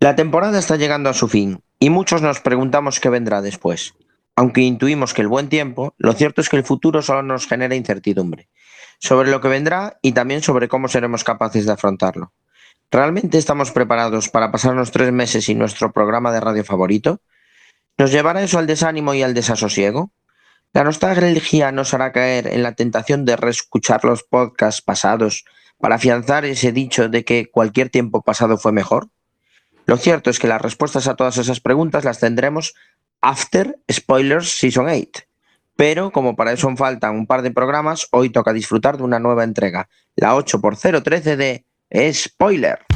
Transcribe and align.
La 0.00 0.16
temporada 0.16 0.58
está 0.58 0.76
llegando 0.76 1.08
a 1.10 1.14
su 1.14 1.28
fin 1.28 1.62
y 1.78 1.90
muchos 1.90 2.22
nos 2.22 2.40
preguntamos 2.40 3.00
qué 3.00 3.08
vendrá 3.08 3.40
después. 3.40 3.94
Aunque 4.34 4.62
intuimos 4.62 5.14
que 5.14 5.22
el 5.22 5.28
buen 5.28 5.48
tiempo, 5.48 5.94
lo 5.96 6.12
cierto 6.12 6.40
es 6.40 6.48
que 6.48 6.56
el 6.56 6.64
futuro 6.64 7.02
solo 7.02 7.22
nos 7.22 7.46
genera 7.46 7.74
incertidumbre 7.74 8.48
sobre 8.98 9.30
lo 9.30 9.40
que 9.40 9.48
vendrá 9.48 9.98
y 10.02 10.12
también 10.12 10.42
sobre 10.42 10.68
cómo 10.68 10.88
seremos 10.88 11.24
capaces 11.24 11.66
de 11.66 11.72
afrontarlo. 11.72 12.32
¿Realmente 12.90 13.38
estamos 13.38 13.70
preparados 13.70 14.28
para 14.28 14.52
pasarnos 14.52 14.90
tres 14.90 15.12
meses 15.12 15.44
sin 15.44 15.58
nuestro 15.58 15.92
programa 15.92 16.30
de 16.30 16.40
radio 16.40 16.64
favorito? 16.64 17.20
¿Nos 17.98 18.12
llevará 18.12 18.42
eso 18.42 18.58
al 18.58 18.66
desánimo 18.66 19.14
y 19.14 19.22
al 19.22 19.34
desasosiego? 19.34 20.12
¿La 20.74 20.84
nostalgia 20.84 21.70
nos 21.70 21.92
hará 21.92 22.12
caer 22.12 22.46
en 22.46 22.62
la 22.62 22.72
tentación 22.72 23.26
de 23.26 23.36
reescuchar 23.36 24.04
los 24.04 24.22
podcasts 24.22 24.80
pasados 24.80 25.44
para 25.78 25.96
afianzar 25.96 26.46
ese 26.46 26.72
dicho 26.72 27.10
de 27.10 27.26
que 27.26 27.50
cualquier 27.50 27.90
tiempo 27.90 28.22
pasado 28.22 28.56
fue 28.56 28.72
mejor? 28.72 29.08
Lo 29.84 29.98
cierto 29.98 30.30
es 30.30 30.38
que 30.38 30.48
las 30.48 30.62
respuestas 30.62 31.08
a 31.08 31.14
todas 31.14 31.36
esas 31.36 31.60
preguntas 31.60 32.04
las 32.04 32.20
tendremos 32.20 32.72
after 33.20 33.80
Spoilers 33.90 34.58
Season 34.58 34.86
8. 34.86 35.24
Pero 35.76 36.10
como 36.10 36.36
para 36.36 36.52
eso 36.52 36.74
faltan 36.74 37.16
un 37.16 37.26
par 37.26 37.42
de 37.42 37.50
programas, 37.50 38.08
hoy 38.10 38.30
toca 38.30 38.54
disfrutar 38.54 38.96
de 38.96 39.02
una 39.02 39.18
nueva 39.18 39.44
entrega, 39.44 39.90
la 40.16 40.34
8x013 40.34 41.36
de 41.90 42.12
Spoiler. 42.14 42.91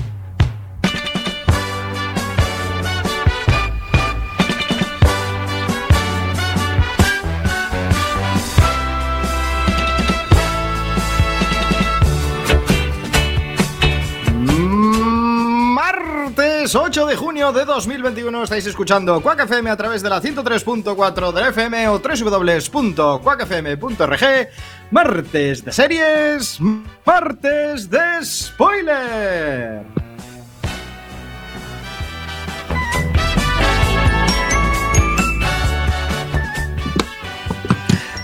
Martes 16.66 16.82
8 16.82 17.06
de 17.06 17.14
junio 17.14 17.52
de 17.52 17.64
2021 17.64 18.42
estáis 18.42 18.66
escuchando 18.66 19.22
Quack 19.22 19.45
FM 19.45 19.70
a 19.70 19.76
través 19.76 20.02
de 20.02 20.10
la 20.10 20.20
103.4 20.20 21.32
de 21.32 21.40
la 21.40 21.50
FM 21.50 21.88
o 21.90 22.00
www.quackfm.org 22.00 24.48
Martes 24.90 25.64
de 25.64 25.73
series, 25.73 26.58
martes 27.04 27.88
de 27.88 28.24
spoiler. 28.24 30.05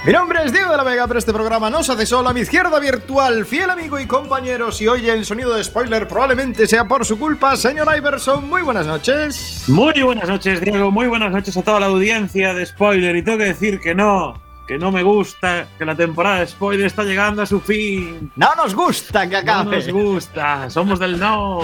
Mi 0.04 0.12
nombre 0.12 0.40
es 0.44 0.52
Diego 0.52 0.72
de 0.72 0.76
la 0.76 0.82
Vega, 0.82 1.06
pero 1.06 1.18
este 1.20 1.32
programa 1.32 1.70
no 1.70 1.84
se 1.84 1.92
hace 1.92 2.06
solo. 2.06 2.28
A 2.28 2.32
mi 2.32 2.40
izquierda 2.40 2.76
virtual, 2.80 3.46
fiel 3.46 3.70
amigo 3.70 4.00
y 4.00 4.06
compañero, 4.06 4.72
si 4.72 4.88
oye 4.88 5.12
el 5.12 5.24
sonido 5.24 5.54
de 5.54 5.62
spoiler 5.62 6.08
probablemente 6.08 6.66
sea 6.66 6.86
por 6.88 7.04
su 7.04 7.16
culpa, 7.20 7.56
señor 7.56 7.86
Iverson, 7.96 8.48
muy 8.48 8.62
buenas 8.62 8.84
noches. 8.86 9.64
Muy 9.68 10.02
buenas 10.02 10.28
noches, 10.28 10.60
Diego, 10.60 10.90
muy 10.90 11.06
buenas 11.06 11.30
noches 11.30 11.56
a 11.56 11.62
toda 11.62 11.78
la 11.78 11.86
audiencia 11.86 12.52
de 12.52 12.66
spoiler. 12.66 13.14
Y 13.14 13.22
tengo 13.22 13.38
que 13.38 13.44
decir 13.44 13.78
que 13.78 13.94
no, 13.94 14.42
que 14.66 14.76
no 14.76 14.90
me 14.90 15.04
gusta, 15.04 15.68
que 15.78 15.84
la 15.84 15.94
temporada 15.94 16.40
de 16.40 16.48
spoiler 16.48 16.86
está 16.86 17.04
llegando 17.04 17.42
a 17.42 17.46
su 17.46 17.60
fin. 17.60 18.32
No 18.34 18.48
nos 18.56 18.74
gusta 18.74 19.28
que 19.28 19.34
No 19.36 19.52
acabe. 19.52 19.76
nos 19.76 19.88
gusta, 19.88 20.68
somos 20.68 20.98
del 20.98 21.16
no. 21.20 21.60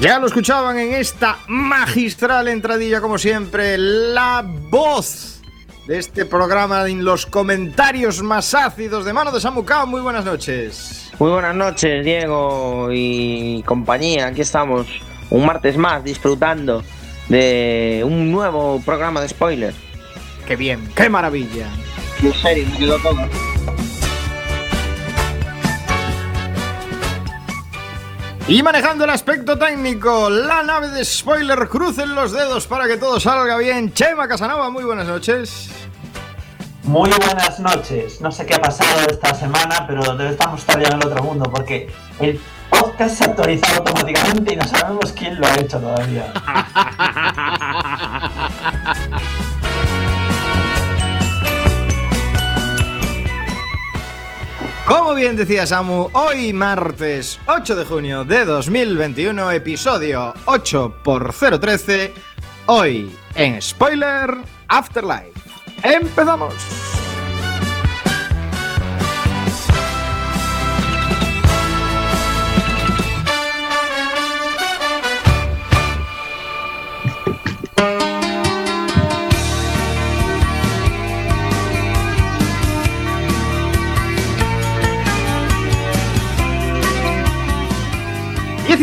Ya 0.00 0.20
lo 0.20 0.28
escuchaban 0.28 0.78
en 0.78 0.94
esta 0.94 1.38
magistral 1.48 2.46
entradilla, 2.46 3.00
como 3.00 3.18
siempre, 3.18 3.76
la 3.76 4.44
voz 4.46 5.40
de 5.88 5.98
este 5.98 6.24
programa 6.24 6.88
en 6.88 7.04
los 7.04 7.26
comentarios 7.26 8.22
más 8.22 8.54
ácidos 8.54 9.04
de 9.04 9.12
mano 9.12 9.32
de 9.32 9.40
Samucao. 9.40 9.88
Muy 9.88 10.00
buenas 10.00 10.24
noches. 10.24 11.10
Muy 11.18 11.32
buenas 11.32 11.56
noches, 11.56 12.04
Diego 12.04 12.90
y 12.92 13.64
compañía. 13.64 14.28
Aquí 14.28 14.42
estamos 14.42 14.86
un 15.30 15.44
martes 15.44 15.76
más 15.76 16.04
disfrutando 16.04 16.84
de 17.28 18.04
un 18.06 18.30
nuevo 18.30 18.80
programa 18.84 19.20
de 19.20 19.28
spoiler. 19.28 19.74
Qué 20.46 20.54
bien, 20.54 20.88
qué 20.94 21.08
maravilla. 21.08 21.66
En 22.22 22.32
serio, 22.34 22.68
me 22.70 22.78
quedó 22.78 22.98
todo. 22.98 23.57
Y 28.48 28.62
manejando 28.62 29.04
el 29.04 29.10
aspecto 29.10 29.58
técnico, 29.58 30.30
la 30.30 30.62
nave 30.62 30.88
de 30.88 31.04
spoiler, 31.04 31.68
crucen 31.68 32.14
los 32.14 32.32
dedos 32.32 32.66
para 32.66 32.88
que 32.88 32.96
todo 32.96 33.20
salga 33.20 33.58
bien. 33.58 33.92
Chema 33.92 34.26
Casanova, 34.26 34.70
muy 34.70 34.84
buenas 34.84 35.06
noches. 35.06 35.68
Muy 36.84 37.10
buenas 37.10 37.60
noches. 37.60 38.22
No 38.22 38.32
sé 38.32 38.46
qué 38.46 38.54
ha 38.54 38.62
pasado 38.62 39.06
esta 39.10 39.34
semana, 39.34 39.84
pero 39.86 40.16
debe 40.16 40.30
estamos 40.30 40.64
todavía 40.64 40.88
en 40.88 40.94
el 40.94 41.06
otro 41.06 41.22
mundo 41.22 41.44
porque 41.52 41.92
el 42.20 42.40
podcast 42.70 43.16
se 43.16 43.24
ha 43.24 43.26
actualizado 43.26 43.80
automáticamente 43.80 44.54
y 44.54 44.56
no 44.56 44.66
sabemos 44.66 45.12
quién 45.12 45.38
lo 45.38 45.46
ha 45.46 45.54
hecho 45.56 45.78
todavía. 45.78 46.32
Como 54.88 55.14
bien 55.14 55.36
decía 55.36 55.66
Samu, 55.66 56.08
hoy 56.14 56.54
martes 56.54 57.38
8 57.46 57.76
de 57.76 57.84
junio 57.84 58.24
de 58.24 58.46
2021, 58.46 59.50
episodio 59.50 60.32
8 60.46 61.00
por 61.04 61.34
013, 61.34 62.14
hoy 62.64 63.14
en 63.34 63.60
Spoiler 63.60 64.30
Afterlife. 64.66 65.38
¡Empezamos! 65.82 66.97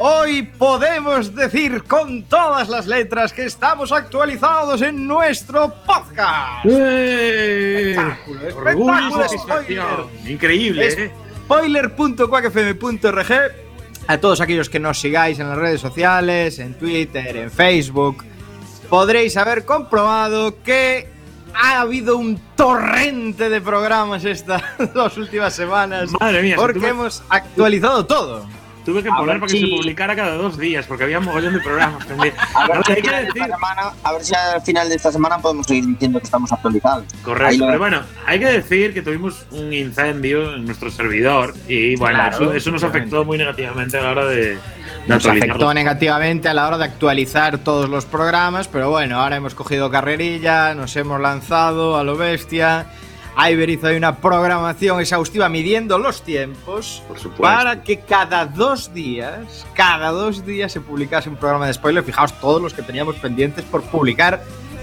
Hoy 0.00 0.42
podemos 0.42 1.34
decir 1.34 1.82
con 1.82 2.22
todas 2.22 2.68
las 2.68 2.86
letras 2.86 3.32
que 3.32 3.46
estamos 3.46 3.90
actualizados 3.90 4.80
en 4.82 5.08
nuestro 5.08 5.74
podcast. 5.84 6.64
¡Eh! 6.66 7.90
Espectáculo, 7.90 8.46
espectáculo, 8.46 9.22
satisfacción. 9.22 10.06
Increíble, 10.24 10.88
¿eh? 10.88 11.10
Spoiler.quackfm.org 11.44 13.32
A 14.06 14.18
todos 14.18 14.40
aquellos 14.40 14.70
que 14.70 14.78
nos 14.78 15.00
sigáis 15.00 15.40
en 15.40 15.48
las 15.48 15.58
redes 15.58 15.80
sociales, 15.80 16.60
en 16.60 16.74
Twitter, 16.74 17.36
en 17.36 17.50
Facebook, 17.50 18.24
podréis 18.88 19.36
haber 19.36 19.64
comprobado 19.64 20.62
que 20.62 21.08
ha 21.54 21.80
habido 21.80 22.16
un 22.16 22.40
torrente 22.54 23.48
de 23.48 23.60
programas 23.60 24.24
estas 24.24 24.62
dos 24.94 25.16
últimas 25.16 25.54
semanas. 25.54 26.12
Madre 26.20 26.42
mía, 26.42 26.54
porque 26.56 26.86
hemos 26.86 27.20
actualizado 27.28 28.06
todo. 28.06 28.46
Tuve 28.88 29.02
que 29.02 29.10
poner 29.10 29.38
para 29.38 29.52
que 29.52 29.58
si- 29.58 29.60
se 29.70 29.76
publicara 29.76 30.16
cada 30.16 30.36
dos 30.36 30.56
días, 30.56 30.86
porque 30.86 31.04
había 31.04 31.18
un 31.18 31.26
mogollón 31.26 31.52
de 31.52 31.60
programas. 31.60 32.06
A 32.10 32.14
ver, 32.22 32.32
No, 32.78 32.82
si 32.84 32.92
hay 32.92 32.96
al 32.98 33.02
que 33.02 33.02
final 33.02 33.20
de 33.20 33.26
decir, 33.26 33.42
esta 33.42 33.54
semana, 33.54 33.82
a 34.02 34.12
ver 34.12 34.24
si 34.24 34.34
al 34.34 34.62
final 34.62 34.88
de 34.88 34.94
esta 34.94 35.12
semana 35.12 35.38
podemos 35.40 35.66
seguir 35.66 35.86
diciendo 35.86 36.18
que 36.20 36.24
estamos 36.24 36.50
actualizados. 36.52 37.04
Correcto, 37.22 37.66
pero 37.66 37.78
bueno, 37.78 38.00
hay 38.24 38.38
que 38.38 38.46
decir 38.46 38.94
que 38.94 39.02
tuvimos 39.02 39.44
un 39.50 39.74
incendio 39.74 40.54
en 40.54 40.64
nuestro 40.64 40.90
servidor 40.90 41.52
y 41.68 41.96
bueno, 41.96 42.16
Claro, 42.18 42.36
eso, 42.46 42.52
eso 42.54 42.70
nos 42.70 42.82
afectó 42.82 43.26
muy 43.26 43.36
negativamente 43.36 43.98
a 43.98 44.02
la 44.04 44.10
hora 44.12 44.24
de, 44.24 44.56
Nos 45.06 45.26
afectó 45.26 45.74
negativamente 45.74 46.48
a 46.48 46.54
la 46.54 46.66
hora 46.66 46.78
de 46.78 46.84
actualizar 46.84 47.58
todos 47.58 47.90
los 47.90 48.06
programas, 48.06 48.68
pero 48.68 48.88
bueno, 48.88 49.20
ahora 49.20 49.36
hemos 49.36 49.54
cogido 49.54 49.90
carrerilla, 49.90 50.74
nos 50.74 50.96
hemos 50.96 51.20
lanzado 51.20 51.98
a 51.98 52.04
lo 52.04 52.16
bestia. 52.16 52.86
Iber 53.38 53.70
hizo 53.70 53.86
ahí 53.86 53.96
una 53.96 54.16
programación 54.16 55.00
exhaustiva 55.00 55.48
midiendo 55.48 55.98
los 55.98 56.22
tiempos 56.22 57.02
Por 57.06 57.18
supuesto. 57.18 57.42
para 57.42 57.82
que 57.84 58.00
cada 58.00 58.46
dos 58.46 58.92
días, 58.92 59.64
cada 59.74 60.10
dos 60.10 60.44
días 60.44 60.72
se 60.72 60.80
publicase 60.80 61.28
un 61.28 61.36
programa 61.36 61.66
de 61.66 61.74
spoiler. 61.74 62.02
Fijaos 62.02 62.32
todos 62.40 62.60
los 62.60 62.74
que 62.74 62.82
teníamos 62.82 63.16
pendientes 63.16 63.64
por 63.64 63.82
publicar. 63.82 64.42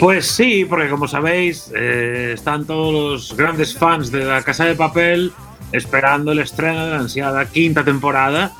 Pues 0.00 0.26
sí, 0.26 0.64
porque 0.64 0.88
como 0.88 1.06
sabéis, 1.06 1.70
eh, 1.76 2.32
están 2.32 2.64
todos 2.64 2.94
los 2.94 3.36
grandes 3.36 3.76
fans 3.76 4.10
de 4.10 4.24
La 4.24 4.42
Casa 4.42 4.64
de 4.64 4.74
Papel 4.74 5.34
esperando 5.70 6.32
el 6.32 6.38
estreno 6.38 6.86
de 6.86 6.92
la 6.92 7.00
ansiada 7.00 7.44
quinta 7.44 7.84
temporada. 7.84 8.52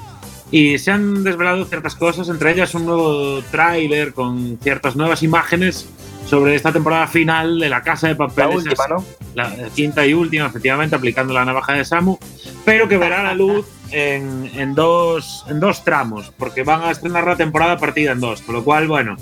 Y 0.57 0.79
se 0.79 0.93
han 0.93 1.25
desvelado 1.25 1.65
ciertas 1.65 1.97
cosas, 1.97 2.29
entre 2.29 2.53
ellas 2.53 2.77
un 2.77 2.87
nuevo 2.87 3.43
tráiler 3.51 4.15
con 4.15 4.57
ciertas 4.63 4.95
nuevas 4.95 5.25
imágenes 5.25 5.85
sobre 6.29 6.55
esta 6.55 6.71
temporada 6.71 7.09
final 7.09 7.59
de 7.59 7.69
La 7.69 7.83
Casa 7.83 8.07
de 8.07 8.15
Papel. 8.15 8.51
La 8.51 8.55
última, 8.55 8.73
es 8.85 8.89
¿no? 8.89 9.05
La 9.35 9.51
quinta 9.75 10.07
y 10.07 10.15
última, 10.15 10.47
efectivamente, 10.47 10.95
aplicando 10.95 11.35
la 11.35 11.45
navaja 11.45 11.73
de 11.73 11.85
Samu, 11.85 12.19
pero 12.65 12.89
que 12.89 12.99
verá 12.99 13.25
la 13.25 13.35
luz 13.35 13.67
en, 13.91 14.49
en 14.55 14.77
dos, 14.77 15.45
en 15.49 15.59
dos 15.59 15.83
tramos, 15.83 16.33
porque 16.39 16.63
van 16.63 16.83
a 16.83 16.93
estrenar 16.93 17.27
la 17.27 17.35
temporada 17.35 17.77
partida 17.77 18.13
en 18.13 18.21
dos, 18.21 18.41
con 18.43 18.55
lo 18.55 18.63
cual, 18.63 18.87
bueno, 18.87 19.17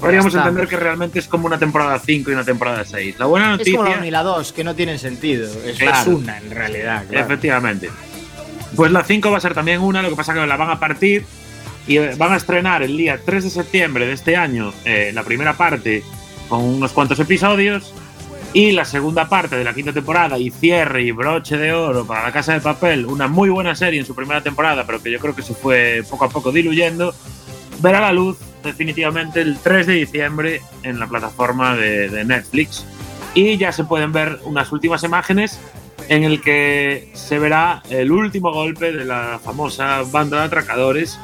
podríamos 0.00 0.34
entender 0.34 0.66
que 0.66 0.76
realmente 0.76 1.20
es 1.20 1.28
como 1.28 1.46
una 1.46 1.60
temporada 1.60 1.96
5 2.04 2.28
y 2.28 2.34
una 2.34 2.44
temporada 2.44 2.84
6. 2.84 3.20
La 3.20 3.26
buena 3.26 3.52
Es 3.52 3.58
noticia... 3.58 3.76
como 3.78 3.88
la 3.90 3.96
1 3.98 4.06
y 4.06 4.10
la 4.10 4.22
2, 4.24 4.52
que 4.52 4.64
no 4.64 4.74
tienen 4.74 4.98
sentido. 4.98 5.48
Es, 5.64 5.78
Claro. 5.78 6.00
es 6.00 6.06
una 6.08 6.38
en 6.38 6.50
realidad. 6.50 7.04
claro. 7.08 7.24
Efectivamente. 7.24 7.88
Pues 8.76 8.92
la 8.92 9.02
5 9.02 9.30
va 9.30 9.38
a 9.38 9.40
ser 9.40 9.54
también 9.54 9.80
una, 9.80 10.02
lo 10.02 10.10
que 10.10 10.16
pasa 10.16 10.34
que 10.34 10.46
la 10.46 10.56
van 10.56 10.70
a 10.70 10.78
partir 10.78 11.24
y 11.86 11.96
eh, 11.96 12.14
van 12.18 12.32
a 12.32 12.36
estrenar 12.36 12.82
el 12.82 12.94
día 12.96 13.18
3 13.24 13.44
de 13.44 13.50
septiembre 13.50 14.06
de 14.06 14.12
este 14.12 14.36
año 14.36 14.72
eh, 14.84 15.12
la 15.14 15.22
primera 15.22 15.54
parte 15.54 16.04
con 16.48 16.62
unos 16.62 16.92
cuantos 16.92 17.18
episodios 17.18 17.94
y 18.52 18.72
la 18.72 18.84
segunda 18.84 19.28
parte 19.28 19.56
de 19.56 19.64
la 19.64 19.72
quinta 19.72 19.92
temporada 19.92 20.38
y 20.38 20.50
cierre 20.50 21.02
y 21.02 21.10
broche 21.10 21.56
de 21.56 21.72
oro 21.72 22.06
para 22.06 22.24
la 22.24 22.32
Casa 22.32 22.52
de 22.52 22.60
Papel, 22.60 23.06
una 23.06 23.28
muy 23.28 23.48
buena 23.48 23.74
serie 23.74 24.00
en 24.00 24.06
su 24.06 24.14
primera 24.14 24.42
temporada, 24.42 24.84
pero 24.86 25.02
que 25.02 25.10
yo 25.10 25.18
creo 25.18 25.34
que 25.34 25.42
se 25.42 25.54
fue 25.54 26.02
poco 26.08 26.26
a 26.26 26.28
poco 26.28 26.52
diluyendo, 26.52 27.14
verá 27.80 28.00
la 28.00 28.12
luz 28.12 28.38
definitivamente 28.62 29.40
el 29.40 29.58
3 29.58 29.86
de 29.86 29.92
diciembre 29.94 30.62
en 30.82 30.98
la 30.98 31.06
plataforma 31.06 31.76
de 31.76 32.24
Netflix. 32.24 32.86
Y 33.34 33.58
ya 33.58 33.72
se 33.72 33.84
pueden 33.84 34.12
ver 34.12 34.38
unas 34.44 34.72
últimas 34.72 35.02
imágenes 35.02 35.60
en 36.08 36.24
el 36.24 36.40
que 36.40 37.10
se 37.14 37.38
verá 37.38 37.82
el 37.90 38.12
último 38.12 38.52
golpe 38.52 38.92
de 38.92 39.04
la 39.04 39.40
famosa 39.42 40.02
banda 40.02 40.38
de 40.38 40.44
atracadores 40.44 41.18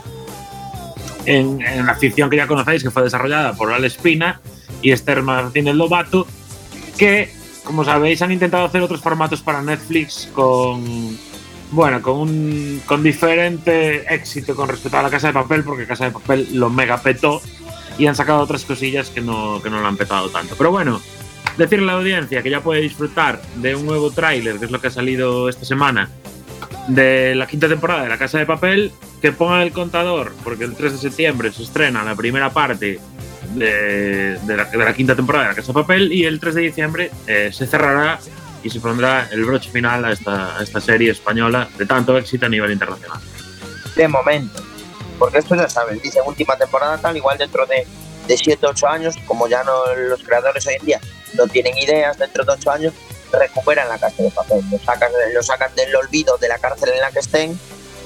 en, 1.24 1.60
la 1.86 1.94
ficción 1.94 2.30
que 2.30 2.36
ya 2.36 2.46
conocéis, 2.46 2.82
que 2.82 2.90
fue 2.90 3.02
desarrollada 3.02 3.54
por 3.54 3.72
Al 3.72 3.84
Espina 3.84 4.40
y 4.80 4.90
Esther 4.90 5.22
Martínez 5.22 5.74
Lobato, 5.74 6.26
que, 6.98 7.30
como 7.64 7.84
sabéis, 7.84 8.22
han 8.22 8.32
intentado 8.32 8.64
hacer 8.64 8.82
otros 8.82 9.00
formatos 9.00 9.40
para 9.40 9.62
Netflix 9.62 10.28
con, 10.32 11.16
bueno, 11.70 12.02
con, 12.02 12.16
un, 12.16 12.82
con 12.84 13.02
diferente 13.02 14.12
éxito 14.12 14.56
con 14.56 14.68
respecto 14.68 14.98
a 14.98 15.02
la 15.02 15.10
Casa 15.10 15.28
de 15.28 15.32
Papel, 15.34 15.62
porque 15.62 15.86
Casa 15.86 16.06
de 16.06 16.10
Papel 16.10 16.48
lo 16.52 16.70
mega 16.70 17.00
petó 17.00 17.40
y 17.98 18.06
han 18.06 18.16
sacado 18.16 18.40
otras 18.40 18.64
cosillas 18.64 19.10
que 19.10 19.20
no, 19.20 19.60
que 19.62 19.70
no 19.70 19.80
lo 19.80 19.86
han 19.86 19.96
petado 19.96 20.28
tanto. 20.30 20.56
Pero 20.56 20.70
bueno, 20.70 21.00
decirle 21.56 21.84
a 21.84 21.94
la 21.94 21.98
audiencia 21.98 22.42
que 22.42 22.50
ya 22.50 22.60
puede 22.60 22.80
disfrutar 22.80 23.40
de 23.56 23.74
un 23.74 23.86
nuevo 23.86 24.10
tráiler, 24.10 24.58
que 24.58 24.66
es 24.66 24.70
lo 24.70 24.80
que 24.80 24.88
ha 24.88 24.90
salido 24.90 25.48
esta 25.48 25.64
semana, 25.64 26.08
de 26.88 27.34
la 27.34 27.46
quinta 27.46 27.68
temporada 27.68 28.02
de 28.02 28.08
La 28.08 28.18
Casa 28.18 28.38
de 28.38 28.46
Papel, 28.46 28.92
que 29.20 29.32
pongan 29.32 29.60
el 29.60 29.72
contador, 29.72 30.32
porque 30.42 30.64
el 30.64 30.74
3 30.74 30.92
de 30.92 30.98
septiembre 30.98 31.52
se 31.52 31.62
estrena 31.62 32.02
la 32.02 32.14
primera 32.14 32.50
parte 32.50 32.98
de, 33.54 34.38
de 34.38 34.56
la, 34.56 34.64
de 34.64 34.78
la 34.78 34.94
quinta 34.94 35.14
temporada 35.14 35.44
de 35.44 35.50
La 35.50 35.56
Casa 35.56 35.68
de 35.68 35.74
Papel 35.74 36.12
y 36.12 36.24
el 36.24 36.40
3 36.40 36.54
de 36.54 36.60
diciembre 36.60 37.10
eh, 37.26 37.50
se 37.52 37.66
cerrará 37.66 38.18
y 38.64 38.70
se 38.70 38.80
pondrá 38.80 39.28
el 39.30 39.44
broche 39.44 39.70
final 39.70 40.04
a 40.04 40.12
esta, 40.12 40.58
a 40.58 40.62
esta 40.62 40.80
serie 40.80 41.10
española 41.10 41.68
de 41.78 41.86
tanto 41.86 42.16
éxito 42.16 42.46
a 42.46 42.48
nivel 42.48 42.72
internacional. 42.72 43.20
De 43.94 44.08
momento. 44.08 44.62
Porque 45.18 45.38
esto 45.38 45.54
ya 45.54 45.68
saben, 45.68 46.00
dicen 46.00 46.22
última 46.26 46.56
temporada 46.56 46.98
tal, 46.98 47.16
igual 47.16 47.38
dentro 47.38 47.66
de, 47.66 47.86
de 48.26 48.36
7 48.36 48.66
8 48.66 48.88
años, 48.88 49.16
como 49.26 49.46
ya 49.46 49.62
no 49.62 49.72
los 50.08 50.22
creadores 50.22 50.66
hoy 50.66 50.74
en 50.80 50.86
día 50.86 51.00
no 51.34 51.46
tienen 51.46 51.76
ideas, 51.78 52.18
dentro 52.18 52.44
de 52.44 52.52
8 52.52 52.70
años 52.70 52.94
recuperan 53.32 53.88
la 53.88 53.98
casa 53.98 54.22
de 54.22 54.30
papel, 54.30 54.62
lo 54.70 54.78
sacan, 54.78 55.10
lo 55.32 55.42
sacan 55.42 55.74
del 55.74 55.94
olvido 55.96 56.36
de 56.38 56.48
la 56.48 56.58
cárcel 56.58 56.90
en 56.94 57.00
la 57.00 57.10
que 57.10 57.20
estén 57.20 57.58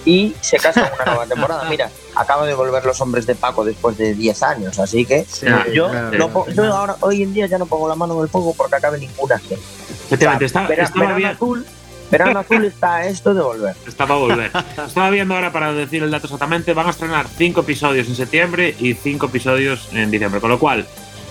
y 0.05 0.35
se 0.41 0.57
casan 0.59 0.89
una 0.95 1.05
nueva 1.05 1.27
temporada. 1.27 1.65
Mira, 1.69 1.91
acaba 2.15 2.47
de 2.47 2.55
volver 2.55 2.85
los 2.85 3.01
hombres 3.01 3.27
de 3.27 3.35
Paco 3.35 3.65
después 3.65 3.99
de 3.99 4.15
10 4.15 4.43
años, 4.45 4.79
así 4.79 5.05
que 5.05 5.25
Sí, 5.25 5.47
yo, 5.73 5.91
claro. 5.91 6.17
no 6.17 6.29
po- 6.29 6.47
yo 6.49 6.65
ahora, 6.73 6.97
hoy 7.01 7.23
en 7.25 7.35
día 7.35 7.47
ya 7.47 7.59
no 7.59 7.67
pongo 7.67 7.89
la 7.89 7.97
mano 7.97 8.15
en 8.15 8.21
el 8.23 8.29
fuego 8.29 8.55
porque 8.57 8.77
acabe 8.77 8.99
ninguna 8.99 9.37
serie. 9.41 9.59
Efectivamente, 10.07 10.45
está- 10.45 10.67
Vera- 10.69 10.85
estaba 10.85 11.07
verano 11.15 11.29
azul, 11.35 11.67
verano 12.09 12.39
azul 12.39 12.65
está 12.65 13.05
esto 13.09 13.35
de 13.35 13.43
volver. 13.43 13.75
Está 13.89 14.07
para 14.07 14.21
volver. 14.21 14.53
Estaba 14.87 15.11
viendo 15.11 15.35
ahora 15.35 15.51
para 15.53 15.73
decir 15.73 16.05
el 16.05 16.11
dato 16.13 16.27
exactamente. 16.27 16.73
Van 16.73 16.87
a 16.87 16.91
estrenar 16.91 17.27
cinco 17.37 17.63
episodios 17.63 18.07
en 18.07 18.15
septiembre 18.15 18.77
y 18.79 18.95
cinco 18.95 19.27
episodios 19.27 19.89
en 19.93 20.09
diciembre. 20.13 20.41
Con 20.41 20.51
lo 20.51 20.61
cual, 20.61 20.87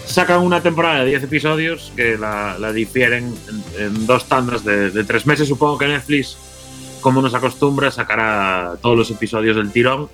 sacan 0.06 0.40
una 0.42 0.62
temporada 0.62 1.00
de 1.04 1.08
10 1.12 1.24
episodios 1.24 1.92
que 1.96 2.18
la, 2.18 2.58
la 2.60 2.72
difieren 2.72 3.34
en, 3.78 3.82
en 3.82 4.06
dos 4.08 4.26
tandas 4.28 4.64
de, 4.64 5.04
tres 5.04 5.26
meses. 5.26 5.48
Supongo 5.48 5.78
que 5.78 5.88
Netflix, 5.88 6.38
como 7.02 7.22
nos 7.22 7.34
acostumbra, 7.34 7.92
sacará 7.92 8.76
todos 8.82 8.98
los 8.98 9.12
episodios 9.12 9.56
del 9.56 9.72
tirón. 9.72 10.10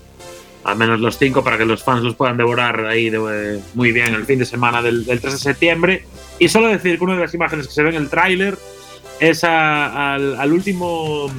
Al 0.63 0.77
menos 0.77 0.99
los 0.99 1.17
cinco 1.17 1.43
para 1.43 1.57
que 1.57 1.65
los 1.65 1.83
fans 1.83 2.03
los 2.03 2.15
puedan 2.15 2.37
devorar 2.37 2.85
ahí 2.85 3.09
de- 3.09 3.59
muy 3.73 3.91
bien 3.91 4.13
el 4.13 4.25
fin 4.25 4.37
de 4.37 4.45
semana 4.45 4.81
del, 4.81 5.05
del 5.05 5.19
3 5.19 5.33
de 5.33 5.39
septiembre. 5.39 6.05
Y 6.37 6.49
solo 6.49 6.67
decir 6.67 6.97
que 6.97 7.03
una 7.03 7.15
de 7.15 7.21
las 7.21 7.33
imágenes 7.33 7.67
que 7.67 7.73
se 7.73 7.81
ve 7.81 7.89
en 7.89 7.95
el 7.95 8.09
tráiler 8.09 8.57
es 9.19 9.43
a- 9.43 10.13
al, 10.13 10.53
último 10.53 11.31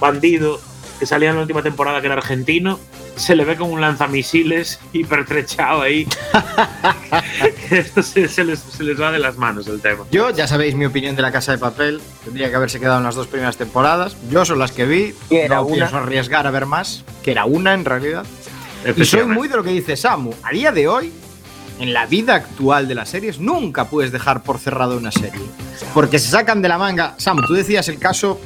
bandido 0.00 0.60
que 1.00 1.06
salía 1.06 1.30
en 1.30 1.36
la 1.36 1.40
última 1.42 1.62
temporada, 1.62 2.00
que 2.02 2.06
era 2.06 2.16
argentino. 2.16 2.78
Se 3.16 3.34
le 3.34 3.46
ve 3.46 3.56
con 3.56 3.70
un 3.72 3.80
lanzamisiles 3.80 4.78
hipertrechado 4.92 5.80
ahí. 5.80 6.06
Esto 7.70 8.02
se, 8.02 8.28
se 8.28 8.44
les, 8.44 8.58
se 8.60 8.84
les 8.84 9.00
va 9.00 9.10
de 9.10 9.18
las 9.18 9.38
manos 9.38 9.66
el 9.66 9.80
tema. 9.80 10.04
Yo, 10.12 10.28
ya 10.28 10.46
sabéis 10.46 10.74
mi 10.74 10.84
opinión 10.84 11.16
de 11.16 11.22
la 11.22 11.32
Casa 11.32 11.52
de 11.52 11.58
Papel. 11.58 12.02
Tendría 12.22 12.50
que 12.50 12.56
haberse 12.56 12.78
quedado 12.78 12.98
en 12.98 13.04
las 13.04 13.14
dos 13.14 13.28
primeras 13.28 13.56
temporadas. 13.56 14.14
Yo 14.30 14.44
son 14.44 14.58
las 14.58 14.72
que 14.72 14.84
vi. 14.84 15.14
Era 15.30 15.56
no 15.56 15.62
una. 15.62 15.74
pienso 15.74 15.96
arriesgar 15.96 16.46
a 16.46 16.50
ver 16.50 16.66
más. 16.66 17.02
Que 17.22 17.30
era 17.30 17.46
una 17.46 17.72
en 17.72 17.86
realidad. 17.86 18.26
Y 18.94 19.04
soy 19.06 19.24
muy 19.24 19.48
de 19.48 19.56
lo 19.56 19.64
que 19.64 19.70
dice 19.70 19.96
Samu. 19.96 20.34
A 20.42 20.50
día 20.50 20.70
de 20.70 20.86
hoy, 20.86 21.10
en 21.78 21.94
la 21.94 22.04
vida 22.04 22.34
actual 22.34 22.88
de 22.88 22.94
las 22.94 23.08
series, 23.08 23.38
nunca 23.38 23.86
puedes 23.86 24.12
dejar 24.12 24.42
por 24.42 24.58
cerrado 24.58 24.98
una 24.98 25.12
serie. 25.12 25.40
Porque 25.94 26.18
se 26.18 26.28
sacan 26.30 26.60
de 26.60 26.68
la 26.68 26.76
manga. 26.76 27.14
Samu, 27.16 27.40
tú 27.46 27.54
decías 27.54 27.88
el 27.88 27.98
caso 27.98 28.38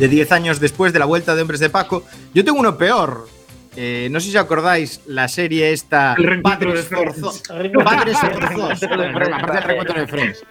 de 0.00 0.08
10 0.08 0.32
años 0.32 0.58
después 0.60 0.92
de 0.92 0.98
la 0.98 1.04
vuelta 1.04 1.34
de 1.36 1.42
Hombres 1.42 1.60
de 1.60 1.70
Paco. 1.70 2.02
Yo 2.34 2.44
tengo 2.44 2.58
uno 2.58 2.76
peor. 2.76 3.28
Eh, 3.76 4.08
no 4.10 4.18
sé 4.18 4.30
si 4.30 4.36
os 4.36 4.42
acordáis 4.42 5.00
la 5.06 5.28
serie 5.28 5.72
esta 5.72 6.16
Padres. 6.42 6.86
Forzosos. 6.88 7.42
Padres 7.84 8.18
Forzosos. 8.18 8.82
Aparte 8.82 8.96
del 8.96 9.62
reencuentro 9.62 10.00
de 10.00 10.06
Friends. 10.08 10.42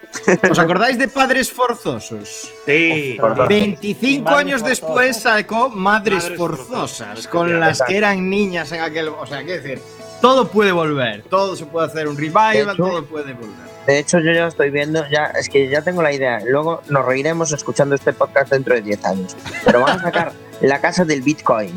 ¿Os 0.50 0.58
acordáis 0.58 0.98
de 0.98 1.08
Padres 1.10 1.52
Forzosos? 1.52 2.50
Sí. 2.66 3.18
Por- 3.20 3.46
25 3.50 4.24
Madres 4.24 4.40
años 4.40 4.64
después 4.64 5.18
sacó 5.22 5.70
Madres, 5.70 6.32
Forzosas, 6.38 7.28
con 7.28 7.60
las 7.60 7.82
que 7.82 7.98
eran 7.98 8.30
niñas 8.30 8.72
en 8.72 8.80
aquel. 8.82 9.10
O 9.10 9.26
sea, 9.26 9.44
qué 9.44 9.60
decir, 9.60 9.82
todo 10.22 10.48
puede 10.48 10.72
volver, 10.72 11.24
todo 11.24 11.58
se 11.58 11.66
puede 11.66 11.88
hacer 11.88 12.08
un 12.08 12.16
revival, 12.16 12.78
todo 12.78 13.04
puede 13.06 13.34
volver. 13.34 13.69
De 13.88 13.98
hecho, 14.00 14.20
yo 14.20 14.32
ya 14.32 14.48
estoy 14.48 14.70
viendo, 14.70 15.04
ya 15.10 15.26
es 15.40 15.50
que 15.50 15.68
ya 15.68 15.82
tengo 15.82 16.02
la 16.04 16.12
idea. 16.14 16.40
Luego 16.46 16.82
nos 16.90 17.06
reiremos 17.06 17.52
escuchando 17.52 17.96
este 17.96 18.14
podcast 18.14 18.52
dentro 18.52 18.76
de 18.76 18.82
10 18.82 19.06
años. 19.06 19.36
Pero 19.66 19.82
van 19.82 20.00
a 20.00 20.02
sacar 20.04 20.32
La 20.62 20.80
casa 20.82 21.06
del 21.06 21.22
Bitcoin. 21.22 21.72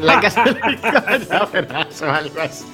La 0.00 0.18
casa 0.20 0.42
del 0.44 0.56
o 2.02 2.04
algo 2.10 2.40
así. 2.40 2.64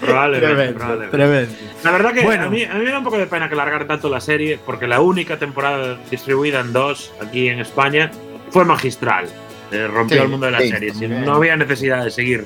Probablemente, 0.00 0.46
Tremendo, 0.54 0.78
probablemente. 0.78 1.16
tremendo. 1.16 1.54
La 1.84 1.90
verdad 1.92 2.12
que 2.12 2.22
Bueno. 2.24 2.44
a, 2.46 2.50
mí, 2.50 2.64
a 2.64 2.74
mí 2.74 2.84
me 2.84 2.90
da 2.90 2.98
un 2.98 3.04
poco 3.04 3.16
de 3.16 3.26
pena 3.26 3.48
que 3.48 3.54
largar 3.54 3.86
tanto 3.86 4.10
la 4.10 4.20
serie, 4.20 4.58
porque 4.66 4.86
la 4.86 5.00
única 5.00 5.38
temporada 5.38 5.96
distribuida 6.10 6.60
en 6.60 6.72
dos 6.72 7.12
aquí 7.22 7.48
en 7.48 7.60
España 7.60 8.10
fue 8.50 8.64
magistral. 8.64 9.26
Eh, 9.70 9.86
rompió 9.86 10.18
Sí, 10.18 10.22
el 10.24 10.28
mundo 10.28 10.46
de 10.46 10.52
las 10.52 10.62
sí, 10.62 10.68
series. 10.70 11.00
no 11.00 11.34
había 11.36 11.56
necesidad 11.56 12.04
de 12.04 12.10
seguir 12.10 12.44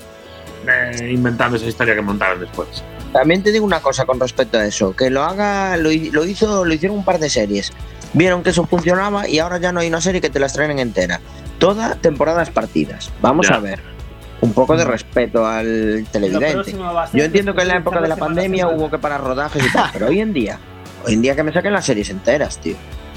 eh, 0.68 1.11
inventando 1.11 1.57
esa 1.57 1.66
historia 1.66 1.95
que 1.95 2.02
montaron 2.02 2.38
después. 2.38 2.85
También 3.12 3.43
te 3.43 3.53
digo 3.53 3.65
una 3.65 3.81
cosa 3.81 4.05
con 4.05 4.21
respecto 4.21 4.59
a 4.59 4.67
eso, 4.67 4.95
que 4.95 5.11
lo 5.11 5.23
haga, 5.23 5.77
lo, 5.77 5.91
lo 6.12 6.25
hizo, 6.25 6.65
lo 6.65 6.75
hicieron 6.75 6.99
un 6.99 7.05
par 7.05 7.19
de 7.19 7.31
series. 7.31 7.73
Vieron 8.12 8.43
que 8.43 8.50
eso 8.50 8.67
funcionaba 8.67 9.29
y 9.29 9.38
ahora 9.38 9.59
ya 9.59 9.73
no 9.73 9.81
hay 9.81 9.88
una 9.88 10.00
serie 10.00 10.21
que 10.21 10.31
te 10.31 10.38
la 10.41 10.47
estrenen 10.47 10.79
entera. 10.79 11.21
Toda 11.59 11.95
temporadas 11.97 12.50
partidas. 12.50 13.11
Vamos 13.21 13.49
Ya. 13.49 13.57
a 13.57 13.61
ver. 13.61 13.81
Un 14.41 14.53
poco 14.53 14.77
de 14.77 14.85
respeto 14.85 15.45
al 15.47 16.07
televidente. 16.12 16.73
Yo 17.12 17.25
entiendo 17.25 17.55
que 17.55 17.62
en 17.62 17.69
la 17.69 17.77
época 17.79 18.00
de 18.00 18.07
la 18.09 18.17
pandemia 18.17 18.69
hubo 18.69 18.88
que 18.88 18.99
parar 18.99 19.23
rodajes 19.25 19.67
y 19.67 19.73
tal, 19.73 19.91
pero 19.93 20.07
hoy 20.07 20.21
en 20.21 20.33
día, 20.33 20.59
hoy 21.05 21.15
en 21.15 21.23
día 21.23 21.35
que 21.35 21.43
me 21.43 21.53
saquen 21.53 21.73
las 21.73 21.85
series 21.85 22.09
enteras, 22.11 22.59
tío. 22.59 22.77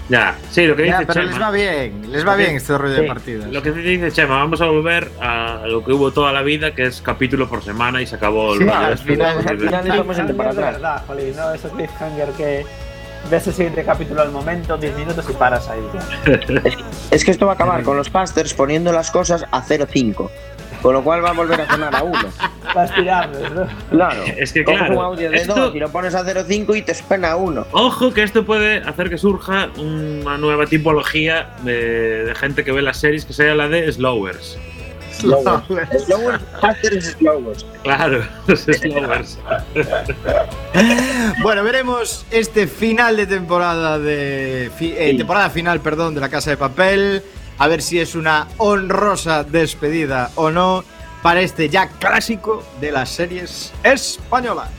Ya, 0.09 0.35
sí, 0.49 0.65
lo 0.67 0.75
que 0.75 0.87
Ya, 0.87 0.99
dice 0.99 1.05
pero 1.13 1.21
les 1.25 1.33
Chema. 1.33 1.45
va 1.45 1.51
bien, 1.55 2.11
les 2.11 2.27
va 2.27 2.35
bien 2.35 2.55
este 2.57 2.77
rollo 2.77 2.93
de 2.95 3.01
Sí. 3.03 3.07
partidas. 3.07 3.49
Lo 3.49 3.61
que 3.63 3.71
dice 3.71 4.11
Chema, 4.11 4.35
vamos 4.39 4.59
a 4.61 4.65
volver 4.65 5.09
a 5.21 5.61
lo 5.67 5.83
que 5.85 5.93
hubo 5.93 6.11
toda 6.11 6.33
la 6.33 6.41
vida, 6.41 6.73
que 6.75 6.83
es 6.87 7.01
capítulo 7.01 7.47
por 7.47 7.63
semana 7.63 8.01
y 8.01 8.07
se 8.07 8.15
acabó 8.15 8.53
el 8.53 8.59
Sí, 8.59 8.65
rollo 8.65 8.77
al 8.77 8.97
final- 8.97 9.37
al 9.47 9.57
final 9.59 9.87
estamos 9.87 10.17
yendo 10.17 10.35
para 10.35 10.53
de 10.53 10.59
atrás. 10.59 10.73
verdad, 10.73 11.03
Jolín, 11.07 11.35
no 11.35 11.53
esos 11.53 11.71
cliffhanger 11.71 12.29
que 12.31 12.65
ves 13.29 13.47
el 13.47 13.53
siguiente 13.53 13.83
capítulo 13.85 14.21
al 14.21 14.31
momento, 14.31 14.75
10 14.77 14.97
minutos 14.97 15.25
y 15.29 15.33
paras 15.33 15.69
ahí. 15.69 15.79
Es 17.11 17.23
que 17.23 17.31
esto 17.31 17.45
va 17.45 17.53
a 17.53 17.55
acabar 17.55 17.83
con 17.83 17.95
los 17.95 18.09
casters 18.09 18.53
poniendo 18.53 18.91
las 18.91 19.11
cosas 19.11 19.45
a 19.51 19.61
0.5. 19.61 20.29
Con 20.81 20.93
lo 20.93 21.03
cual 21.03 21.23
va 21.23 21.29
a 21.29 21.33
volver 21.33 21.61
a 21.61 21.67
sonar 21.69 21.95
a 21.95 22.03
1. 22.03 22.19
Vas 22.75 22.93
tirarles, 22.95 23.51
¿no? 23.51 23.67
Claro. 23.89 24.23
Es 24.37 24.53
que, 24.53 24.63
claro, 24.63 24.97
un 24.97 25.03
audio 25.05 25.29
de 25.29 25.37
esto- 25.37 25.53
2 25.55 25.75
y 25.75 25.79
lo 25.79 25.89
pones 25.89 26.15
a 26.15 26.23
0.5 26.23 26.75
y 26.77 26.81
te 26.81 26.91
espena 26.93 27.31
a 27.31 27.35
1. 27.35 27.67
Ojo 27.71 28.13
que 28.13 28.23
esto 28.23 28.45
puede 28.45 28.77
hacer 28.77 29.09
que 29.09 29.17
surja 29.17 29.69
una 29.77 30.37
nueva 30.37 30.65
tipología 30.65 31.49
de, 31.63 32.25
de 32.25 32.35
gente 32.35 32.63
que 32.63 32.71
ve 32.71 32.81
las 32.81 32.97
series, 32.97 33.25
que 33.25 33.33
sea 33.33 33.53
la 33.55 33.67
de 33.67 33.91
slowers. 33.91 34.57
Slowers. 35.11 35.65
Slowers, 36.05 36.41
casters 36.61 37.05
slowers. 37.19 37.65
Claro, 37.83 38.23
los 38.47 38.61
slowers. 38.61 39.37
Bueno, 41.43 41.63
veremos 41.63 42.25
este 42.31 42.67
final 42.67 43.17
de 43.17 43.27
temporada 43.27 43.99
de 43.99 44.71
fi- 44.77 44.93
eh, 44.97 45.09
Sí. 45.11 45.17
temporada 45.17 45.49
final, 45.49 45.79
perdón, 45.81 46.15
de 46.15 46.21
la 46.21 46.29
Casa 46.29 46.49
de 46.51 46.57
Papel, 46.57 47.21
a 47.61 47.67
ver 47.67 47.83
si 47.83 47.99
es 47.99 48.15
una 48.15 48.47
honrosa 48.57 49.43
despedida 49.43 50.31
o 50.33 50.49
no 50.49 50.83
para 51.21 51.41
este 51.41 51.69
ya 51.69 51.89
clásico 51.89 52.63
de 52.79 52.91
las 52.91 53.09
series 53.09 53.71
españolas. 53.83 54.71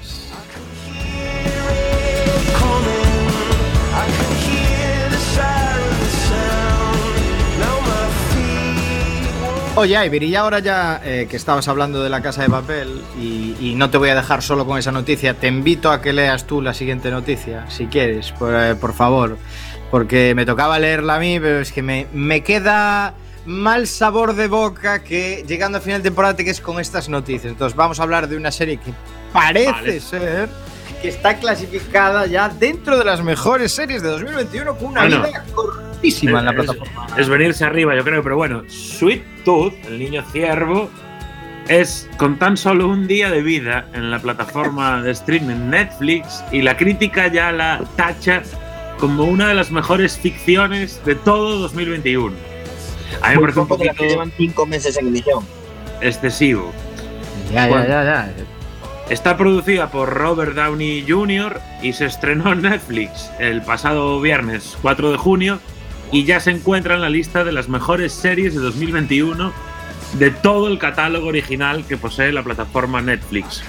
Oye, 9.77 10.05
Iber, 10.05 10.23
y 10.25 10.35
ahora 10.35 10.59
ya 10.59 11.01
eh, 11.05 11.29
que 11.31 11.37
estabas 11.37 11.69
hablando 11.69 12.03
de 12.03 12.11
la 12.11 12.21
casa 12.21 12.43
de 12.43 12.51
papel 12.51 13.01
y, 13.17 13.75
no 13.77 13.91
te 13.91 13.97
voy 13.97 14.09
a 14.11 14.17
dejar 14.17 14.43
solo 14.43 14.67
con 14.67 14.77
esa 14.77 14.91
noticia, 14.91 15.35
te 15.35 15.47
invito 15.47 15.93
a 15.93 16.03
que 16.03 16.12
leas 16.12 16.49
tú 16.49 16.61
la 16.61 16.75
siguiente 16.75 17.12
noticia, 17.12 17.71
si 17.71 17.87
quieres, 17.87 18.33
por, 18.33 18.55
eh, 18.55 18.75
por 18.75 18.93
favor, 18.93 19.39
porque 19.92 20.34
me 20.34 20.44
tocaba 20.46 20.78
leerla 20.80 21.16
a 21.16 21.18
mí, 21.20 21.38
pero 21.38 21.61
es 21.61 21.70
que 21.70 21.82
me, 21.82 22.06
me 22.12 22.42
queda 22.42 23.14
mal 23.44 23.87
sabor 23.87 24.34
de 24.34 24.49
boca 24.49 25.04
que 25.04 25.44
llegando 25.46 25.76
a 25.78 25.80
final 25.82 26.00
de 26.02 26.08
temporada 26.08 26.34
te 26.34 26.44
quedes 26.44 26.61
con 26.62 26.80
estas 26.80 27.08
noticias. 27.08 27.52
Entonces 27.52 27.76
vamos 27.76 28.00
a 28.00 28.02
hablar 28.04 28.26
de 28.26 28.37
una 28.37 28.50
serie 28.50 28.78
que 28.78 28.90
parece 29.34 29.70
Vale. 29.70 30.00
ser 30.00 30.49
que 31.02 31.08
está 31.08 31.37
clasificada 31.37 32.26
ya 32.26 32.49
dentro 32.49 32.96
de 32.99 33.04
las 33.04 33.22
mejores 33.22 33.72
series 33.72 34.02
de 34.02 34.08
2021 34.08 34.76
con 34.76 34.88
una 34.92 35.02
Bueno. 35.02 35.25
vida 35.26 35.44
cortísima 35.54 36.38
en 36.38 36.44
la 36.46 36.52
Es- 36.52 36.56
plataforma. 36.56 37.06
Es 37.18 37.28
venirse 37.28 37.64
arriba, 37.64 37.94
yo 37.94 38.02
creo, 38.02 38.22
pero 38.22 38.37
bueno, 38.37 38.62
Sweet 38.68 39.44
Tooth, 39.44 39.75
el 39.88 39.99
niño 39.99 40.25
ciervo, 40.32 40.88
es 41.68 42.08
con 42.16 42.38
tan 42.38 42.56
solo 42.56 42.88
un 42.88 43.06
día 43.06 43.30
de 43.30 43.42
vida 43.42 43.87
en 43.92 44.11
la 44.11 44.20
plataforma 44.20 45.02
de 45.02 45.11
streaming 45.11 45.68
Netflix 45.70 46.42
y 46.50 46.62
la 46.62 46.76
crítica 46.78 47.26
ya 47.28 47.52
la 47.52 47.82
tacha 47.96 48.42
como 49.02 49.25
una 49.25 49.49
de 49.49 49.54
las 49.54 49.73
mejores 49.73 50.16
ficciones 50.16 51.04
de 51.04 51.16
todo 51.16 51.59
2021. 51.59 52.37
A 53.21 53.30
mí 53.30 53.35
me 53.35 53.40
parece 53.40 53.59
un 53.59 53.66
poquito 53.66 53.94
que 53.94 54.09
llevan 54.11 54.32
5 54.37 54.64
meses 54.64 54.97
en 54.97 55.09
emisión. 55.09 55.44
excesivo. 56.00 56.71
Ya, 57.52 57.66
Bueno. 57.66 57.82
ya, 57.88 58.04
ya, 58.04 58.32
ya. 58.37 58.44
Está 59.11 59.37
producida 59.37 59.90
por 59.90 60.09
Robert 60.09 60.54
Downey 60.54 61.04
Jr. 61.09 61.61
y 61.82 61.94
se 61.94 62.04
estrenó 62.06 62.52
en 62.52 62.62
Netflix 62.62 63.28
el 63.40 63.61
pasado 63.62 64.21
viernes 64.21 64.78
4 64.82 65.11
de 65.11 65.18
junio 65.18 65.59
y 66.12 66.23
ya 66.25 66.38
se 66.38 66.52
encuentra 66.52 66.94
en 66.94 67.00
la 67.00 67.11
lista 67.11 67.42
de 67.42 67.50
las 67.50 67.68
mejores 67.68 68.12
series 68.12 68.54
de 68.54 68.61
2021 68.61 69.52
de 70.12 70.30
todo 70.30 70.68
el 70.68 70.78
catálogo 70.78 71.26
original 71.26 71.85
que 71.88 71.97
posee 71.97 72.30
la 72.30 72.44
plataforma 72.44 73.02
Netflix. 73.02 73.64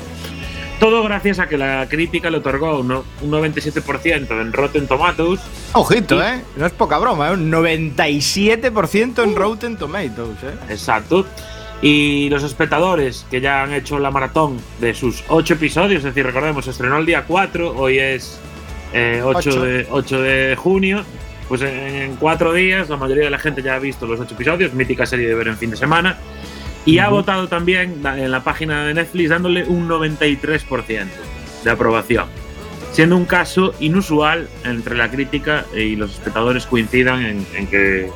Todo 0.83 1.01
gracias 1.01 1.39
a 1.39 1.47
que 1.47 1.57
la 1.57 1.87
crítica 1.87 2.29
le 2.29 2.39
otorgó 2.39 2.79
un 2.81 2.89
no- 2.89 3.05
un 3.21 3.31
97% 3.31 4.41
en 4.41 4.51
Rotten 4.51 4.85
Tomatoes 4.85 5.39
Ojito, 5.71 6.17
Y- 6.17 6.25
¿eh? 6.25 6.41
No 6.57 6.65
es 6.65 6.73
poca 6.73 6.97
broma, 6.97 7.29
¿eh? 7.29 7.33
Un 7.35 7.49
97% 7.49 9.23
en 9.23 9.33
Rotten 9.33 9.77
Tomatoes, 9.77 10.43
¿eh? 10.43 10.53
Exacto. 10.69 11.25
Y 11.81 12.27
los 12.29 12.43
espectadores 12.43 13.25
que 13.31 13.39
ya 13.39 13.63
han 13.63 13.71
hecho 13.71 13.97
la 13.97 14.11
maratón 14.11 14.57
de 14.81 14.93
sus 14.93 15.23
ocho 15.29 15.53
episodios, 15.53 15.99
es 15.99 16.03
decir, 16.03 16.25
recordemos, 16.25 16.65
se 16.65 16.71
estrenó 16.71 16.97
el 16.97 17.05
día 17.05 17.23
4, 17.25 17.73
hoy 17.77 17.99
es 17.99 18.37
eh, 18.91 19.21
8, 19.23 19.37
Ocho. 19.37 19.61
De, 19.61 19.87
8 19.89 20.21
de 20.21 20.55
junio, 20.57 21.03
pues 21.47 21.61
en, 21.61 21.69
en 21.77 22.15
cuatro 22.17 22.51
días 22.51 22.89
la 22.89 22.97
mayoría 22.97 23.23
de 23.23 23.29
la 23.29 23.39
gente 23.39 23.61
ya 23.61 23.75
ha 23.75 23.79
visto 23.79 24.05
los 24.05 24.19
ocho 24.19 24.35
episodios, 24.35 24.73
mítica 24.73 25.05
serie 25.05 25.29
de 25.29 25.35
ver 25.35 25.47
en 25.47 25.57
fin 25.57 25.69
de 25.71 25.77
semana, 25.77 26.17
y 26.85 26.97
ha 26.99 27.09
votado 27.09 27.47
también 27.47 28.01
en 28.05 28.31
la 28.31 28.43
página 28.43 28.85
de 28.85 28.93
Netflix 28.93 29.29
dándole 29.29 29.63
un 29.65 29.87
93% 29.87 31.05
de 31.63 31.71
aprobación, 31.71 32.25
siendo 32.91 33.15
un 33.15 33.25
caso 33.25 33.73
inusual 33.79 34.47
entre 34.65 34.95
la 34.95 35.09
crítica 35.09 35.65
y 35.75 35.95
los 35.95 36.11
espectadores 36.11 36.65
coincidan 36.65 37.25
en, 37.25 37.45
en 37.55 37.67
que 37.67 38.09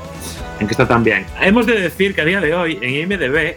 en 0.59 0.65
que 0.67 0.71
está 0.71 0.87
tan 0.87 1.03
bien. 1.03 1.25
Hemos 1.39 1.65
de 1.67 1.79
decir 1.79 2.15
que 2.15 2.21
a 2.21 2.25
día 2.25 2.41
de 2.41 2.53
hoy 2.55 2.79
en 2.81 3.11
IMDB 3.11 3.55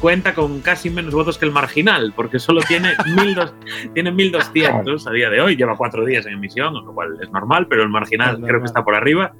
cuenta 0.00 0.34
con 0.34 0.60
casi 0.62 0.90
menos 0.90 1.14
votos 1.14 1.38
que 1.38 1.44
el 1.44 1.52
marginal, 1.52 2.12
porque 2.16 2.38
solo 2.40 2.60
tiene, 2.62 2.88
1200 3.06 3.54
tiene 3.94 4.10
1200 4.10 5.06
a 5.06 5.10
día 5.12 5.30
de 5.30 5.40
hoy, 5.40 5.56
lleva 5.56 5.76
cuatro 5.76 6.04
días 6.04 6.26
en 6.26 6.32
emisión, 6.34 6.74
lo 6.74 6.92
cual 6.92 7.16
es 7.22 7.30
normal, 7.30 7.66
pero 7.68 7.82
el 7.82 7.88
marginal 7.88 8.30
Es 8.30 8.34
creo 8.36 8.46
normal. 8.46 8.60
que 8.62 8.66
está 8.66 8.84
por 8.84 8.94
arriba. 8.94 9.32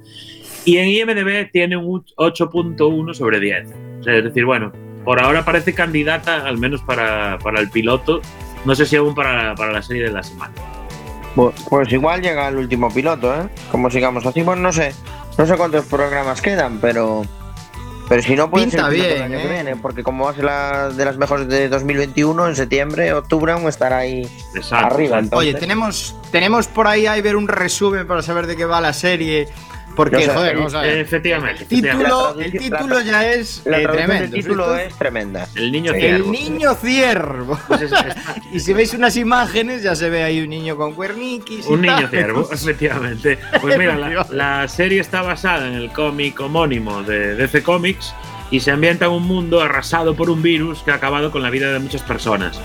Y 0.63 0.77
en 0.77 0.87
IMDB 0.89 1.51
tiene 1.51 1.75
un 1.75 2.03
8.1 2.17 3.13
sobre 3.13 3.39
10. 3.39 3.69
O 3.99 4.03
sea, 4.03 4.15
es 4.15 4.23
decir, 4.23 4.45
bueno, 4.45 4.71
por 5.03 5.21
ahora 5.23 5.43
parece 5.45 5.73
candidata 5.73 6.45
al 6.45 6.57
menos 6.57 6.81
para, 6.81 7.37
para 7.39 7.59
el 7.59 7.69
piloto, 7.69 8.21
no 8.65 8.75
sé 8.75 8.85
si 8.85 8.95
aún 8.95 9.15
para, 9.15 9.55
para 9.55 9.71
la 9.71 9.81
serie 9.81 10.03
de 10.03 10.11
la 10.11 10.23
semana. 10.23 10.53
Pues, 11.35 11.55
pues 11.69 11.91
igual 11.91 12.21
llega 12.21 12.47
el 12.49 12.57
último 12.57 12.91
piloto, 12.93 13.33
¿eh? 13.33 13.47
Como 13.71 13.89
sigamos 13.89 14.25
así, 14.25 14.41
bueno, 14.41 14.61
no 14.63 14.73
sé. 14.73 14.93
No 15.37 15.45
sé 15.45 15.55
cuántos 15.55 15.85
programas 15.85 16.41
quedan, 16.41 16.79
pero. 16.79 17.23
Pero 18.09 18.21
si 18.21 18.35
no 18.35 18.51
puede 18.51 18.65
Pinta 18.65 18.89
ser 18.89 18.93
el 18.93 19.01
bien, 19.01 19.21
año 19.21 19.37
que 19.37 19.45
¿eh? 19.45 19.49
viene, 19.49 19.75
porque 19.77 20.03
como 20.03 20.25
va 20.25 20.31
a 20.31 20.33
ser 20.33 20.43
la 20.43 20.89
de 20.89 21.05
las 21.05 21.15
mejores 21.15 21.47
de 21.47 21.69
2021, 21.69 22.49
en 22.49 22.55
septiembre, 22.57 23.13
octubre 23.13 23.53
aún 23.53 23.69
estará 23.69 23.99
ahí 23.99 24.27
Exacto, 24.53 24.95
arriba. 24.95 25.15
exacto. 25.19 25.37
Oye, 25.37 25.53
tenemos, 25.53 26.17
tenemos 26.29 26.67
por 26.67 26.87
ahí 26.87 27.05
a 27.05 27.13
ver 27.21 27.37
un 27.37 27.47
resumen 27.47 28.05
para 28.05 28.21
saber 28.21 28.47
de 28.47 28.57
qué 28.57 28.65
va 28.65 28.81
la 28.81 28.91
serie. 28.91 29.47
Porque, 29.95 30.25
No 30.27 30.33
joder, 30.33 30.53
eh, 30.53 30.55
vamos 30.57 30.73
a 30.73 30.81
ver. 30.81 30.97
Efectivamente. 30.99 31.63
El 31.63 31.67
título, 31.67 32.99
el 32.99 33.05
ya 33.05 33.31
es 33.33 33.61
la 33.65 33.79
eh, 33.79 33.83
tremendo. 33.87 34.13
del 34.13 34.31
título 34.31 34.75
¿sí? 34.75 34.81
es 34.87 34.95
tremenda. 34.95 35.47
El 35.55 35.71
niño 35.71 35.93
ciervo. 35.93 36.25
El 36.25 36.31
niño 36.31 36.73
ciervo. 36.75 37.59
Pues 37.67 37.81
es- 37.81 37.91
está- 37.91 38.35
Y 38.53 38.59
si 38.59 38.73
veis 38.73 38.93
unas 38.93 39.15
imágenes, 39.17 39.83
ya 39.83 39.95
se 39.95 40.09
ve 40.09 40.23
ahí 40.23 40.41
un 40.41 40.49
niño 40.49 40.75
con 40.77 40.93
cuerniquis. 40.93 41.65
y 41.65 41.69
Un 41.69 41.81
niño 41.81 41.95
tal. 41.95 42.09
ciervo, 42.09 42.49
efectivamente. 42.53 43.37
Pues 43.61 43.77
mira, 43.77 43.95
la, 43.97 44.25
la 44.31 44.67
serie 44.67 45.01
está 45.01 45.21
basada 45.21 45.67
en 45.67 45.73
el 45.75 45.91
cómic 45.91 46.39
homónimo 46.39 47.03
de 47.03 47.35
DC 47.35 47.63
Comics 47.63 48.13
y 48.49 48.59
se 48.59 48.71
ambienta 48.71 49.05
en 49.05 49.11
un 49.11 49.23
mundo 49.23 49.61
arrasado 49.61 50.15
por 50.15 50.29
un 50.29 50.41
virus 50.41 50.83
que 50.83 50.91
ha 50.91 50.95
acabado 50.95 51.31
con 51.31 51.41
la 51.41 51.49
vida 51.49 51.71
de 51.71 51.79
muchas 51.79 52.01
personas. 52.01 52.59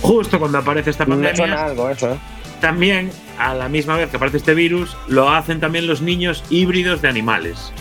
Justo 0.00 0.38
cuando 0.38 0.58
aparece 0.58 0.90
esta 0.90 1.04
Me 1.06 1.14
suena 1.14 1.28
pandemia, 1.32 1.64
algo 1.64 1.88
eso, 1.90 2.12
¿eh? 2.12 2.18
También 2.62 3.10
a 3.38 3.52
la 3.54 3.68
misma 3.68 3.96
vez 3.98 4.08
que 4.08 4.16
aparece 4.16 4.38
este 4.38 4.54
virus, 4.54 4.96
lo 5.08 5.28
hacen 5.30 5.60
también 5.60 5.86
los 5.86 6.00
niños 6.00 6.42
híbridos 6.48 7.02
de 7.02 7.08
animales. 7.08 7.72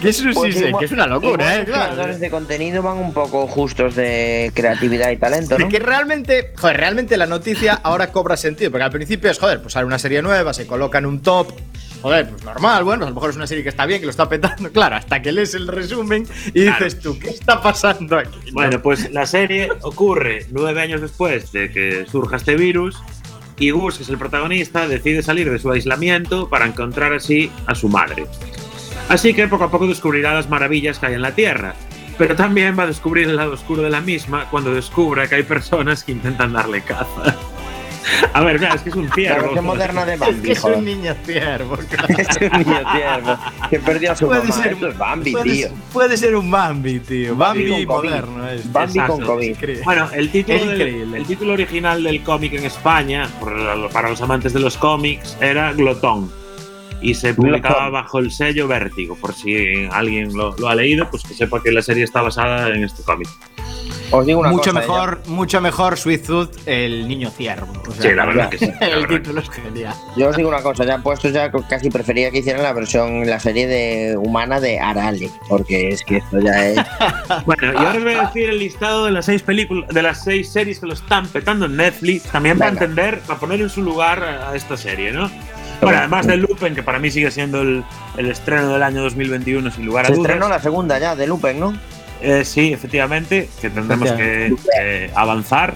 Que 0.00 0.08
eso 0.08 0.22
sí 0.22 0.30
Pues 0.34 0.54
sé, 0.54 0.68
igual- 0.68 0.80
que 0.80 0.84
es 0.86 0.92
una 0.92 1.06
locura, 1.06 1.32
igual 1.44 1.52
¿eh? 1.52 1.64
Los 1.66 1.76
creadores 1.76 2.20
de 2.20 2.30
contenido 2.30 2.82
van 2.82 2.98
un 2.98 3.12
poco 3.12 3.46
justos 3.46 3.94
de 3.94 4.50
creatividad 4.54 5.10
y 5.10 5.16
talento, 5.16 5.56
De 5.56 5.64
¿no? 5.64 5.68
que 5.70 5.78
realmente, 5.78 6.52
joder, 6.56 6.76
realmente 6.78 7.16
la 7.16 7.26
noticia 7.26 7.74
ahora 7.82 8.10
cobra 8.10 8.36
sentido, 8.36 8.70
porque 8.70 8.84
al 8.84 8.90
principio 8.90 9.30
es, 9.30 9.38
joder, 9.38 9.60
pues 9.60 9.74
sale 9.74 9.86
una 9.86 9.98
serie 9.98 10.22
nueva, 10.22 10.52
se 10.54 10.66
coloca 10.66 10.98
en 10.98 11.06
un 11.06 11.20
top 11.20 11.52
joder, 12.02 12.28
pues 12.28 12.44
normal, 12.44 12.84
bueno, 12.84 13.04
a 13.06 13.08
lo 13.08 13.14
mejor 13.14 13.30
es 13.30 13.36
una 13.36 13.46
serie 13.46 13.62
que 13.62 13.70
está 13.70 13.86
bien, 13.86 14.00
que 14.00 14.06
lo 14.06 14.10
está 14.10 14.28
petando, 14.28 14.70
claro, 14.72 14.96
hasta 14.96 15.22
que 15.22 15.32
lees 15.32 15.54
el 15.54 15.68
resumen 15.68 16.26
y 16.52 16.64
Claro. 16.64 16.84
dices 16.84 17.00
tú, 17.00 17.18
¿qué 17.18 17.30
está 17.30 17.62
pasando 17.62 18.18
aquí? 18.18 18.38
no? 18.48 18.52
Bueno, 18.52 18.82
pues 18.82 19.10
la 19.12 19.24
serie 19.26 19.68
ocurre 19.82 20.46
nueve 20.50 20.80
años 20.82 21.00
después 21.00 21.52
de 21.52 21.70
que 21.70 22.04
surja 22.10 22.36
este 22.36 22.56
virus 22.56 23.00
y 23.58 23.70
Gus, 23.70 23.96
que 23.98 24.02
es 24.02 24.08
el 24.08 24.18
protagonista, 24.18 24.88
decide 24.88 25.22
salir 25.22 25.50
de 25.50 25.58
su 25.58 25.70
aislamiento 25.70 26.48
para 26.48 26.66
encontrar 26.66 27.12
así 27.12 27.50
a 27.66 27.74
su 27.74 27.88
madre. 27.88 28.26
Así 29.08 29.34
que 29.34 29.46
poco 29.46 29.64
a 29.64 29.70
poco 29.70 29.86
descubrirá 29.86 30.34
las 30.34 30.48
maravillas 30.48 30.98
que 30.98 31.06
hay 31.06 31.14
en 31.14 31.22
la 31.22 31.34
Tierra, 31.34 31.74
pero 32.18 32.34
también 32.34 32.76
va 32.78 32.84
a 32.84 32.86
descubrir 32.86 33.28
el 33.28 33.36
lado 33.36 33.52
oscuro 33.52 33.82
de 33.82 33.90
la 33.90 34.00
misma 34.00 34.48
cuando 34.50 34.74
descubra 34.74 35.28
que 35.28 35.36
hay 35.36 35.42
personas 35.44 36.02
que 36.02 36.12
intentan 36.12 36.52
darle 36.52 36.82
caza. 36.82 37.36
A 38.32 38.40
ver, 38.42 38.58
claro, 38.58 38.74
es 38.76 38.82
que 38.82 38.88
es 38.90 38.96
un 38.96 39.06
La 39.08 39.14
ciervo. 39.14 39.42
versión 39.42 39.64
moderna 39.64 40.04
de 40.04 40.14
es 40.14 40.20
que 40.20 40.26
Bambi, 40.26 40.50
es 40.50 40.58
joder. 40.60 40.78
un 40.78 40.84
niño 40.84 41.14
ciervo, 41.24 41.76
claro. 41.90 42.14
Es 42.18 42.28
un 42.40 42.58
niño 42.58 42.80
tierno 42.94 43.38
que 43.70 43.78
perdió 43.80 44.12
a 44.12 44.16
su 44.16 44.26
Puede 44.26 44.40
mamá. 44.42 44.52
ser, 44.62 44.72
Esto 44.72 44.88
es 44.88 44.98
Bambi, 44.98 45.32
puede, 45.32 45.44
tío. 45.52 45.68
puede 45.92 46.16
ser 46.16 46.36
un 46.36 46.50
Bambi, 46.50 47.00
tío. 47.00 47.36
Bambi, 47.36 47.68
Bambi 47.70 47.86
moderno. 47.86 48.48
Es, 48.48 48.72
Bambi 48.72 48.90
Exacto. 48.98 49.12
con 49.16 49.24
COVID. 49.26 49.48
increíble. 49.48 49.82
Bueno, 49.84 50.08
el 50.12 50.30
título, 50.30 50.56
Es 50.58 50.62
del- 50.66 50.72
increíble. 50.80 51.18
el 51.18 51.26
título 51.26 51.52
original 51.52 52.02
del 52.02 52.22
cómic 52.22 52.52
en 52.54 52.64
España, 52.64 53.28
para 53.92 54.08
los 54.10 54.20
amantes 54.22 54.52
de 54.52 54.60
los 54.60 54.76
cómics, 54.76 55.36
era 55.40 55.72
Glotón. 55.72 56.30
Y 57.00 57.14
se 57.14 57.34
publicaba 57.34 57.88
bajo 57.90 58.20
el 58.20 58.30
sello 58.30 58.68
Vértigo. 58.68 59.16
Por 59.16 59.34
si 59.34 59.88
alguien 59.90 60.36
lo, 60.36 60.56
lo 60.56 60.68
ha 60.68 60.74
leído, 60.76 61.10
pues 61.10 61.24
que 61.24 61.34
sepa 61.34 61.60
que 61.60 61.72
la 61.72 61.82
serie 61.82 62.04
está 62.04 62.22
basada 62.22 62.68
en 62.68 62.84
este 62.84 63.02
cómic. 63.02 63.28
Os 64.12 64.26
digo 64.26 64.40
una 64.40 64.50
mucho 64.50 64.70
cosa. 64.72 64.80
mejor, 64.80 65.22
mucho 65.26 65.60
mejor 65.60 65.96
Sweet 65.98 66.26
Tooth, 66.26 66.50
el 66.66 67.08
niño 67.08 67.30
ciervo. 67.30 67.72
O 67.88 67.92
sea, 67.92 68.02
Sí, 68.10 68.14
la 68.14 68.26
verdad 68.26 68.48
que 68.50 68.58
sí. 68.58 68.70
la 68.80 68.86
El 68.86 69.06
título 69.08 69.40
es 69.40 69.48
genial. 69.50 69.94
Yo 70.16 70.28
os 70.28 70.36
digo 70.36 70.48
una 70.50 70.62
cosa, 70.62 70.84
ya 70.84 70.98
puestos 70.98 71.32
ya 71.32 71.50
casi 71.68 71.88
prefería 71.90 72.30
que 72.30 72.38
hicieran 72.38 72.62
la 72.62 72.72
versión, 72.72 73.26
la 73.26 73.40
serie 73.40 73.66
de 73.66 74.16
humana 74.16 74.60
de 74.60 74.78
Arale, 74.78 75.30
porque 75.48 75.88
es 75.88 76.04
que 76.04 76.18
esto 76.18 76.38
ya 76.40 76.66
es. 76.66 76.78
Bueno, 77.46 77.72
y 77.72 77.76
ahora 77.76 77.98
os 77.98 78.04
voy 78.04 78.14
a 78.14 78.22
decir 78.26 78.50
el 78.50 78.58
listado 78.58 79.06
de 79.06 79.10
las 79.12 79.24
seis 79.24 79.42
películas, 79.42 79.88
de 79.88 80.02
las 80.02 80.22
seis 80.22 80.50
series 80.52 80.78
que 80.78 80.86
lo 80.86 80.92
están 80.92 81.26
petando 81.28 81.66
en 81.66 81.76
Netflix, 81.76 82.24
también 82.24 82.58
para 82.58 82.70
Venga. 82.72 82.84
entender, 82.84 83.20
para 83.20 83.40
poner 83.40 83.60
en 83.62 83.70
su 83.70 83.82
lugar 83.82 84.22
a 84.22 84.54
esta 84.54 84.76
serie, 84.76 85.12
¿no? 85.12 85.30
Bueno, 85.80 85.98
además 85.98 86.26
de 86.26 86.36
Lupin, 86.36 86.74
que 86.76 86.82
para 86.82 86.98
mí 87.00 87.10
sigue 87.10 87.30
siendo 87.32 87.62
el, 87.62 87.82
el 88.16 88.30
estreno 88.30 88.72
del 88.74 88.82
año 88.84 89.02
2021, 89.02 89.70
sin 89.72 89.86
lugar 89.86 90.04
a 90.04 90.08
Se 90.08 90.14
dudas. 90.14 90.26
estrenó 90.30 90.48
la 90.48 90.60
segunda 90.60 90.98
ya 90.98 91.16
de 91.16 91.26
Lupin, 91.26 91.58
¿no? 91.58 91.72
Eh, 92.22 92.44
sí, 92.44 92.72
efectivamente, 92.72 93.48
que 93.60 93.68
tendremos 93.70 94.12
que 94.12 94.54
eh, 94.80 95.10
avanzar 95.14 95.74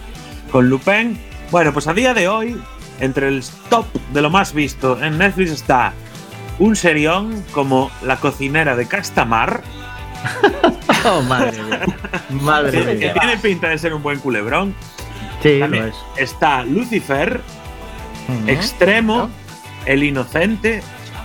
con 0.51 0.69
Lupin. 0.69 1.19
Bueno, 1.51 1.73
pues 1.73 1.87
a 1.89 1.95
día 1.95 2.15
de 2.15 2.29
hoy, 2.29 2.57
entre 3.01 3.29
el 3.29 3.43
top 3.69 3.87
de 4.13 4.23
lo 4.23 4.31
más 4.31 4.53
visto 4.53 5.03
en 5.03 5.19
Netflix 5.19 5.51
está 5.51 5.93
un 6.59 6.77
serión 6.77 7.45
como 7.53 7.91
La 8.03 8.17
cocinera 8.17 8.77
de 8.77 8.87
Castamar, 8.87 9.63
Oh, 11.05 11.23
madre 11.23 11.63
mía. 11.63 11.81
Madre 12.31 12.79
que, 12.81 12.85
que 12.87 12.95
mía. 12.97 13.15
tiene 13.15 13.37
pinta 13.37 13.69
de 13.69 13.79
ser 13.79 13.95
un 13.95 14.03
buen 14.03 14.19
culebrón. 14.19 14.75
Sí, 15.43 15.59
lo 15.59 15.87
es. 15.87 15.95
está 16.17 16.65
Lucifer. 16.65 17.41
Extremo, 18.49 19.17
¿No? 19.19 19.31
El 19.85 20.03
Inocente 20.03 20.81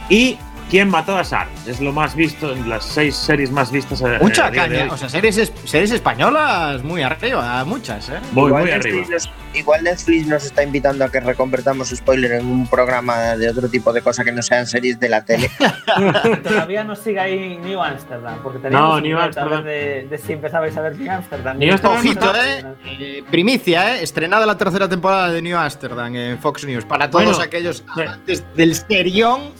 y 0.09 0.37
¿Quién 0.71 0.89
mató 0.89 1.17
a 1.17 1.23
Sar? 1.25 1.47
Es 1.67 1.81
lo 1.81 1.91
más 1.91 2.15
visto, 2.15 2.55
las 2.65 2.85
seis 2.85 3.13
series 3.13 3.51
más 3.51 3.71
vistas. 3.73 4.01
a- 4.03 4.19
Mucha 4.21 4.45
a 4.47 4.51
caña. 4.51 4.87
O 4.89 4.95
sea, 4.95 5.09
series, 5.09 5.37
es- 5.37 5.51
series 5.65 5.91
españolas 5.91 6.81
muy 6.81 7.01
arriba, 7.03 7.63
muchas, 7.65 8.07
¿eh? 8.07 8.13
muy, 8.31 8.47
igual, 8.47 8.63
muy 8.63 8.71
Netflix 8.71 8.93
arriba. 8.95 9.07
nos, 9.11 9.29
igual 9.53 9.83
Netflix 9.83 10.27
nos 10.27 10.45
está 10.45 10.63
invitando 10.63 11.03
a 11.03 11.11
que 11.11 11.19
reconvertamos 11.19 11.89
spoiler 11.89 12.31
en 12.31 12.45
un 12.45 12.67
programa 12.67 13.35
de 13.35 13.49
otro 13.49 13.67
tipo 13.67 13.91
de 13.91 14.01
cosa 14.01 14.23
que 14.23 14.31
no 14.31 14.41
sean 14.41 14.65
series 14.65 14.97
de 14.97 15.09
la 15.09 15.25
tele. 15.25 15.51
Todavía 16.43 16.85
no 16.85 16.95
sigue 16.95 17.19
ahí 17.19 17.57
New 17.57 17.81
Amsterdam, 17.81 18.39
porque 18.41 18.59
teníamos 18.59 18.89
No, 18.95 19.01
New 19.01 19.19
Amsterdam. 19.19 19.65
de, 19.65 20.07
de 20.09 20.17
si 20.17 20.31
empezabais 20.31 20.77
a 20.77 20.81
ver 20.81 20.95
New 20.97 21.11
Amsterdam. 21.11 21.57
New 21.57 21.69
Amsterdam 21.73 21.99
Ojito, 21.99 22.25
no 22.33 22.41
¿eh? 22.41 22.65
Eh, 22.85 23.23
Primicia, 23.29 23.97
¿eh? 23.97 24.03
Estrenada 24.03 24.45
la 24.45 24.57
tercera 24.57 24.87
temporada 24.87 25.29
de 25.31 25.41
New 25.41 25.57
Amsterdam 25.57 26.15
en 26.15 26.39
Fox 26.39 26.63
News. 26.65 26.85
Para 26.85 27.09
todos 27.09 27.25
Bueno, 27.25 27.41
aquellos 27.43 27.83
sí. 27.93 28.01
amantes 28.01 28.45
del 28.55 28.73
serión 28.73 29.51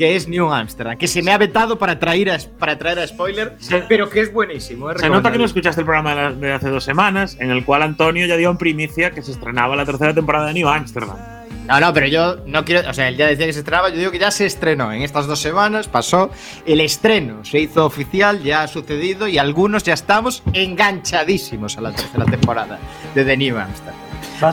que 0.00 0.16
es 0.16 0.26
New 0.28 0.50
Amsterdam. 0.50 0.96
Que 0.96 1.06
se 1.06 1.22
me 1.22 1.30
ha 1.30 1.36
vetado 1.36 1.78
para 1.78 1.98
traer 1.98 2.30
a, 2.30 2.38
para 2.58 2.78
traer 2.78 3.00
a 3.00 3.06
spoiler, 3.06 3.54
Se- 3.58 3.82
pero 3.86 4.08
que 4.08 4.22
es 4.22 4.32
buenísimo. 4.32 4.90
Se 4.96 5.10
nota 5.10 5.30
que 5.30 5.36
no 5.36 5.44
escuchaste 5.44 5.82
el 5.82 5.84
programa 5.84 6.14
de, 6.14 6.16
la- 6.22 6.32
de 6.32 6.52
hace 6.54 6.70
dos 6.70 6.84
semanas, 6.84 7.36
en 7.38 7.50
el 7.50 7.66
cual 7.66 7.82
Antonio 7.82 8.24
ya 8.26 8.38
dio 8.38 8.50
en 8.50 8.56
primicia 8.56 9.10
que 9.10 9.20
se 9.20 9.30
estrenaba 9.32 9.76
la 9.76 9.84
tercera 9.84 10.14
temporada 10.14 10.46
de 10.46 10.54
New 10.54 10.66
Amsterdam. 10.70 11.18
No, 11.66 11.78
no, 11.78 11.92
pero 11.92 12.06
yo 12.06 12.36
no 12.46 12.64
quiero. 12.64 12.88
O 12.88 12.94
sea, 12.94 13.08
él 13.08 13.16
ya 13.18 13.26
decía 13.26 13.44
que 13.44 13.52
se 13.52 13.58
estrenaba. 13.58 13.90
Yo 13.90 13.98
digo 13.98 14.10
que 14.10 14.18
ya 14.18 14.30
se 14.30 14.46
estrenó. 14.46 14.90
En 14.90 15.02
estas 15.02 15.26
dos 15.26 15.38
semanas 15.38 15.86
pasó 15.86 16.30
el 16.64 16.80
estreno. 16.80 17.44
Se 17.44 17.60
hizo 17.60 17.84
oficial, 17.84 18.42
ya 18.42 18.62
ha 18.62 18.68
sucedido 18.68 19.28
y 19.28 19.36
algunos 19.36 19.82
ya 19.84 19.92
estamos 19.92 20.42
enganchadísimos 20.54 21.76
a 21.76 21.82
la 21.82 21.92
tercera 21.92 22.24
temporada 22.24 22.78
de 23.14 23.24
The 23.24 23.36
New 23.36 23.58
Amsterdam. 23.58 23.94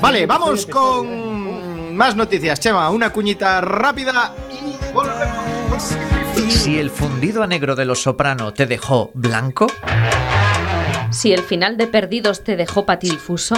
Vale, 0.02 0.26
vamos 0.26 0.64
episodio, 0.64 1.04
¿eh? 1.04 1.08
con 1.08 1.67
más 1.98 2.16
noticias. 2.16 2.60
Chema, 2.60 2.90
una 2.92 3.10
cuñita 3.10 3.60
rápida 3.60 4.34
y 4.52 4.94
volvemos. 4.94 5.98
Si 6.48 6.80
el 6.80 6.92
fundido 6.92 7.44
a 7.44 7.48
negro 7.48 7.76
de 7.76 7.86
los 7.86 8.04
soprano 8.04 8.54
te 8.54 8.68
dejó 8.68 9.12
blanco, 9.14 9.68
Si 11.10 11.34
el 11.34 11.42
final 11.42 11.78
de 11.78 11.88
Perdidos 11.88 12.44
te 12.44 12.56
dejó 12.56 12.86
patidifuso, 12.86 13.56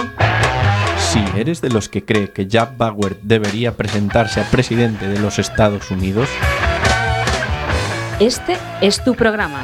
Si 0.96 1.22
eres 1.36 1.60
de 1.60 1.68
los 1.68 1.88
que 1.88 2.04
cree 2.04 2.30
que 2.30 2.46
Jack 2.46 2.76
Bauer 2.76 3.18
debería 3.22 3.76
presentarse 3.76 4.40
a 4.40 4.44
presidente 4.44 5.08
de 5.08 5.18
los 5.18 5.38
Estados 5.38 5.90
Unidos, 5.90 6.28
este 8.20 8.56
es 8.80 9.02
tu 9.04 9.14
programa. 9.14 9.62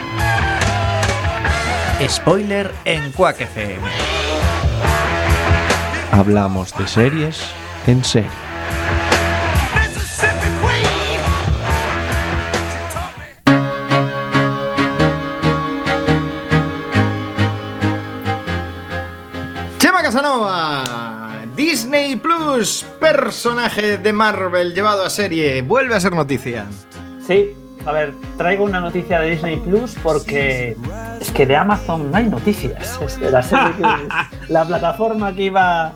spoiler 2.08 2.70
en 2.84 3.12
Quack 3.12 3.40
FM. 3.40 3.86
hablamos 6.12 6.76
de 6.76 6.86
series 6.86 7.40
en 7.86 8.04
serie. 8.04 8.45
Disney 22.06 22.20
Plus, 22.20 22.86
personaje 23.00 23.98
de 23.98 24.12
Marvel 24.12 24.72
llevado 24.74 25.04
a 25.04 25.10
serie, 25.10 25.60
vuelve 25.62 25.96
a 25.96 25.98
ser 25.98 26.12
noticia. 26.12 26.64
Sí, 27.26 27.50
a 27.84 27.90
ver, 27.90 28.14
traigo 28.38 28.62
una 28.62 28.80
noticia 28.80 29.18
de 29.20 29.30
Disney 29.30 29.56
Plus 29.56 29.96
porque 30.04 30.76
es 31.20 31.30
que 31.32 31.46
de 31.46 31.56
Amazon 31.56 32.12
no 32.12 32.16
hay 32.16 32.26
noticias. 32.28 33.00
Es 33.04 33.16
que 33.16 33.28
la, 33.28 33.42
serie 33.42 33.72
que- 33.76 34.48
la 34.52 34.64
plataforma 34.64 35.34
que 35.34 35.42
iba 35.42 35.86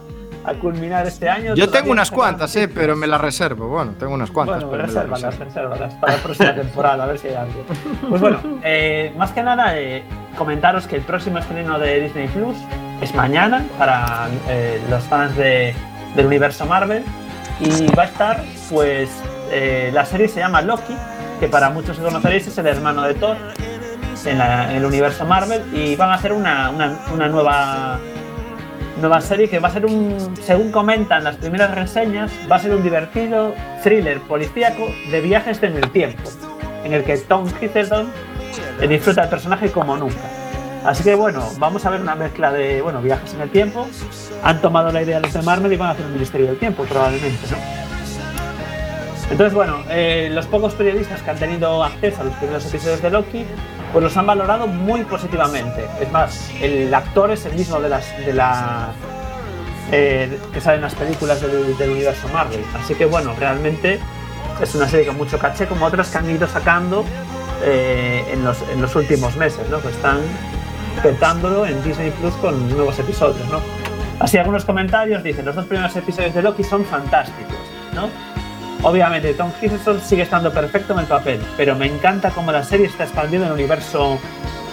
a 0.44 0.55
culminar 0.61 1.07
este 1.07 1.29
año. 1.29 1.55
Yo 1.55 1.70
tengo 1.70 1.92
unas 1.92 2.11
cuantas, 2.11 2.57
eh, 2.57 2.66
pero 2.66 2.96
me 2.96 3.07
las 3.07 3.20
reservo. 3.20 3.68
Bueno, 3.68 3.92
tengo 3.96 4.12
unas 4.12 4.33
cuantas, 4.33 4.64
Bueno, 4.64 4.85
resérvalas, 4.85 5.38
resérvalas 5.38 5.94
para 5.94 6.16
la 6.16 6.23
próxima 6.25 6.55
temporada, 6.57 7.05
a 7.05 7.07
ver 7.07 7.18
si 7.20 7.29
hay 7.29 7.35
algo. 7.35 7.64
Pues 8.09 8.20
bueno, 8.20 8.40
eh, 8.64 9.12
más 9.16 9.31
que 9.31 9.44
nada, 9.44 9.79
eh, 9.79 10.03
comentaros 10.37 10.88
que 10.88 10.96
el 10.96 11.03
próximo 11.03 11.38
estreno 11.38 11.79
de 11.79 12.01
Disney 12.01 12.27
Plus 12.27 12.57
es 13.01 13.14
mañana 13.14 13.64
para 13.79 14.29
eh, 14.49 14.81
los 14.90 15.05
fans 15.05 15.37
de- 15.37 15.73
del 16.16 16.27
universo 16.27 16.66
Marvel 16.66 17.05
y 17.61 17.87
va 17.94 18.05
a 18.05 18.07
estar, 18.07 18.44
pues, 18.70 19.11
eh, 19.51 19.90
la 19.92 20.05
serie 20.05 20.29
se 20.29 20.40
llama 20.40 20.62
Loki, 20.62 20.94
que 21.38 21.49
para 21.49 21.70
muchos 21.70 21.99
conoceréis 21.99 22.46
es 22.46 22.57
el 22.59 22.66
hermano 22.66 23.03
de 23.03 23.14
Thor 23.14 23.37
en, 24.27 24.38
la- 24.38 24.70
en 24.70 24.77
el 24.77 24.85
universo 24.85 25.25
Marvel 25.25 25.62
y 25.75 25.96
van 25.96 26.11
a 26.11 26.14
hacer 26.14 26.33
una, 26.33 26.70
una- 26.70 26.99
una 27.12 27.29
nueva 27.29 27.99
nueva 29.01 29.20
serie 29.23 29.49
que 29.49 29.59
va 29.61 29.68
a 29.68 29.73
ser 29.73 29.87
un, 29.87 30.35
según 30.42 30.70
comentan 30.70 31.25
las 31.25 31.37
primeras 31.37 31.75
reseñas, 31.75 32.31
va 32.51 32.57
a 32.57 32.59
ser 32.59 32.75
un 32.75 32.83
divertido 32.83 33.55
thriller 33.83 34.20
policíaco 34.20 34.88
de 35.11 35.20
viajes 35.23 35.62
en 35.62 35.75
el 35.77 35.90
tiempo, 35.90 36.29
en 36.85 36.92
el 36.92 37.03
que 37.05 37.16
Tom 37.16 37.46
Hiddleston 37.62 38.11
eh, 38.79 38.87
disfruta 38.88 39.23
del 39.23 39.31
personaje 39.31 39.70
como 39.70 39.96
nunca. 39.96 40.16
Así 40.85 41.05
que 41.05 41.14
bueno, 41.14 41.47
vamos 41.59 41.85
a 41.85 41.90
ver 41.90 42.01
una 42.01 42.14
mezcla 42.14 42.51
de 42.53 42.81
bueno, 42.81 43.03
viajes 43.03 43.35
en 43.35 43.43
el 43.43 43.51
tiempo. 43.51 43.87
Han 44.43 44.61
tomado 44.62 44.90
la 44.90 45.03
idea 45.03 45.21
los 45.21 45.33
de 45.33 45.43
Marvel 45.43 45.73
y 45.73 45.77
van 45.77 45.88
a 45.88 45.93
hacer 45.93 46.07
un 46.07 46.14
Ministerio 46.14 46.47
del 46.47 46.59
Tiempo, 46.59 46.85
probablemente, 46.85 47.47
¿no? 47.51 47.57
Entonces, 49.31 49.55
bueno, 49.55 49.85
eh, 49.88 50.29
los 50.33 50.47
pocos 50.47 50.75
periodistas 50.75 51.23
que 51.23 51.31
han 51.31 51.38
tenido 51.38 51.85
acceso 51.85 52.23
a 52.23 52.25
los 52.25 52.35
primeros 52.35 52.66
episodios 52.66 53.01
de 53.01 53.11
Loki, 53.11 53.47
pues 53.93 54.03
los 54.03 54.16
han 54.16 54.27
valorado 54.27 54.66
muy 54.66 55.05
positivamente. 55.05 55.87
Es 56.01 56.11
más, 56.11 56.51
el 56.61 56.93
actor 56.93 57.31
es 57.31 57.47
el 57.47 57.55
mismo 57.55 57.81
de 57.81 57.88
las 57.90 58.27
de 58.27 58.33
la 58.33 58.88
eh, 59.93 60.37
que 60.53 60.61
sale 60.61 60.77
en 60.77 60.83
las 60.83 60.97
películas 60.97 61.40
del, 61.40 61.77
del 61.77 61.90
universo 61.90 62.27
Marvel. 62.33 62.64
Así 62.83 62.95
que 62.95 63.07
bueno, 63.07 63.35
realmente 63.38 64.01
es 64.61 64.75
una 64.75 64.88
serie 64.88 65.07
con 65.07 65.16
mucho 65.16 65.38
caché, 65.38 65.66
como 65.66 65.87
otras 65.87 66.11
que 66.11 66.19
han 66.19 66.29
ido 66.29 66.49
sacando 66.49 67.05
eh, 67.62 68.25
en, 68.33 68.45
los, 68.45 68.62
en 68.73 68.81
los 68.81 68.97
últimos 68.97 69.37
meses, 69.37 69.69
¿no? 69.71 69.81
Que 69.81 69.88
están 69.88 70.19
petándolo 71.03 71.66
en 71.66 71.83
Disney 71.83 72.11
Plus 72.11 72.35
con 72.35 72.68
nuevos 72.70 72.98
episodios, 72.98 73.48
¿no? 73.48 73.61
Así 74.18 74.37
algunos 74.37 74.64
comentarios 74.64 75.22
dicen, 75.22 75.44
los 75.44 75.55
dos 75.55 75.66
primeros 75.66 75.94
episodios 75.96 76.35
de 76.35 76.42
Loki 76.42 76.62
son 76.62 76.85
fantásticos, 76.85 77.57
¿no? 77.94 78.09
Obviamente, 78.83 79.35
Tom 79.35 79.50
Hiddleston 79.61 80.00
sigue 80.00 80.22
estando 80.22 80.53
perfecto 80.53 80.94
en 80.94 81.00
el 81.00 81.07
papel, 81.07 81.40
pero 81.57 81.74
me 81.74 81.87
encanta 81.87 82.31
cómo 82.31 82.50
la 82.50 82.64
serie 82.64 82.87
está 82.87 83.05
expandiendo 83.05 83.46
el 83.46 83.53
universo 83.53 84.18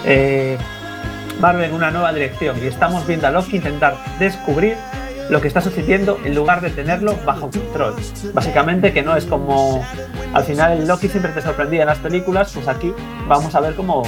eh, 0.04 0.56
Marvel 1.40 1.64
en 1.64 1.74
una 1.74 1.90
nueva 1.90 2.12
dirección 2.12 2.56
y 2.62 2.66
estamos 2.66 3.06
viendo 3.06 3.26
a 3.26 3.30
Loki 3.30 3.56
intentar 3.56 3.96
descubrir 4.18 4.76
lo 5.28 5.40
que 5.40 5.48
está 5.48 5.60
sucediendo 5.60 6.18
en 6.24 6.34
lugar 6.34 6.60
de 6.60 6.70
tenerlo 6.70 7.16
bajo 7.24 7.50
control. 7.50 7.96
Básicamente 8.32 8.92
que 8.92 9.02
no 9.02 9.14
es 9.14 9.26
como 9.26 9.84
al 10.32 10.44
final 10.44 10.86
Loki 10.86 11.08
siempre 11.08 11.32
te 11.32 11.42
sorprendía 11.42 11.82
en 11.82 11.88
las 11.88 11.98
películas, 11.98 12.52
pues 12.54 12.66
aquí 12.66 12.94
vamos 13.26 13.54
a 13.54 13.60
ver 13.60 13.74
cómo 13.74 14.02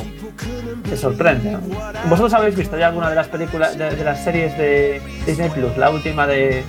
te 0.91 0.97
sorprende. 0.97 1.53
¿no? 1.53 1.61
¿Vosotros 2.09 2.35
habéis 2.35 2.57
visto 2.57 2.77
ya 2.77 2.89
alguna 2.89 3.09
de 3.09 3.15
las 3.17 3.29
películas, 3.29 3.79
de, 3.79 3.95
de 3.95 4.05
las 4.05 4.23
series 4.23 4.59
de 4.59 5.01
Disney 5.25 5.49
Plus? 5.49 5.77
La 5.77 5.91
última 5.91 6.27
de, 6.27 6.63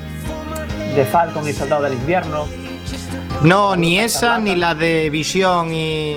de 0.96 1.06
Falcon 1.06 1.48
y 1.48 1.54
Soldado 1.54 1.84
del 1.84 1.94
Invierno. 1.94 2.46
No, 3.42 3.76
ni 3.76 4.00
esa 4.00 4.38
ni 4.38 4.56
la 4.56 4.76
de 4.76 5.10
Visión 5.10 5.74
y, 5.74 6.12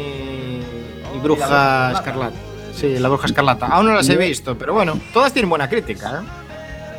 y 1.14 1.18
Bruja 1.22 1.92
Escarlata. 1.92 2.36
Sí, 2.74 2.98
la 2.98 3.08
Bruja 3.08 3.26
Escarlata. 3.26 3.66
Aún 3.66 3.86
no 3.86 3.94
las 3.94 4.08
he 4.08 4.16
visto, 4.16 4.56
pero 4.58 4.74
bueno, 4.74 4.98
todas 5.12 5.32
tienen 5.32 5.48
buena 5.48 5.68
crítica. 5.68 6.22
¿eh? 6.22 6.26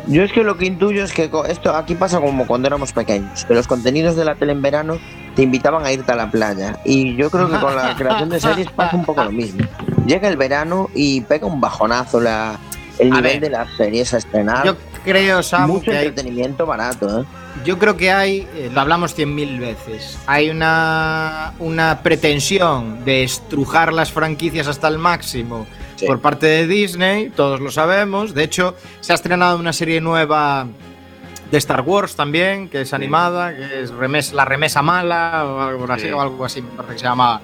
Yo 0.07 0.23
es 0.23 0.31
que 0.31 0.43
lo 0.43 0.57
que 0.57 0.65
intuyo 0.65 1.03
es 1.03 1.13
que 1.13 1.29
esto 1.47 1.75
aquí 1.75 1.95
pasa 1.95 2.19
como 2.19 2.47
cuando 2.47 2.67
éramos 2.67 2.91
pequeños, 2.93 3.45
que 3.45 3.53
los 3.53 3.67
contenidos 3.67 4.15
de 4.15 4.25
la 4.25 4.35
tele 4.35 4.53
en 4.53 4.61
verano 4.61 4.97
te 5.35 5.43
invitaban 5.43 5.85
a 5.85 5.91
irte 5.91 6.11
a 6.11 6.15
la 6.15 6.29
playa. 6.31 6.79
Y 6.85 7.15
yo 7.15 7.29
creo 7.29 7.49
que 7.49 7.59
con 7.59 7.75
la 7.75 7.95
creación 7.97 8.29
de 8.29 8.39
series 8.39 8.69
pasa 8.71 8.95
un 8.95 9.05
poco 9.05 9.23
lo 9.23 9.31
mismo. 9.31 9.65
Llega 10.05 10.27
el 10.27 10.37
verano 10.37 10.89
y 10.95 11.21
pega 11.21 11.45
un 11.47 11.59
bajonazo 11.61 12.19
la, 12.21 12.57
el 12.99 13.11
A 13.11 13.15
nivel 13.17 13.39
ver. 13.39 13.41
de 13.41 13.49
las 13.49 13.67
series 13.77 14.13
a 14.13 14.17
estrenar. 14.17 14.65
Yo 14.65 14.75
creo, 15.03 15.43
Samu, 15.43 15.73
Mucho 15.75 15.91
que 15.91 15.97
hay, 15.97 16.07
entretenimiento 16.07 16.65
barato, 16.65 17.21
¿eh? 17.21 17.25
yo 17.63 17.77
creo 17.79 17.95
que 17.95 18.11
hay, 18.11 18.47
eh, 18.55 18.69
lo 18.73 18.81
hablamos 18.81 19.13
cien 19.13 19.33
mil 19.35 19.59
veces, 19.59 20.17
hay 20.25 20.49
una, 20.49 21.53
una 21.59 22.01
pretensión 22.01 23.05
de 23.05 23.23
estrujar 23.23 23.93
las 23.93 24.11
franquicias 24.11 24.67
hasta 24.67 24.87
el 24.87 24.97
máximo 24.97 25.65
Sí. 25.95 26.07
por 26.07 26.19
parte 26.19 26.45
de 26.47 26.67
Disney, 26.67 27.29
todos 27.29 27.61
lo 27.61 27.71
sabemos. 27.71 28.33
De 28.33 28.43
hecho, 28.43 28.75
se 28.99 29.13
ha 29.13 29.15
estrenado 29.15 29.57
una 29.57 29.71
serie 29.71 30.01
nueva 30.01 30.67
de 31.51 31.57
Star 31.57 31.81
Wars 31.81 32.15
también, 32.15 32.69
que 32.69 32.81
es 32.81 32.93
animada, 32.93 33.55
que 33.55 33.81
es 33.81 33.91
remes- 33.93 34.31
La 34.33 34.45
Remesa 34.45 34.81
Mala 34.81 35.43
o 35.45 35.61
algo 35.61 35.91
así, 35.91 36.07
Sí. 36.07 36.11
o 36.11 36.21
algo 36.21 36.43
así, 36.45 36.61
me 36.61 36.69
parece 36.71 36.93
que 36.93 36.99
se 36.99 37.05
llama. 37.05 37.41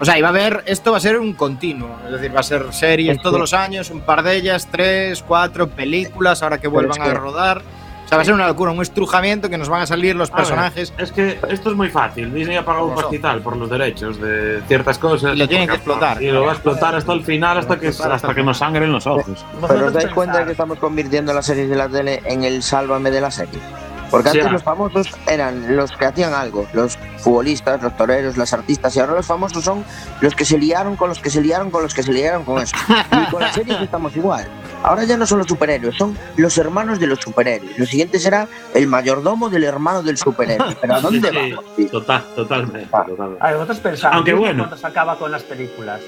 O 0.00 0.04
sea, 0.04 0.18
iba 0.18 0.26
a 0.28 0.30
haber, 0.30 0.64
esto 0.66 0.90
va 0.90 0.96
a 0.96 1.00
ser 1.00 1.18
un 1.18 1.34
continuo, 1.34 1.96
es 2.06 2.12
decir, 2.12 2.34
va 2.34 2.40
a 2.40 2.42
ser 2.42 2.72
series 2.72 3.16
Es 3.16 3.22
todos 3.22 3.36
que- 3.36 3.40
los 3.40 3.54
años, 3.54 3.90
un 3.90 4.00
par 4.00 4.22
de 4.24 4.34
ellas, 4.36 4.68
tres, 4.70 5.22
cuatro 5.22 5.68
películas, 5.68 6.42
ahora 6.42 6.58
que 6.58 6.66
vuelvan 6.66 6.98
es 7.00 7.04
que- 7.04 7.10
a 7.10 7.14
rodar. 7.14 7.62
O 8.04 8.08
sea, 8.08 8.18
va 8.18 8.22
a 8.22 8.24
ser 8.24 8.34
una 8.34 8.46
locura, 8.46 8.70
un 8.70 8.82
estrujamiento 8.82 9.48
que 9.48 9.56
nos 9.56 9.68
van 9.68 9.82
a 9.82 9.86
salir 9.86 10.14
los 10.14 10.30
A 10.30 10.36
ver, 10.36 10.44
personajes 10.44 10.92
es 10.98 11.12
que 11.12 11.38
esto 11.48 11.70
es 11.70 11.76
muy 11.76 11.88
fácil. 11.88 12.32
Disney 12.32 12.56
ha 12.56 12.64
pagado 12.64 12.86
un 12.86 12.94
pastizal 12.94 13.40
por 13.40 13.56
los 13.56 13.70
derechos 13.70 14.20
de 14.20 14.62
ciertas 14.68 14.98
cosas. 14.98 15.34
Y 15.34 15.38
lo 15.38 15.48
tienen 15.48 15.68
que 15.68 15.76
explotar. 15.76 16.22
Y 16.22 16.30
lo 16.30 16.42
va 16.42 16.50
a 16.50 16.54
explotar 16.54 16.94
hasta 16.94 17.12
el 17.12 17.24
final, 17.24 17.58
hasta 17.58 17.78
que, 17.78 17.88
hasta 17.88 18.34
que 18.34 18.42
nos 18.42 18.58
sangren 18.58 18.92
los 18.92 19.06
ojos. 19.06 19.24
Pero 19.26 19.60
¿Vosotros 19.60 19.88
os 19.88 19.92
dais 19.94 20.10
cuenta 20.10 20.38
de 20.40 20.44
que 20.46 20.52
estamos 20.52 20.78
convirtiendo 20.78 21.32
las 21.32 21.46
series 21.46 21.68
de 21.68 21.76
la 21.76 21.88
tele 21.88 22.22
en 22.24 22.44
el 22.44 22.62
sálvame 22.62 23.10
de 23.10 23.20
la 23.20 23.30
serie. 23.30 23.60
Porque 24.10 24.28
antes 24.28 24.52
los 24.52 24.62
famosos 24.62 25.08
eran 25.26 25.74
los 25.74 25.90
que 25.92 26.04
hacían 26.04 26.34
algo, 26.34 26.66
los 26.72 26.96
futbolistas, 27.18 27.82
los 27.82 27.96
toreros, 27.96 28.36
las 28.36 28.52
artistas, 28.52 28.94
y 28.94 29.00
ahora 29.00 29.14
los 29.14 29.26
famosos 29.26 29.64
son 29.64 29.84
los 30.20 30.34
que 30.34 30.44
se 30.44 30.56
liaron 30.56 30.94
con 30.94 31.08
los 31.08 31.18
que 31.18 31.30
se 31.30 31.40
liaron 31.40 31.70
con 31.70 31.82
los 31.82 31.94
que 31.94 32.02
se 32.02 32.12
liaron 32.12 32.44
con 32.44 32.62
eso. 32.62 32.76
Y 33.10 33.30
con 33.30 33.40
las 33.40 33.54
series 33.54 33.80
estamos 33.80 34.14
igual. 34.14 34.46
Ahora 34.84 35.04
ya 35.04 35.16
no 35.16 35.26
son 35.26 35.38
los 35.38 35.46
superhéroes, 35.48 35.96
son 35.96 36.16
los 36.36 36.56
hermanos 36.58 37.00
de 37.00 37.06
los 37.06 37.18
superhéroes. 37.18 37.78
Lo 37.78 37.86
siguiente 37.86 38.18
será 38.18 38.46
el 38.74 38.86
mayordomo 38.86 39.48
del 39.48 39.64
hermano 39.64 40.02
del 40.02 40.16
superhéroe. 40.18 40.76
Pero 40.80 40.94
¿a 40.94 41.00
dónde 41.00 41.30
Sí, 41.30 41.36
vamos? 41.52 41.90
Total, 41.90 42.22
totalmente. 42.36 42.88
Ah. 42.92 43.04
totalmente. 43.08 43.42
A 43.42 43.46
ver, 43.48 43.54
vosotros 43.56 43.78
pensáis, 43.80 44.14
Aunque 44.14 44.34
bueno. 44.34 44.64
cuando 44.64 44.76
se 44.76 44.86
acaba 44.86 45.16
con 45.18 45.32
las 45.32 45.42
películas. 45.42 46.00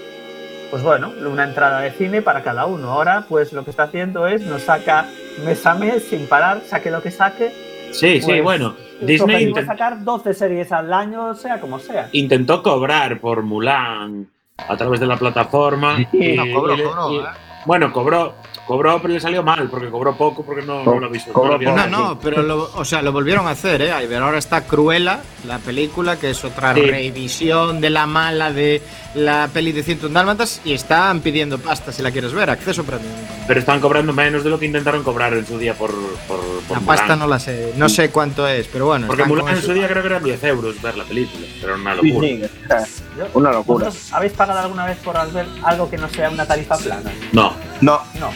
Pues 0.70 0.82
bueno, 0.82 1.12
una 1.26 1.44
entrada 1.44 1.80
de 1.80 1.92
cine 1.92 2.22
para 2.22 2.42
cada 2.42 2.66
uno. 2.66 2.90
Ahora, 2.90 3.24
pues 3.28 3.52
lo 3.52 3.64
que 3.64 3.70
está 3.70 3.84
haciendo 3.84 4.26
es 4.26 4.42
nos 4.42 4.62
saca 4.62 5.06
mes 5.44 5.64
a 5.64 5.74
mes 5.74 6.04
sin 6.10 6.26
parar, 6.28 6.60
saque 6.66 6.90
lo 6.90 7.00
que 7.02 7.10
saque. 7.10 7.88
Sí, 7.92 8.20
sí, 8.20 8.26
Pues, 8.26 8.42
bueno. 8.42 8.74
Disney 9.00 9.20
objetivo 9.20 9.58
es 9.58 9.64
intent- 9.64 9.66
sacar 9.66 10.02
12 10.04 10.34
series 10.34 10.72
al 10.72 10.92
año, 10.92 11.34
sea 11.34 11.60
como 11.60 11.78
sea. 11.78 12.08
intentó 12.12 12.62
cobrar 12.62 13.20
por 13.20 13.42
Mulan 13.42 14.28
a 14.58 14.76
través 14.76 15.00
de 15.00 15.06
la 15.06 15.16
plataforma. 15.16 15.96
y- 16.12 16.32
No, 16.36 16.44
cobró, 16.52 16.74
y- 16.76 16.82
cobró, 16.82 17.12
y- 17.12 17.16
¿eh? 17.18 17.22
Bueno, 17.66 17.92
cobró, 17.92 18.34
cobró, 18.66 19.00
pero 19.00 19.14
le 19.14 19.20
salió 19.20 19.42
mal, 19.42 19.68
porque 19.70 19.88
cobró 19.90 20.16
poco, 20.16 20.44
porque 20.44 20.64
no, 20.64 20.82
no 20.84 20.98
lo. 21.00 21.10
Cobró 21.32 21.52
no 21.52 21.52
lo 21.52 21.58
poco. 21.58 21.70
No, 21.70 21.76
nadie. 21.76 21.90
no, 21.90 22.18
pero 22.18 22.42
lo, 22.42 22.70
o 22.74 22.84
sea, 22.84 23.02
lo 23.02 23.12
volvieron 23.12 23.46
a 23.46 23.50
hacer, 23.50 23.82
¿eh? 23.82 23.92
Pero 24.08 24.24
ahora 24.24 24.38
está 24.38 24.62
Cruella, 24.66 25.20
la 25.46 25.58
película, 25.58 26.16
que 26.18 26.30
es 26.30 26.44
otra 26.44 26.74
Sí. 26.74 26.80
revisión 26.82 27.80
de 27.80 27.90
la 27.90 28.06
mala 28.06 28.52
de 28.52 28.82
la 29.14 29.48
peli 29.52 29.72
de 29.72 29.82
101 29.82 30.12
Dálmatas, 30.12 30.60
y 30.64 30.72
están 30.72 31.20
pidiendo 31.20 31.58
pasta 31.58 31.92
si 31.92 32.02
la 32.02 32.10
quieres 32.10 32.32
ver, 32.34 32.50
acceso 32.50 32.84
premium. 32.84 33.10
Pero 33.46 33.60
están 33.60 33.80
cobrando 33.80 34.12
menos 34.12 34.42
de 34.44 34.50
lo 34.50 34.58
que 34.58 34.66
intentaron 34.66 35.02
cobrar 35.04 35.32
en 35.34 35.46
su 35.46 35.56
día 35.58 35.72
por, 35.74 35.90
por, 36.26 36.38
por 36.68 36.76
La 36.76 36.80
Mulan. 36.80 36.84
pasta 36.84 37.16
no 37.16 37.26
la 37.26 37.38
sé, 37.38 37.72
no 37.76 37.88
sé 37.88 38.10
cuánto 38.10 38.46
es, 38.48 38.66
pero 38.68 38.86
bueno. 38.86 39.06
Porque 39.06 39.24
Mulan 39.24 39.48
en 39.56 39.62
su 39.62 39.72
día 39.72 39.86
creo 39.88 40.02
que 40.02 40.08
eran 40.08 40.24
10 40.24 40.44
euros 40.44 40.82
ver 40.82 40.96
la 40.96 41.04
película. 41.04 41.46
Pero 41.60 41.74
una 41.76 41.94
Sí, 42.00 42.08
locura. 42.08 42.28
sí, 42.28 42.42
o 42.42 42.68
sea, 42.68 43.26
Una 43.34 43.52
locura. 43.52 43.84
¿Vosotros 43.86 44.12
habéis 44.12 44.32
pagado 44.32 44.60
alguna 44.60 44.84
vez 44.86 44.98
por 44.98 45.32
ver 45.32 45.46
algo 45.62 45.88
que 45.88 45.96
no 45.96 46.08
sea 46.08 46.28
una 46.30 46.44
tarifa 46.46 46.76
plana? 46.76 47.10
No. 47.32 47.52
No, 47.80 48.00
No. 48.18 48.30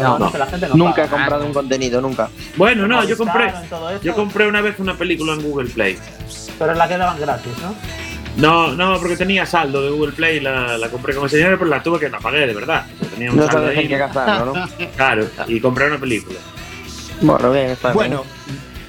No, 0.00 0.18
no, 0.18 0.32
que 0.32 0.38
la 0.38 0.46
gente 0.46 0.68
no 0.68 0.74
nunca 0.76 1.04
he 1.04 1.08
comprado 1.08 1.44
un 1.44 1.52
contenido, 1.52 2.00
nunca. 2.00 2.28
Bueno, 2.56 2.86
no, 2.88 3.04
yo 3.04 3.16
compré. 3.16 3.52
Yo 4.02 4.14
compré 4.14 4.46
una 4.46 4.60
vez 4.60 4.78
una 4.78 4.94
película 4.96 5.34
en 5.34 5.42
Google 5.42 5.68
Play. 5.70 5.98
Pero 6.58 6.74
la 6.74 6.88
que 6.88 6.96
daban 6.96 7.20
gratis, 7.20 7.52
¿no? 7.60 7.74
No, 8.34 8.72
no, 8.72 8.98
porque 8.98 9.16
tenía 9.16 9.44
saldo 9.44 9.82
de 9.82 9.90
Google 9.90 10.12
Play, 10.12 10.40
la, 10.40 10.78
la 10.78 10.88
compré 10.88 11.14
con 11.14 11.26
ese 11.26 11.36
dinero, 11.36 11.58
pero 11.58 11.68
la 11.70 11.82
tuve 11.82 11.98
que 11.98 12.08
la 12.08 12.18
pagué, 12.18 12.46
de 12.46 12.54
verdad. 12.54 12.86
O 12.96 12.98
sea, 13.04 13.08
tenía 13.10 13.30
un 13.30 13.36
No 13.36 13.46
saldo 13.46 13.68
ahí. 13.68 13.86
qué 13.86 13.98
gastarlo, 13.98 14.54
¿no? 14.54 14.68
Claro, 14.96 15.26
y 15.48 15.60
compré 15.60 15.86
una 15.88 15.98
película. 15.98 16.38
Bueno, 17.20 17.52
bien, 17.52 17.66
está 17.70 17.88
bien. 17.88 17.94
Bueno, 17.94 18.24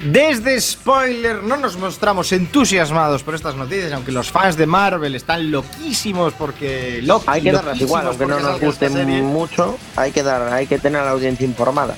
desde 0.04 0.60
spoiler 0.60 1.44
no 1.44 1.58
nos 1.58 1.78
mostramos 1.78 2.32
entusiasmados 2.32 3.24
por 3.24 3.36
estas 3.36 3.56
noticias, 3.56 3.92
aunque 3.94 4.12
los 4.12 4.32
fans 4.32 4.58
de 4.58 4.66
Marvel 4.66 5.16
están 5.16 5.52
loquísimos 5.52 6.34
porque 6.34 7.02
Loki, 7.04 7.26
Hay 7.28 7.42
que 7.42 7.52
darlas 7.52 7.80
igual, 7.80 8.08
aunque 8.08 8.26
no 8.26 8.39
nos 8.39 8.60
guste 8.60 8.89
mucho, 8.89 9.78
hay 9.96 10.12
que 10.12 10.24
dar, 10.24 10.54
hay 10.54 10.68
que 10.68 10.80
tener 10.80 11.02
a 11.02 11.06
la 11.06 11.12
audiencia 11.12 11.46
informada. 11.46 11.96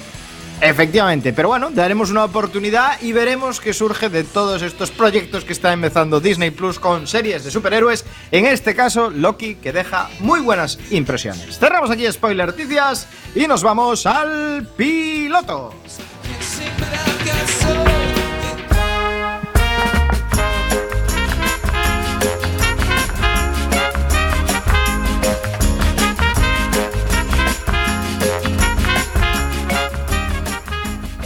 Efectivamente, 0.62 1.34
pero 1.34 1.50
bueno, 1.50 1.70
daremos 1.70 2.12
una 2.12 2.24
oportunidad 2.24 3.02
y 3.02 3.12
veremos 3.12 3.60
qué 3.60 3.74
surge 3.74 4.08
de 4.10 4.24
todos 4.24 4.62
estos 4.62 4.90
proyectos 4.90 5.44
que 5.44 5.52
está 5.52 5.74
empezando 5.74 6.22
Disney 6.22 6.52
Plus 6.52 6.80
con 6.80 7.08
series 7.08 7.44
de 7.44 7.52
superhéroes. 7.52 8.06
En 8.32 8.46
este 8.46 8.74
caso, 8.74 9.10
Loki, 9.10 9.56
que 9.56 9.74
deja 9.74 10.10
muy 10.20 10.40
buenas 10.40 10.80
impresiones. 10.92 11.60
Cerramos 11.60 11.92
aquí 11.92 12.10
Spoiler 12.10 12.48
Noticias 12.48 13.08
y 13.36 13.48
nos 13.48 13.64
vamos 13.64 14.06
al 14.06 14.66
piloto. 14.78 15.74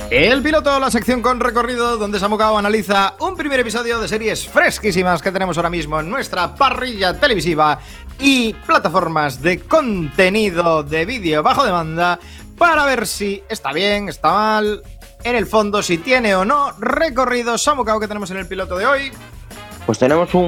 El 0.09 0.41
piloto, 0.41 0.79
la 0.79 0.89
sección 0.89 1.21
con 1.21 1.39
recorrido 1.39 1.97
donde 1.97 2.19
Samucao 2.19 2.57
analiza 2.57 3.13
un 3.19 3.35
primer 3.35 3.59
episodio 3.59 3.99
de 3.99 4.07
series 4.07 4.47
fresquísimas 4.47 5.21
que 5.21 5.31
tenemos 5.31 5.55
ahora 5.57 5.69
mismo 5.69 5.99
en 5.99 6.09
nuestra 6.09 6.55
parrilla 6.55 7.19
televisiva 7.19 7.79
y 8.19 8.53
plataformas 8.53 9.39
de 9.41 9.59
contenido 9.59 10.81
de 10.81 11.05
vídeo 11.05 11.43
bajo 11.43 11.63
demanda 11.63 12.19
para 12.57 12.85
ver 12.85 13.05
si 13.05 13.43
está 13.49 13.71
bien, 13.71 14.09
está 14.09 14.33
mal, 14.33 14.81
en 15.23 15.35
el 15.35 15.45
fondo 15.45 15.83
si 15.83 15.99
tiene 15.99 16.33
o 16.35 16.43
no 16.43 16.71
recorrido. 16.79 17.57
Samucao 17.59 17.99
que 17.99 18.07
tenemos 18.07 18.31
en 18.31 18.37
el 18.37 18.47
piloto 18.47 18.77
de 18.77 18.87
hoy. 18.87 19.11
Pues 19.85 19.99
tenemos 19.99 20.33
un- 20.33 20.43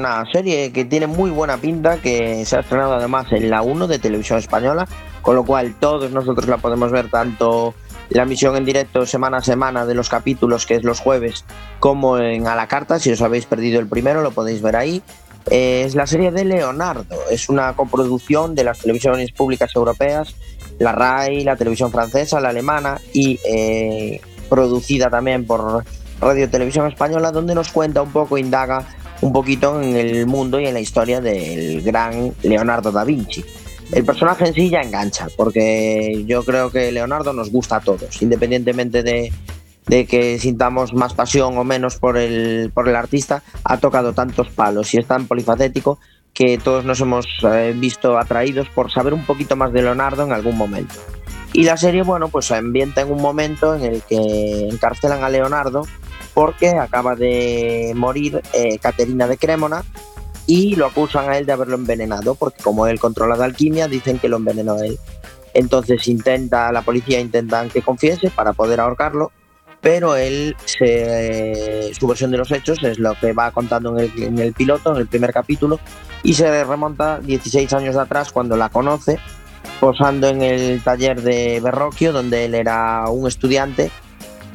una 0.00 0.24
serie 0.32 0.72
que 0.72 0.84
tiene 0.84 1.06
muy 1.06 1.30
buena 1.30 1.56
pinta, 1.56 1.98
que 1.98 2.44
se 2.44 2.56
ha 2.56 2.60
estrenado 2.60 2.94
además 2.94 3.26
en 3.30 3.48
la 3.48 3.62
1 3.62 3.86
de 3.86 3.98
Televisión 4.00 4.38
Española, 4.40 4.88
con 5.22 5.36
lo 5.36 5.44
cual 5.44 5.74
todos 5.78 6.10
nosotros 6.10 6.48
la 6.48 6.58
podemos 6.58 6.90
ver 6.90 7.08
tanto 7.10 7.74
la 8.10 8.22
emisión 8.22 8.56
en 8.56 8.64
directo 8.64 9.06
semana 9.06 9.38
a 9.38 9.42
semana 9.42 9.86
de 9.86 9.94
los 9.94 10.08
capítulos, 10.08 10.66
que 10.66 10.74
es 10.74 10.84
los 10.84 11.00
jueves, 11.00 11.44
como 11.80 12.18
en 12.18 12.46
a 12.46 12.54
la 12.54 12.68
carta. 12.68 12.98
Si 12.98 13.10
os 13.10 13.22
habéis 13.22 13.46
perdido 13.46 13.80
el 13.80 13.86
primero, 13.86 14.22
lo 14.22 14.30
podéis 14.30 14.62
ver 14.62 14.76
ahí. 14.76 15.02
Eh, 15.50 15.84
es 15.86 15.94
la 15.94 16.06
serie 16.06 16.30
de 16.30 16.44
Leonardo, 16.44 17.16
es 17.30 17.48
una 17.48 17.74
coproducción 17.74 18.54
de 18.54 18.64
las 18.64 18.80
televisiones 18.80 19.32
públicas 19.32 19.70
europeas, 19.74 20.34
la 20.78 20.92
RAI, 20.92 21.42
la 21.42 21.56
televisión 21.56 21.90
francesa, 21.90 22.40
la 22.40 22.50
alemana 22.50 23.00
y 23.14 23.40
eh, 23.48 24.20
producida 24.50 25.08
también 25.08 25.46
por 25.46 25.84
Radio 26.20 26.50
Televisión 26.50 26.86
Española, 26.86 27.32
donde 27.32 27.54
nos 27.54 27.70
cuenta 27.70 28.02
un 28.02 28.10
poco, 28.10 28.36
indaga 28.36 28.84
un 29.20 29.32
poquito 29.32 29.80
en 29.80 29.96
el 29.96 30.26
mundo 30.26 30.60
y 30.60 30.66
en 30.66 30.74
la 30.74 30.80
historia 30.80 31.20
del 31.20 31.82
gran 31.82 32.34
Leonardo 32.42 32.92
da 32.92 33.04
Vinci. 33.04 33.44
El 33.92 34.04
personaje 34.04 34.46
en 34.46 34.54
sí 34.54 34.68
ya 34.68 34.80
engancha, 34.80 35.28
porque 35.36 36.24
yo 36.26 36.44
creo 36.44 36.70
que 36.70 36.92
Leonardo 36.92 37.32
nos 37.32 37.50
gusta 37.50 37.76
a 37.76 37.80
todos, 37.80 38.20
independientemente 38.20 39.02
de, 39.02 39.32
de 39.86 40.06
que 40.06 40.38
sintamos 40.38 40.92
más 40.92 41.14
pasión 41.14 41.56
o 41.56 41.64
menos 41.64 41.96
por 41.96 42.18
el, 42.18 42.70
por 42.72 42.88
el 42.88 42.96
artista, 42.96 43.42
ha 43.64 43.78
tocado 43.78 44.12
tantos 44.12 44.48
palos 44.50 44.92
y 44.92 44.98
es 44.98 45.06
tan 45.06 45.26
polifacético 45.26 45.98
que 46.34 46.58
todos 46.58 46.84
nos 46.84 47.00
hemos 47.00 47.26
eh, 47.42 47.74
visto 47.74 48.18
atraídos 48.18 48.68
por 48.68 48.92
saber 48.92 49.14
un 49.14 49.24
poquito 49.24 49.56
más 49.56 49.72
de 49.72 49.82
Leonardo 49.82 50.24
en 50.24 50.32
algún 50.32 50.56
momento. 50.56 50.94
Y 51.54 51.64
la 51.64 51.78
serie, 51.78 52.02
bueno, 52.02 52.28
pues 52.28 52.46
se 52.46 52.56
ambienta 52.56 53.00
en 53.00 53.10
un 53.10 53.22
momento 53.22 53.74
en 53.74 53.82
el 53.82 54.02
que 54.02 54.68
encarcelan 54.70 55.24
a 55.24 55.30
Leonardo 55.30 55.86
porque 56.34 56.68
acaba 56.68 57.16
de 57.16 57.92
morir 57.96 58.42
eh, 58.52 58.78
Caterina 58.78 59.26
de 59.26 59.38
Cremona 59.38 59.82
y 60.48 60.74
lo 60.76 60.86
acusan 60.86 61.28
a 61.28 61.36
él 61.36 61.44
de 61.44 61.52
haberlo 61.52 61.74
envenenado, 61.76 62.34
porque 62.34 62.62
como 62.62 62.86
él 62.86 62.98
controla 62.98 63.36
la 63.36 63.44
alquimia, 63.44 63.86
dicen 63.86 64.18
que 64.18 64.30
lo 64.30 64.38
envenenó 64.38 64.78
él. 64.78 64.98
Entonces 65.52 66.08
intenta, 66.08 66.72
la 66.72 66.80
policía 66.80 67.20
intenta 67.20 67.68
que 67.68 67.82
confiese 67.82 68.30
para 68.30 68.54
poder 68.54 68.80
ahorcarlo, 68.80 69.30
pero 69.82 70.16
él, 70.16 70.56
su 70.66 72.06
versión 72.06 72.30
de 72.30 72.38
los 72.38 72.50
hechos 72.50 72.82
es 72.82 72.98
lo 72.98 73.14
que 73.20 73.34
va 73.34 73.50
contando 73.50 73.98
en 73.98 74.04
el, 74.04 74.22
en 74.22 74.38
el 74.38 74.54
piloto, 74.54 74.92
en 74.92 75.02
el 75.02 75.06
primer 75.06 75.34
capítulo, 75.34 75.78
y 76.22 76.32
se 76.32 76.64
remonta 76.64 77.20
16 77.20 77.70
años 77.74 77.96
atrás 77.96 78.32
cuando 78.32 78.56
la 78.56 78.70
conoce, 78.70 79.18
posando 79.80 80.28
en 80.28 80.40
el 80.40 80.82
taller 80.82 81.20
de 81.20 81.60
Berroquio, 81.62 82.10
donde 82.10 82.46
él 82.46 82.54
era 82.54 83.04
un 83.10 83.28
estudiante, 83.28 83.90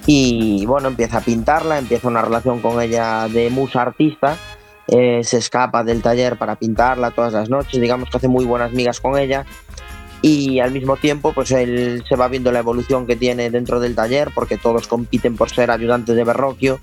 y 0.07 0.65
bueno, 0.65 0.87
empieza 0.87 1.19
a 1.19 1.21
pintarla, 1.21 1.77
empieza 1.77 2.07
una 2.07 2.23
relación 2.23 2.61
con 2.61 2.81
ella 2.81 3.27
de 3.27 3.51
musa 3.51 3.83
artista, 3.83 4.37
eh, 4.87 5.21
se 5.23 5.37
escapa 5.37 5.83
del 5.83 6.01
taller 6.01 6.37
para 6.37 6.55
pintarla 6.55 7.11
todas 7.11 7.33
las 7.33 7.49
noches, 7.49 7.79
digamos 7.81 8.09
que 8.09 8.17
hace 8.17 8.27
muy 8.27 8.45
buenas 8.45 8.71
migas 8.73 8.99
con 8.99 9.17
ella. 9.17 9.45
Y 10.21 10.59
al 10.61 10.71
mismo 10.71 10.95
tiempo 10.95 11.33
pues 11.33 11.51
él 11.51 12.03
se 12.07 12.15
va 12.15 12.29
viendo 12.29 12.51
la 12.51 12.59
evolución 12.59 13.05
que 13.05 13.17
tiene 13.17 13.49
dentro 13.49 13.81
del 13.81 13.93
taller 13.93 14.31
porque 14.33 14.57
todos 14.57 14.87
compiten 14.87 15.35
por 15.35 15.49
ser 15.49 15.69
ayudantes 15.69 16.15
de 16.15 16.23
Berroquio. 16.23 16.79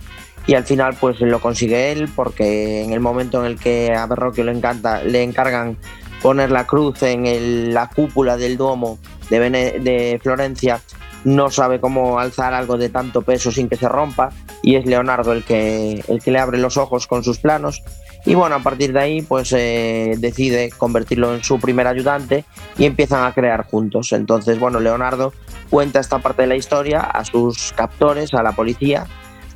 Y 0.47 0.55
al 0.55 0.65
final 0.65 0.95
pues 1.01 1.21
lo 1.21 1.41
consigue 1.41 1.93
él 1.93 2.09
porque 2.15 2.83
en 2.83 2.93
el 2.93 3.01
momento 3.01 3.41
en 3.41 3.47
el 3.47 3.59
que 3.59 3.95
a 3.95 4.07
Berroquio 4.07 4.45
le 4.45 4.53
encanta 4.53 5.03
le 5.05 5.23
encargan 5.23 5.79
poner 6.23 6.51
la 6.51 6.67
cruz 6.67 7.03
en 7.03 7.73
la 7.73 7.89
cúpula 7.89 8.37
del 8.37 8.59
Duomo 8.59 8.99
de, 9.31 9.39
Vene- 9.39 9.79
de 9.81 10.21
Florencia 10.23 10.81
no 11.25 11.51
sabe 11.51 11.81
cómo 11.81 12.19
alzar 12.19 12.55
algo 12.55 12.77
de 12.77 12.89
tanto 12.89 13.23
peso 13.23 13.51
sin 13.51 13.69
que 13.69 13.77
se 13.77 13.89
rompa 13.89 14.31
y 14.63 14.77
es 14.77 14.87
Leonardo 14.87 15.33
el 15.33 15.45
que, 15.45 16.05
el 16.09 16.23
que 16.23 16.31
le 16.31 16.39
abre 16.39 16.59
los 16.59 16.77
ojos 16.77 17.07
con 17.07 17.23
sus 17.23 17.39
planos 17.39 17.83
y 18.25 18.35
bueno, 18.35 18.57
a 18.57 18.59
partir 18.61 18.93
de 18.93 19.01
ahí 19.01 19.23
pues 19.23 19.53
eh, 19.53 20.15
decide 20.19 20.71
convertirlo 20.71 21.35
en 21.35 21.43
su 21.43 21.59
primer 21.59 21.87
ayudante 21.87 22.45
y 22.77 22.85
empiezan 22.85 23.25
a 23.25 23.33
crear 23.33 23.65
juntos. 23.65 24.13
Entonces, 24.13 24.59
bueno, 24.59 24.79
Leonardo 24.79 25.33
cuenta 25.71 26.01
esta 26.01 26.19
parte 26.19 26.43
de 26.43 26.49
la 26.49 26.57
historia 26.57 27.01
a 27.01 27.25
sus 27.25 27.73
captores, 27.73 28.35
a 28.35 28.43
la 28.43 28.53
policía, 28.53 29.07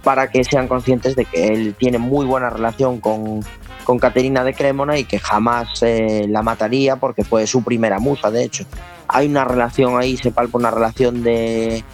para 0.02 0.30
que 0.30 0.44
sean 0.44 0.68
conscientes 0.68 1.14
de 1.16 1.24
que 1.26 1.48
él 1.48 1.74
tiene 1.78 1.98
muy 1.98 2.24
buena 2.24 2.50
relación 2.50 3.00
con, 3.00 3.40
con 3.84 3.98
Caterina 3.98 4.44
de 4.44 4.54
Cremona 4.54 4.98
y 4.98 5.04
que 5.04 5.18
jamás 5.18 5.82
eh, 5.82 6.26
la 6.28 6.42
mataría 6.42 6.96
porque 6.96 7.24
fue 7.24 7.46
su 7.46 7.62
primera 7.62 7.98
musa, 7.98 8.30
de 8.30 8.44
hecho. 8.44 8.64
Hay 9.08 9.26
una 9.28 9.44
relación 9.44 9.98
ahí, 9.98 10.16
se 10.16 10.30
palpa 10.30 10.58
una 10.58 10.70
relación 10.70 11.22
de, 11.22 11.84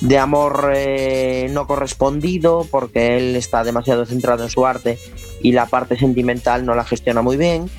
de 0.00 0.18
amor 0.18 0.72
eh, 0.74 1.48
no 1.50 1.66
correspondido 1.66 2.66
porque 2.70 3.16
él 3.16 3.36
está 3.36 3.64
demasiado 3.64 4.04
centrado 4.04 4.42
en 4.42 4.50
su 4.50 4.66
arte 4.66 4.98
y 5.42 5.52
la 5.52 5.66
parte 5.66 5.96
sentimental 5.96 6.64
no 6.66 6.74
la 6.74 6.84
gestiona 6.84 7.22
muy 7.22 7.36
bien. 7.36 7.70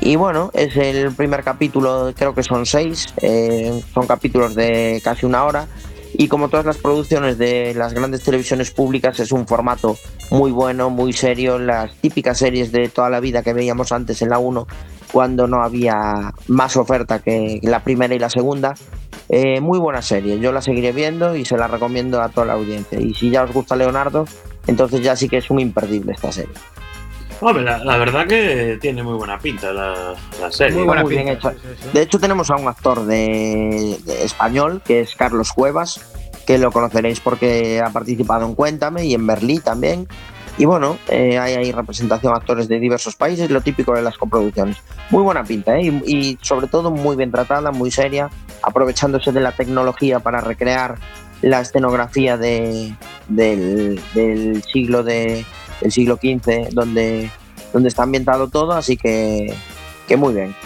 Y 0.00 0.16
bueno, 0.16 0.50
es 0.54 0.76
el 0.76 1.12
primer 1.12 1.42
capítulo, 1.42 2.12
creo 2.16 2.34
que 2.34 2.42
son 2.42 2.66
seis, 2.66 3.06
eh, 3.20 3.82
son 3.92 4.06
capítulos 4.06 4.54
de 4.54 5.00
casi 5.02 5.26
una 5.26 5.44
hora. 5.44 5.66
Y 6.14 6.28
como 6.28 6.48
todas 6.48 6.64
las 6.64 6.78
producciones 6.78 7.36
de 7.36 7.74
las 7.74 7.92
grandes 7.92 8.22
televisiones 8.22 8.70
públicas, 8.70 9.20
es 9.20 9.32
un 9.32 9.46
formato 9.46 9.96
muy 10.30 10.50
bueno, 10.50 10.90
muy 10.90 11.12
serio, 11.12 11.58
las 11.58 11.94
típicas 11.96 12.38
series 12.38 12.72
de 12.72 12.88
toda 12.88 13.10
la 13.10 13.20
vida 13.20 13.42
que 13.42 13.52
veíamos 13.52 13.92
antes 13.92 14.22
en 14.22 14.30
la 14.30 14.38
1, 14.38 14.66
cuando 15.12 15.46
no 15.46 15.62
había 15.62 16.32
más 16.46 16.76
oferta 16.76 17.18
que 17.18 17.60
la 17.62 17.82
primera 17.82 18.14
y 18.14 18.18
la 18.18 18.30
segunda. 18.30 18.74
Eh, 19.30 19.60
muy 19.60 19.78
buena 19.78 20.00
serie, 20.00 20.38
yo 20.38 20.52
la 20.52 20.62
seguiré 20.62 20.92
viendo 20.92 21.36
y 21.36 21.44
se 21.44 21.58
la 21.58 21.66
recomiendo 21.68 22.22
a 22.22 22.30
toda 22.30 22.46
la 22.46 22.52
audiencia. 22.54 22.98
Y 22.98 23.12
si 23.12 23.28
ya 23.28 23.44
os 23.44 23.52
gusta 23.52 23.76
Leonardo, 23.76 24.24
entonces 24.66 25.02
ya 25.02 25.16
sí 25.16 25.28
que 25.28 25.36
es 25.36 25.50
un 25.50 25.60
imperdible 25.60 26.12
esta 26.12 26.32
serie. 26.32 26.54
Hombre, 27.40 27.62
la, 27.62 27.84
la 27.84 27.98
verdad 27.98 28.26
que 28.26 28.78
tiene 28.80 29.02
muy 29.02 29.14
buena 29.14 29.38
pinta 29.38 29.70
la, 29.70 30.14
la 30.40 30.50
serie. 30.50 30.76
Muy 30.76 30.86
buena 30.86 31.02
muy 31.02 31.14
bien 31.14 31.28
hecha. 31.28 31.52
De 31.92 32.02
hecho, 32.02 32.18
tenemos 32.18 32.50
a 32.50 32.56
un 32.56 32.66
actor 32.66 33.04
de, 33.04 33.98
de 34.04 34.24
español 34.24 34.82
que 34.84 35.02
es 35.02 35.14
Carlos 35.14 35.52
Cuevas, 35.52 36.00
que 36.46 36.58
lo 36.58 36.72
conoceréis 36.72 37.20
porque 37.20 37.80
ha 37.84 37.90
participado 37.90 38.46
en 38.46 38.54
Cuéntame 38.54 39.04
y 39.04 39.14
en 39.14 39.26
Berlín 39.26 39.60
también. 39.60 40.08
Y 40.58 40.64
bueno, 40.64 40.98
eh, 41.08 41.38
hay 41.38 41.54
ahí 41.54 41.70
representación 41.72 42.32
de 42.32 42.38
actores 42.38 42.68
de 42.68 42.80
diversos 42.80 43.14
países, 43.14 43.48
lo 43.50 43.60
típico 43.60 43.94
de 43.94 44.02
las 44.02 44.18
coproducciones. 44.18 44.76
Muy 45.10 45.22
buena 45.22 45.44
pinta, 45.44 45.76
¿eh? 45.78 45.82
y, 46.04 46.16
y 46.16 46.38
sobre 46.42 46.66
todo 46.66 46.90
muy 46.90 47.14
bien 47.16 47.30
tratada, 47.30 47.70
muy 47.70 47.90
seria, 47.92 48.28
aprovechándose 48.62 49.30
de 49.30 49.40
la 49.40 49.52
tecnología 49.52 50.18
para 50.18 50.40
recrear 50.40 50.98
la 51.42 51.60
escenografía 51.60 52.36
de, 52.36 52.92
del, 53.28 54.00
del 54.14 54.62
siglo 54.64 55.04
de, 55.04 55.44
del 55.80 55.92
siglo 55.92 56.16
XV, 56.16 56.70
donde, 56.72 57.30
donde 57.72 57.88
está 57.88 58.02
ambientado 58.02 58.48
todo, 58.48 58.72
así 58.72 58.96
que, 58.96 59.54
que 60.08 60.16
muy 60.16 60.34
bien. 60.34 60.56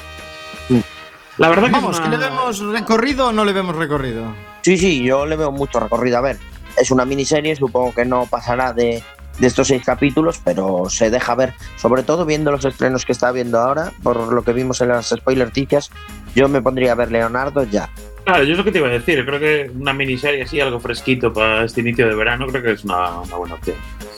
La 1.38 1.48
verdad 1.50 1.66
que 1.66 1.72
Vamos, 1.72 1.96
es 1.96 2.00
que 2.00 2.08
una- 2.08 2.16
le 2.18 2.24
vemos 2.24 2.58
recorrido 2.60 3.28
o 3.28 3.32
no 3.32 3.44
le 3.44 3.52
vemos 3.52 3.76
recorrido. 3.76 4.24
Sí, 4.62 4.78
sí, 4.78 5.02
yo 5.02 5.26
le 5.26 5.36
veo 5.36 5.50
mucho 5.50 5.80
recorrido. 5.80 6.18
A 6.18 6.20
ver, 6.22 6.38
es 6.78 6.90
una 6.90 7.04
miniserie, 7.04 7.56
supongo 7.56 7.92
que 7.94 8.04
no 8.04 8.26
pasará 8.26 8.72
de, 8.72 9.02
de 9.38 9.46
estos 9.46 9.68
seis 9.68 9.82
capítulos, 9.84 10.40
pero 10.44 10.88
se 10.88 11.10
deja 11.10 11.34
ver, 11.34 11.54
sobre 11.76 12.02
todo 12.02 12.24
viendo 12.24 12.50
los 12.50 12.64
estrenos 12.64 13.04
que 13.04 13.12
está 13.12 13.32
viendo 13.32 13.58
ahora, 13.58 13.92
por 14.02 14.32
lo 14.32 14.42
que 14.42 14.52
vimos 14.52 14.80
en 14.80 14.88
las 14.88 15.08
spoiler 15.08 15.50
ticias, 15.50 15.90
yo 16.34 16.48
me 16.48 16.62
pondría 16.62 16.92
a 16.92 16.94
ver 16.94 17.10
Leonardo 17.10 17.64
ya. 17.64 17.88
Claro, 18.24 18.44
yo 18.44 18.52
es 18.52 18.58
lo 18.58 18.64
que 18.64 18.72
te 18.72 18.78
iba 18.78 18.88
a 18.88 18.92
decir. 18.92 19.24
Creo 19.24 19.40
que 19.40 19.70
una 19.74 19.92
miniserie 19.92 20.42
así, 20.42 20.60
algo 20.60 20.78
fresquito 20.78 21.32
para 21.32 21.64
este 21.64 21.80
inicio 21.80 22.08
de 22.08 22.14
verano, 22.14 22.46
creo 22.46 22.62
que 22.62 22.72
es 22.72 22.84
una, 22.84 23.20
una 23.20 23.36
buena 23.36 23.54
opción. 23.54 23.76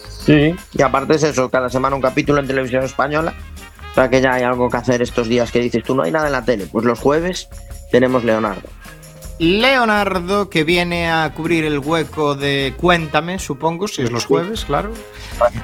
Sí. 0.08 0.54
Y 0.72 0.82
aparte 0.82 1.14
es 1.14 1.22
eso, 1.22 1.50
cada 1.50 1.68
semana 1.68 1.96
un 1.96 2.02
capítulo 2.02 2.40
en 2.40 2.46
televisión 2.46 2.82
española, 2.82 3.34
o 3.90 3.94
sea 3.94 4.08
que 4.08 4.20
ya 4.20 4.34
hay 4.34 4.42
algo 4.42 4.68
que 4.70 4.76
hacer 4.76 5.02
estos 5.02 5.28
días 5.28 5.52
que 5.52 5.60
dices, 5.60 5.82
tú 5.84 5.94
no 5.94 6.02
hay 6.02 6.10
nada 6.10 6.26
en 6.26 6.32
la 6.32 6.44
tele, 6.44 6.66
pues 6.70 6.84
los 6.84 6.98
jueves 6.98 7.48
tenemos 7.90 8.24
Leonardo. 8.24 8.68
Leonardo, 9.38 10.48
que 10.48 10.62
viene 10.62 11.10
a 11.10 11.32
cubrir 11.34 11.64
el 11.64 11.78
hueco 11.80 12.34
de 12.34 12.74
Cuéntame, 12.76 13.38
supongo, 13.38 13.88
si 13.88 14.02
es 14.02 14.10
los 14.10 14.26
jueves, 14.26 14.64
claro. 14.64 14.92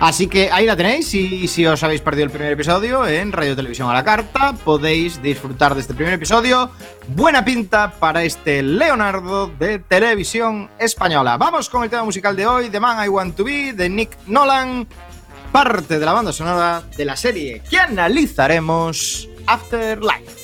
Así 0.00 0.26
que 0.26 0.50
ahí 0.50 0.66
la 0.66 0.76
tenéis 0.76 1.14
y 1.14 1.46
si 1.46 1.64
os 1.66 1.82
habéis 1.84 2.00
perdido 2.00 2.24
el 2.24 2.30
primer 2.30 2.52
episodio 2.52 3.06
en 3.06 3.30
Radio 3.30 3.54
Televisión 3.54 3.88
a 3.88 3.94
la 3.94 4.02
Carta, 4.02 4.54
podéis 4.64 5.22
disfrutar 5.22 5.74
de 5.74 5.82
este 5.82 5.94
primer 5.94 6.14
episodio. 6.14 6.70
Buena 7.08 7.44
pinta 7.44 7.92
para 7.92 8.24
este 8.24 8.62
Leonardo 8.62 9.46
de 9.46 9.78
Televisión 9.78 10.68
Española. 10.78 11.36
Vamos 11.36 11.70
con 11.70 11.84
el 11.84 11.90
tema 11.90 12.02
musical 12.02 12.34
de 12.34 12.46
hoy, 12.46 12.70
The 12.70 12.80
Man 12.80 13.04
I 13.04 13.08
Want 13.08 13.36
to 13.36 13.44
Be, 13.44 13.72
de 13.72 13.88
Nick 13.88 14.18
Nolan, 14.26 14.88
parte 15.52 16.00
de 16.00 16.04
la 16.04 16.12
banda 16.12 16.32
sonora 16.32 16.82
de 16.96 17.04
la 17.04 17.16
serie 17.16 17.62
que 17.70 17.78
analizaremos 17.78 19.28
Afterlife. 19.46 20.39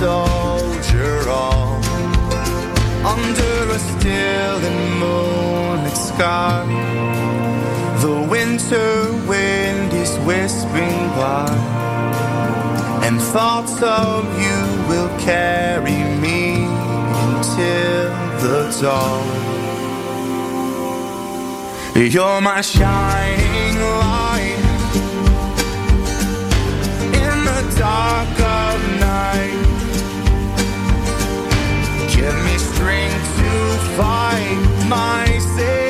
Soldier 0.00 1.28
on. 1.28 1.82
Under 3.04 3.56
a 3.76 3.78
still 3.78 4.58
and 4.68 4.98
moonlit 4.98 5.49
sky. 6.20 6.66
The 8.02 8.16
winter 8.34 8.92
wind 9.26 9.90
is 9.94 10.12
whispering 10.28 11.02
by 11.16 11.48
and 13.06 13.18
thoughts 13.34 13.80
of 13.82 14.24
you 14.44 14.58
will 14.90 15.10
carry 15.18 16.00
me 16.24 16.66
until 17.26 18.02
the 18.42 18.58
dawn. 18.82 19.26
You're 21.96 22.40
my 22.42 22.60
shining 22.60 23.76
light 24.02 24.60
in 27.24 27.36
the 27.50 27.62
dark 27.78 28.36
of 28.62 28.78
night. 29.08 29.62
Give 32.14 32.36
me 32.46 32.56
strength 32.58 33.28
to 33.40 33.52
fight 33.96 34.60
my 34.90 35.20
When 35.56 35.89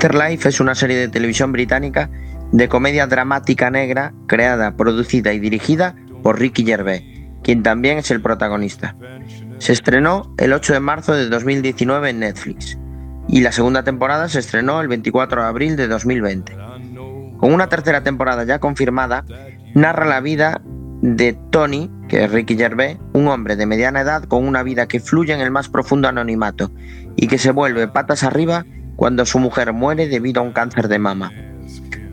Afterlife 0.00 0.48
es 0.48 0.60
una 0.60 0.74
serie 0.74 0.96
de 0.96 1.08
televisión 1.08 1.52
británica 1.52 2.08
de 2.52 2.70
comedia 2.70 3.06
dramática 3.06 3.70
negra 3.70 4.14
creada, 4.26 4.74
producida 4.74 5.34
y 5.34 5.38
dirigida 5.38 5.94
por 6.22 6.40
Ricky 6.40 6.64
Gervais, 6.64 7.02
quien 7.42 7.62
también 7.62 7.98
es 7.98 8.10
el 8.10 8.22
protagonista. 8.22 8.96
Se 9.58 9.74
estrenó 9.74 10.34
el 10.38 10.54
8 10.54 10.72
de 10.72 10.80
marzo 10.80 11.12
de 11.12 11.28
2019 11.28 12.08
en 12.08 12.20
Netflix 12.20 12.78
y 13.28 13.42
la 13.42 13.52
segunda 13.52 13.82
temporada 13.82 14.30
se 14.30 14.38
estrenó 14.38 14.80
el 14.80 14.88
24 14.88 15.42
de 15.42 15.48
abril 15.48 15.76
de 15.76 15.86
2020. 15.86 16.56
Con 17.36 17.52
una 17.52 17.68
tercera 17.68 18.02
temporada 18.02 18.44
ya 18.44 18.58
confirmada, 18.58 19.26
narra 19.74 20.06
la 20.06 20.22
vida 20.22 20.62
de 21.02 21.36
Tony, 21.50 21.90
que 22.08 22.24
es 22.24 22.32
Ricky 22.32 22.56
Gervais, 22.56 22.96
un 23.12 23.28
hombre 23.28 23.54
de 23.54 23.66
mediana 23.66 24.00
edad 24.00 24.24
con 24.24 24.48
una 24.48 24.62
vida 24.62 24.88
que 24.88 24.98
fluye 24.98 25.34
en 25.34 25.42
el 25.42 25.50
más 25.50 25.68
profundo 25.68 26.08
anonimato 26.08 26.70
y 27.16 27.26
que 27.26 27.36
se 27.36 27.50
vuelve 27.50 27.86
patas 27.86 28.24
arriba 28.24 28.64
cuando 29.00 29.24
su 29.24 29.38
mujer 29.38 29.72
muere 29.72 30.08
debido 30.08 30.42
a 30.42 30.44
un 30.44 30.52
cáncer 30.52 30.86
de 30.86 30.98
mama. 30.98 31.32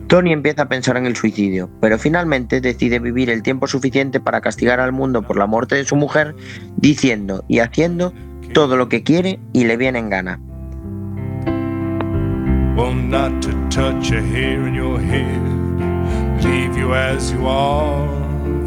Tony 0.06 0.32
empieza 0.32 0.62
a 0.62 0.68
pensar 0.70 0.96
en 0.96 1.04
el 1.04 1.16
suicidio, 1.16 1.68
pero 1.82 1.98
finalmente 1.98 2.62
decide 2.62 2.98
vivir 2.98 3.28
el 3.28 3.42
tiempo 3.42 3.66
suficiente 3.66 4.20
para 4.20 4.40
castigar 4.40 4.80
al 4.80 4.92
mundo 4.92 5.20
por 5.20 5.36
la 5.36 5.44
muerte 5.44 5.74
de 5.74 5.84
su 5.84 5.96
mujer, 5.96 6.34
diciendo 6.78 7.44
y 7.46 7.58
haciendo 7.58 8.14
todo 8.54 8.78
lo 8.78 8.88
que 8.88 9.02
quiere 9.02 9.38
y 9.52 9.64
le 9.64 9.76
viene 9.76 9.98
en 9.98 10.08
gana. 10.08 10.40
Well, 12.74 12.94
not 12.94 13.42
to 13.42 13.50
touch 13.68 14.10
a 14.10 14.22
hair 14.22 14.66
in 14.66 14.74
your 14.74 14.98
head, 14.98 16.42
leave 16.42 16.74
you 16.74 16.94
as 16.94 17.30
you 17.34 17.46
are. 17.46 18.08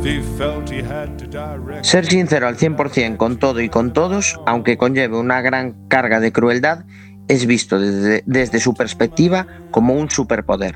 If 0.01 0.05
he 0.05 0.21
felt 0.37 0.69
he 0.69 0.83
had 0.83 1.17
to 1.17 1.25
direct. 1.25 1.85
Ser 1.85 2.05
sincero 2.05 2.47
al 2.47 2.57
100% 2.57 3.17
con 3.17 3.37
todo 3.37 3.61
y 3.61 3.69
con 3.69 3.93
todos, 3.93 4.39
aunque 4.45 4.77
conlleve 4.77 5.17
una 5.17 5.41
gran 5.41 5.87
carga 5.87 6.19
de 6.19 6.31
crueldad, 6.31 6.85
es 7.31 7.45
visto 7.45 7.79
desde, 7.79 8.23
desde 8.25 8.59
su 8.59 8.73
perspectiva 8.73 9.47
como 9.71 9.93
un 9.93 10.09
superpoder. 10.09 10.75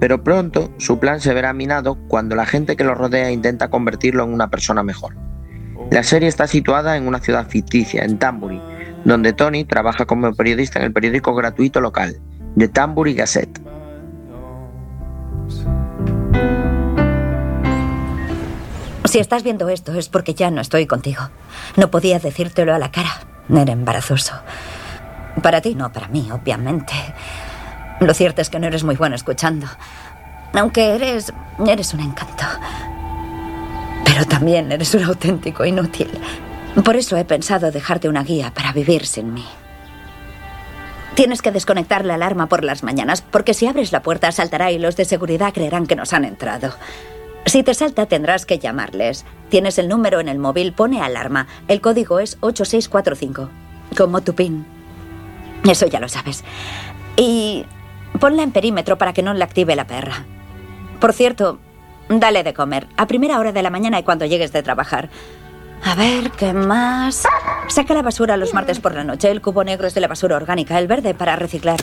Pero 0.00 0.22
pronto 0.22 0.70
su 0.76 0.98
plan 0.98 1.20
se 1.20 1.32
verá 1.32 1.54
minado 1.54 1.96
cuando 2.08 2.36
la 2.36 2.44
gente 2.44 2.76
que 2.76 2.84
lo 2.84 2.94
rodea 2.94 3.30
intenta 3.30 3.70
convertirlo 3.70 4.22
en 4.22 4.34
una 4.34 4.50
persona 4.50 4.82
mejor. 4.82 5.16
La 5.90 6.02
serie 6.02 6.28
está 6.28 6.46
situada 6.46 6.98
en 6.98 7.08
una 7.08 7.20
ciudad 7.20 7.48
ficticia, 7.48 8.04
en 8.04 8.18
Tambury, 8.18 8.60
donde 9.06 9.32
Tony 9.32 9.64
trabaja 9.64 10.04
como 10.04 10.34
periodista 10.34 10.78
en 10.78 10.86
el 10.86 10.92
periódico 10.92 11.34
gratuito 11.34 11.80
local, 11.80 12.20
The 12.58 12.68
Tambury 12.68 13.14
Gazette. 13.14 13.62
Si 19.06 19.18
estás 19.20 19.42
viendo 19.42 19.70
esto 19.70 19.94
es 19.94 20.10
porque 20.10 20.34
ya 20.34 20.50
no 20.50 20.60
estoy 20.60 20.86
contigo. 20.86 21.30
No 21.76 21.90
podía 21.90 22.18
decírtelo 22.18 22.74
a 22.74 22.78
la 22.78 22.90
cara. 22.90 23.12
Era 23.48 23.72
embarazoso. 23.72 24.34
Para 25.42 25.60
ti, 25.60 25.74
no 25.74 25.92
para 25.92 26.08
mí, 26.08 26.28
obviamente. 26.30 26.92
Lo 28.00 28.14
cierto 28.14 28.40
es 28.42 28.50
que 28.50 28.58
no 28.58 28.66
eres 28.66 28.84
muy 28.84 28.96
bueno 28.96 29.16
escuchando. 29.16 29.66
Aunque 30.52 30.94
eres. 30.94 31.32
eres 31.66 31.94
un 31.94 32.00
encanto. 32.00 32.44
Pero 34.04 34.24
también 34.26 34.70
eres 34.70 34.94
un 34.94 35.04
auténtico 35.04 35.64
inútil. 35.64 36.10
Por 36.84 36.96
eso 36.96 37.16
he 37.16 37.24
pensado 37.24 37.70
dejarte 37.70 38.08
una 38.08 38.24
guía 38.24 38.52
para 38.54 38.72
vivir 38.72 39.06
sin 39.06 39.32
mí. 39.32 39.44
Tienes 41.14 41.42
que 41.42 41.52
desconectar 41.52 42.04
la 42.04 42.14
alarma 42.14 42.48
por 42.48 42.64
las 42.64 42.82
mañanas, 42.82 43.22
porque 43.22 43.54
si 43.54 43.66
abres 43.66 43.92
la 43.92 44.02
puerta 44.02 44.32
saltará 44.32 44.72
y 44.72 44.78
los 44.78 44.96
de 44.96 45.04
seguridad 45.04 45.52
creerán 45.52 45.86
que 45.86 45.94
nos 45.94 46.12
han 46.12 46.24
entrado. 46.24 46.74
Si 47.46 47.62
te 47.62 47.74
salta 47.74 48.06
tendrás 48.06 48.46
que 48.46 48.58
llamarles. 48.58 49.24
Tienes 49.48 49.78
el 49.78 49.88
número 49.88 50.18
en 50.18 50.28
el 50.28 50.38
móvil, 50.38 50.72
pone 50.72 51.02
alarma. 51.02 51.46
El 51.68 51.80
código 51.80 52.18
es 52.18 52.36
8645, 52.40 53.48
como 53.96 54.22
tu 54.22 54.34
PIN. 54.34 54.73
Eso 55.64 55.86
ya 55.86 56.00
lo 56.00 56.08
sabes. 56.08 56.44
Y 57.16 57.64
ponla 58.20 58.42
en 58.42 58.52
perímetro 58.52 58.98
para 58.98 59.12
que 59.12 59.22
no 59.22 59.34
le 59.34 59.44
active 59.44 59.74
la 59.76 59.86
perra. 59.86 60.24
Por 61.00 61.12
cierto, 61.12 61.58
dale 62.08 62.42
de 62.42 62.54
comer, 62.54 62.86
a 62.96 63.06
primera 63.06 63.38
hora 63.38 63.52
de 63.52 63.62
la 63.62 63.70
mañana 63.70 63.98
y 63.98 64.02
cuando 64.02 64.26
llegues 64.26 64.52
de 64.52 64.62
trabajar. 64.62 65.10
A 65.82 65.94
ver, 65.94 66.30
¿qué 66.30 66.52
más? 66.52 67.24
Saca 67.68 67.94
la 67.94 68.02
basura 68.02 68.36
los 68.36 68.54
martes 68.54 68.80
por 68.80 68.94
la 68.94 69.04
noche. 69.04 69.30
El 69.30 69.42
cubo 69.42 69.64
negro 69.64 69.86
es 69.86 69.94
de 69.94 70.00
la 70.00 70.08
basura 70.08 70.36
orgánica, 70.36 70.78
el 70.78 70.86
verde 70.86 71.14
para 71.14 71.36
reciclar. 71.36 71.78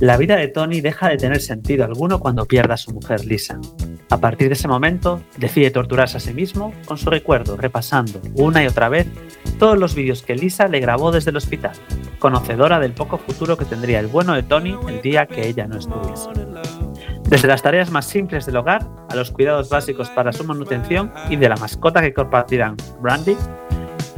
La 0.00 0.16
vida 0.16 0.36
de 0.36 0.48
Tony 0.48 0.80
deja 0.80 1.10
de 1.10 1.18
tener 1.18 1.42
sentido 1.42 1.84
alguno 1.84 2.20
cuando 2.20 2.46
pierde 2.46 2.72
a 2.72 2.78
su 2.78 2.90
mujer 2.90 3.26
Lisa. 3.26 3.60
A 4.08 4.16
partir 4.16 4.48
de 4.48 4.54
ese 4.54 4.66
momento, 4.66 5.20
decide 5.36 5.70
torturarse 5.70 6.16
a 6.16 6.20
sí 6.20 6.32
mismo 6.32 6.72
con 6.86 6.96
su 6.96 7.10
recuerdo, 7.10 7.58
repasando 7.58 8.18
una 8.34 8.64
y 8.64 8.66
otra 8.66 8.88
vez 8.88 9.06
todos 9.58 9.76
los 9.76 9.94
vídeos 9.94 10.22
que 10.22 10.34
Lisa 10.34 10.68
le 10.68 10.80
grabó 10.80 11.12
desde 11.12 11.32
el 11.32 11.36
hospital, 11.36 11.72
conocedora 12.18 12.80
del 12.80 12.92
poco 12.92 13.18
futuro 13.18 13.58
que 13.58 13.66
tendría 13.66 14.00
el 14.00 14.06
bueno 14.06 14.32
de 14.32 14.42
Tony 14.42 14.74
el 14.88 15.02
día 15.02 15.26
que 15.26 15.46
ella 15.46 15.66
no 15.66 15.76
estuviese. 15.76 16.30
Desde 17.28 17.48
las 17.48 17.60
tareas 17.60 17.90
más 17.90 18.06
simples 18.06 18.46
del 18.46 18.56
hogar 18.56 18.88
a 19.10 19.14
los 19.14 19.30
cuidados 19.30 19.68
básicos 19.68 20.08
para 20.08 20.32
su 20.32 20.44
manutención 20.44 21.12
y 21.28 21.36
de 21.36 21.50
la 21.50 21.56
mascota 21.56 22.00
que 22.00 22.14
compartirán, 22.14 22.74
Brandy, 23.02 23.36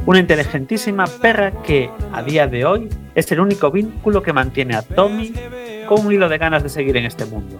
una 0.05 0.19
inteligentísima 0.19 1.03
perra 1.21 1.51
que, 1.61 1.89
a 2.13 2.23
día 2.23 2.47
de 2.47 2.63
hoy, 2.63 2.89
es 3.15 3.29
el 3.33 3.41
único 3.41 3.69
vínculo 3.69 4.23
que 4.23 4.31
mantiene 4.31 4.75
a 4.75 4.81
Tommy 4.81 5.33
un 5.95 6.11
hilo 6.11 6.29
de 6.29 6.37
ganas 6.37 6.63
de 6.63 6.69
seguir 6.69 6.97
en 6.97 7.05
este 7.05 7.25
mundo. 7.25 7.59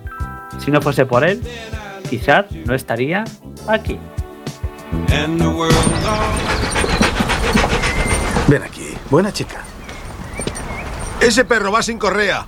Si 0.59 0.71
no 0.71 0.81
fuese 0.81 1.05
por 1.05 1.23
él, 1.23 1.41
quizás 2.09 2.45
no 2.65 2.73
estaría 2.73 3.23
aquí. 3.67 3.97
Ven 8.47 8.63
aquí, 8.63 8.93
buena 9.09 9.31
chica. 9.31 9.63
Ese 11.21 11.45
perro 11.45 11.71
va 11.71 11.81
sin 11.81 11.97
correa. 11.97 12.45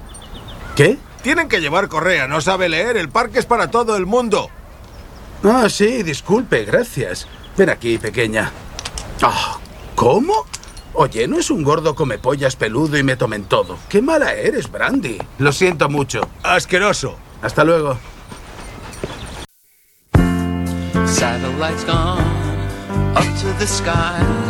¿Qué? 0.75 0.97
Tienen 1.21 1.47
que 1.47 1.61
llevar 1.61 1.87
correa, 1.87 2.27
no 2.27 2.41
sabe 2.41 2.69
leer, 2.69 2.97
el 2.97 3.09
parque 3.09 3.39
es 3.39 3.45
para 3.45 3.71
todo 3.71 3.95
el 3.95 4.05
mundo. 4.05 4.49
Ah, 5.43 5.67
sí, 5.69 6.03
disculpe, 6.03 6.65
gracias. 6.65 7.27
Ven 7.57 7.69
aquí, 7.69 7.97
pequeña. 7.97 8.51
Ah, 9.21 9.57
¿Cómo? 9.95 10.45
Oye, 10.97 11.27
no 11.27 11.37
es 11.37 11.51
un 11.51 11.61
gordo 11.61 11.93
come 11.93 12.17
pollas 12.17 12.55
peludo 12.55 12.97
y 12.97 13.03
me 13.03 13.17
tomen 13.17 13.43
todo. 13.43 13.77
Qué 13.89 14.01
mala 14.01 14.33
eres, 14.33 14.71
Brandy. 14.71 15.17
Lo 15.39 15.51
siento 15.51 15.89
mucho. 15.89 16.21
Asqueroso. 16.41 17.17
Hasta 17.41 17.65
luego. 17.65 17.97
Satellites 21.05 21.85
gone 21.85 22.23
up 23.13 23.25
to 23.41 23.53
the 23.59 23.67
skies. 23.67 24.45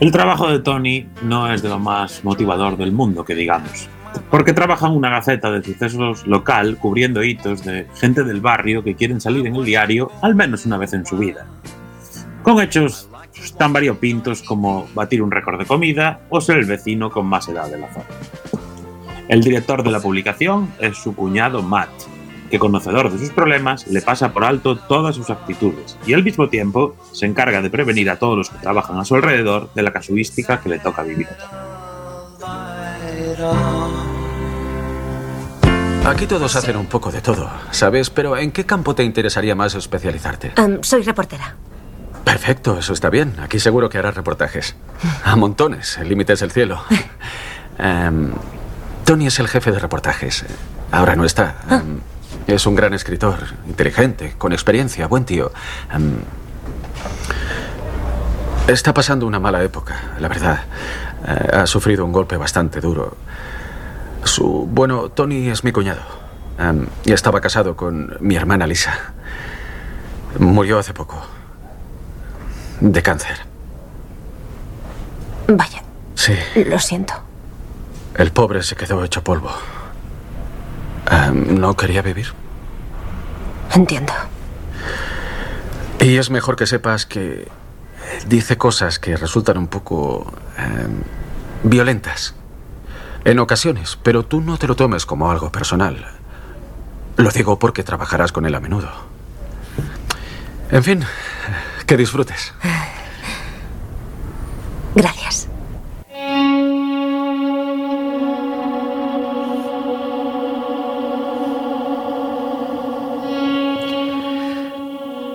El 0.00 0.12
trabajo 0.12 0.48
de 0.48 0.58
Tony 0.58 1.08
no 1.22 1.50
es 1.50 1.62
de 1.62 1.70
lo 1.70 1.78
más 1.78 2.22
motivador 2.24 2.76
del 2.76 2.92
mundo, 2.92 3.24
que 3.24 3.34
digamos. 3.34 3.88
Porque 4.30 4.52
trabaja 4.52 4.88
en 4.88 4.92
una 4.92 5.08
gaceta 5.08 5.50
de 5.50 5.62
sucesos 5.62 6.26
local 6.26 6.76
cubriendo 6.76 7.24
hitos 7.24 7.64
de 7.64 7.86
gente 7.94 8.24
del 8.24 8.42
barrio 8.42 8.84
que 8.84 8.94
quieren 8.94 9.22
salir 9.22 9.46
en 9.46 9.56
el 9.56 9.64
diario 9.64 10.12
al 10.20 10.34
menos 10.34 10.66
una 10.66 10.76
vez 10.76 10.92
en 10.92 11.06
su 11.06 11.16
vida. 11.16 11.46
Con 12.42 12.60
hechos 12.60 13.08
tan 13.56 13.72
variopintos 13.72 14.42
como 14.42 14.88
batir 14.94 15.22
un 15.22 15.30
récord 15.30 15.58
de 15.58 15.66
comida 15.66 16.20
o 16.28 16.40
ser 16.40 16.58
el 16.58 16.66
vecino 16.66 17.10
con 17.10 17.26
más 17.26 17.48
edad 17.48 17.70
de 17.70 17.78
la 17.78 17.92
zona. 17.92 18.06
El 19.28 19.42
director 19.42 19.82
de 19.82 19.90
la 19.90 20.00
publicación 20.00 20.72
es 20.80 20.96
su 20.96 21.14
cuñado 21.14 21.62
Matt, 21.62 21.90
que 22.50 22.58
conocedor 22.58 23.12
de 23.12 23.18
sus 23.18 23.30
problemas 23.30 23.86
le 23.86 24.00
pasa 24.00 24.32
por 24.32 24.44
alto 24.44 24.76
todas 24.76 25.16
sus 25.16 25.30
actitudes 25.30 25.98
y 26.06 26.14
al 26.14 26.24
mismo 26.24 26.48
tiempo 26.48 26.96
se 27.12 27.26
encarga 27.26 27.60
de 27.60 27.70
prevenir 27.70 28.10
a 28.10 28.18
todos 28.18 28.38
los 28.38 28.50
que 28.50 28.58
trabajan 28.58 28.98
a 28.98 29.04
su 29.04 29.14
alrededor 29.14 29.70
de 29.74 29.82
la 29.82 29.92
casuística 29.92 30.60
que 30.60 30.70
le 30.70 30.78
toca 30.78 31.02
vivir. 31.02 31.28
Aquí 36.06 36.26
todos 36.26 36.56
hacen 36.56 36.76
un 36.76 36.86
poco 36.86 37.12
de 37.12 37.20
todo, 37.20 37.50
¿sabes? 37.70 38.08
Pero 38.08 38.36
¿en 38.38 38.50
qué 38.50 38.64
campo 38.64 38.94
te 38.94 39.04
interesaría 39.04 39.54
más 39.54 39.74
especializarte? 39.74 40.52
Em, 40.56 40.82
soy 40.82 41.02
reportera. 41.02 41.54
Perfecto, 42.28 42.78
eso 42.78 42.92
está 42.92 43.08
bien. 43.08 43.36
Aquí 43.40 43.58
seguro 43.58 43.88
que 43.88 43.96
harás 43.96 44.14
reportajes. 44.14 44.76
A 45.24 45.34
montones, 45.34 45.96
el 45.96 46.10
límite 46.10 46.34
es 46.34 46.42
el 46.42 46.50
cielo. 46.50 46.82
Em, 47.78 48.32
Tony 49.04 49.28
es 49.28 49.38
el 49.38 49.48
jefe 49.48 49.70
de 49.70 49.78
reportajes. 49.78 50.44
Ahora 50.90 51.16
no 51.16 51.24
está. 51.24 51.62
Em, 51.70 52.00
es 52.46 52.66
un 52.66 52.74
gran 52.74 52.92
escritor, 52.92 53.38
inteligente, 53.66 54.34
con 54.36 54.52
experiencia, 54.52 55.06
buen 55.06 55.24
tío. 55.24 55.52
Em, 55.90 56.16
está 58.66 58.92
pasando 58.92 59.26
una 59.26 59.38
mala 59.38 59.62
época, 59.62 59.94
la 60.20 60.28
verdad. 60.28 60.64
Eh, 61.26 61.56
ha 61.56 61.66
sufrido 61.66 62.04
un 62.04 62.12
golpe 62.12 62.36
bastante 62.36 62.80
duro. 62.80 63.16
Su. 64.24 64.68
Bueno, 64.70 65.08
Tony 65.08 65.48
es 65.48 65.64
mi 65.64 65.72
cuñado. 65.72 66.02
Y 67.06 67.12
estaba 67.12 67.40
casado 67.40 67.74
con 67.74 68.18
mi 68.20 68.36
hermana 68.36 68.66
Lisa. 68.66 69.12
Murió 70.38 70.78
hace 70.78 70.92
poco. 70.92 71.37
De 72.80 73.02
cáncer. 73.02 73.38
Vaya, 75.48 75.82
Sí. 76.14 76.34
lo 76.66 76.78
siento. 76.78 77.14
El 78.14 78.32
pobre 78.32 78.62
se 78.62 78.76
quedó 78.76 79.02
hecho 79.04 79.22
polvo. 79.24 79.50
Em, 81.10 81.58
no 81.58 81.74
quería 81.76 82.02
vivir. 82.02 82.32
Entiendo. 83.74 84.12
Y 86.00 86.16
es 86.16 86.30
mejor 86.30 86.56
que 86.56 86.66
sepas 86.66 87.06
que 87.06 87.48
dice 88.26 88.56
cosas 88.58 88.98
que 88.98 89.16
resultan 89.16 89.58
un 89.58 89.68
poco 89.68 90.32
em, 90.56 91.02
violentas. 91.62 92.34
En 93.24 93.38
ocasiones, 93.40 93.98
pero 94.02 94.24
tú 94.24 94.40
no 94.40 94.58
te 94.58 94.66
lo 94.66 94.76
tomes 94.76 95.06
como 95.06 95.30
algo 95.30 95.50
personal. 95.50 96.06
Lo 97.16 97.30
digo 97.30 97.58
porque 97.58 97.82
trabajarás 97.82 98.32
con 98.32 98.46
él 98.46 98.54
a 98.54 98.60
menudo. 98.60 98.88
En 100.70 100.84
fin, 100.84 101.04
que 101.88 101.96
disfrutes. 101.96 102.52
Gracias. 104.94 105.48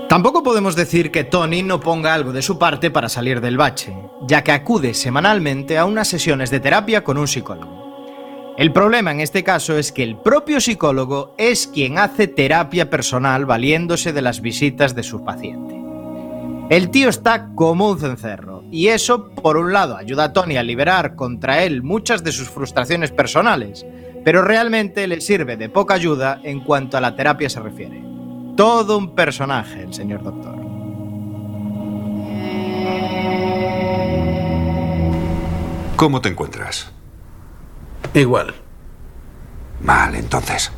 Tampoco 0.07 0.43
podemos 0.43 0.75
decir 0.75 1.09
que 1.09 1.23
Tony 1.23 1.63
no 1.63 1.79
ponga 1.79 2.13
algo 2.13 2.31
de 2.31 2.43
su 2.43 2.59
parte 2.59 2.91
para 2.91 3.09
salir 3.09 3.41
del 3.41 3.57
bache, 3.57 3.97
ya 4.27 4.43
que 4.43 4.51
acude 4.51 4.93
semanalmente 4.93 5.79
a 5.79 5.85
unas 5.85 6.07
sesiones 6.07 6.51
de 6.51 6.59
terapia 6.59 7.03
con 7.03 7.17
un 7.17 7.27
psicólogo. 7.27 8.53
El 8.59 8.71
problema 8.71 9.11
en 9.11 9.21
este 9.21 9.43
caso 9.43 9.75
es 9.75 9.91
que 9.91 10.03
el 10.03 10.17
propio 10.17 10.61
psicólogo 10.61 11.33
es 11.39 11.65
quien 11.65 11.97
hace 11.97 12.27
terapia 12.27 12.91
personal 12.91 13.47
valiéndose 13.47 14.13
de 14.13 14.21
las 14.21 14.41
visitas 14.41 14.93
de 14.93 15.01
su 15.01 15.25
paciente. 15.25 15.72
El 16.69 16.89
tío 16.89 17.09
está 17.09 17.49
como 17.55 17.89
un 17.89 17.99
cencerro, 17.99 18.63
y 18.71 18.87
eso, 18.87 19.29
por 19.29 19.57
un 19.57 19.73
lado, 19.73 19.97
ayuda 19.97 20.23
a 20.25 20.33
Tony 20.33 20.57
a 20.57 20.63
liberar 20.63 21.15
contra 21.15 21.63
él 21.63 21.83
muchas 21.83 22.23
de 22.23 22.31
sus 22.31 22.49
frustraciones 22.49 23.11
personales, 23.11 23.85
pero 24.23 24.41
realmente 24.41 25.05
le 25.07 25.19
sirve 25.19 25.57
de 25.57 25.69
poca 25.69 25.93
ayuda 25.93 26.39
en 26.43 26.61
cuanto 26.61 26.97
a 26.97 27.01
la 27.01 27.15
terapia 27.15 27.49
se 27.49 27.59
refiere. 27.59 28.01
Todo 28.55 28.97
un 28.97 29.13
personaje, 29.13 29.83
el 29.83 29.93
señor 29.93 30.23
doctor. 30.23 30.55
¿Cómo 35.97 36.21
te 36.21 36.29
encuentras? 36.29 36.91
Igual. 38.13 38.53
Mal, 39.81 40.15
entonces. 40.15 40.71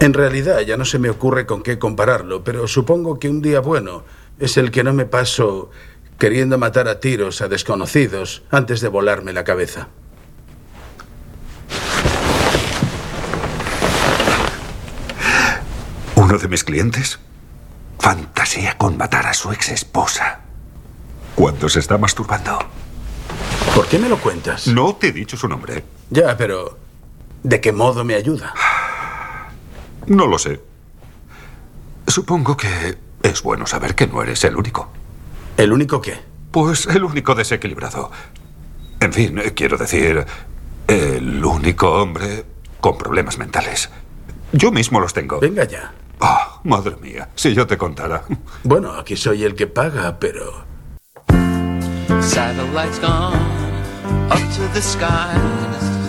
En 0.00 0.14
realidad 0.14 0.60
ya 0.60 0.78
no 0.78 0.86
se 0.86 0.98
me 0.98 1.10
ocurre 1.10 1.44
con 1.44 1.62
qué 1.62 1.78
compararlo, 1.78 2.42
pero 2.42 2.66
supongo 2.66 3.18
que 3.18 3.28
un 3.28 3.42
día 3.42 3.60
bueno 3.60 4.04
es 4.40 4.56
el 4.56 4.70
que 4.70 4.82
no 4.82 4.92
me 4.92 5.04
paso 5.04 5.70
queriendo 6.18 6.58
matar 6.58 6.88
a 6.88 6.98
tiros 6.98 7.40
a 7.42 7.48
desconocidos 7.48 8.42
antes 8.50 8.80
de 8.80 8.88
volarme 8.88 9.32
la 9.32 9.44
cabeza. 9.44 9.88
¿Uno 16.16 16.38
de 16.38 16.48
mis 16.48 16.64
clientes? 16.64 17.20
Fantasía 17.98 18.76
con 18.78 18.96
matar 18.96 19.26
a 19.26 19.34
su 19.34 19.52
ex 19.52 19.68
esposa. 19.68 20.40
Cuando 21.34 21.68
se 21.68 21.80
está 21.80 21.98
masturbando. 21.98 22.58
¿Por 23.74 23.86
qué 23.88 23.98
me 23.98 24.08
lo 24.08 24.18
cuentas? 24.18 24.66
No 24.66 24.96
te 24.96 25.08
he 25.08 25.12
dicho 25.12 25.36
su 25.36 25.48
nombre. 25.48 25.84
Ya, 26.08 26.36
pero 26.36 26.78
¿de 27.42 27.60
qué 27.60 27.72
modo 27.72 28.04
me 28.04 28.14
ayuda? 28.14 28.54
No 30.06 30.26
lo 30.26 30.38
sé. 30.38 30.60
Supongo 32.06 32.56
que 32.56 32.98
es 33.22 33.42
bueno 33.42 33.66
saber 33.66 33.94
que 33.94 34.06
no 34.06 34.22
eres 34.22 34.44
el 34.44 34.56
único. 34.56 34.88
¿El 35.56 35.72
único 35.72 36.00
qué? 36.00 36.18
Pues 36.50 36.86
el 36.86 37.04
único 37.04 37.34
desequilibrado. 37.34 38.10
En 39.00 39.12
fin, 39.12 39.38
eh, 39.38 39.52
quiero 39.54 39.76
decir, 39.76 40.24
el 40.86 41.44
único 41.44 41.92
hombre 41.92 42.44
con 42.80 42.98
problemas 42.98 43.38
mentales. 43.38 43.90
Yo 44.52 44.72
mismo 44.72 45.00
los 45.00 45.12
tengo. 45.12 45.38
Venga 45.40 45.64
ya. 45.64 45.92
Ah, 46.20 46.60
madre 46.64 46.96
mía, 47.00 47.28
si 47.34 47.54
yo 47.54 47.66
te 47.66 47.78
contara. 47.78 48.24
Bueno, 48.62 48.92
aquí 48.92 49.16
soy 49.16 49.44
el 49.44 49.54
que 49.54 49.66
paga, 49.66 50.18
pero... 50.18 50.64
Satellites 52.20 53.00
gone 53.00 53.36
up 54.30 54.40
to 54.54 54.68
the 54.74 54.82
skies. 54.82 55.99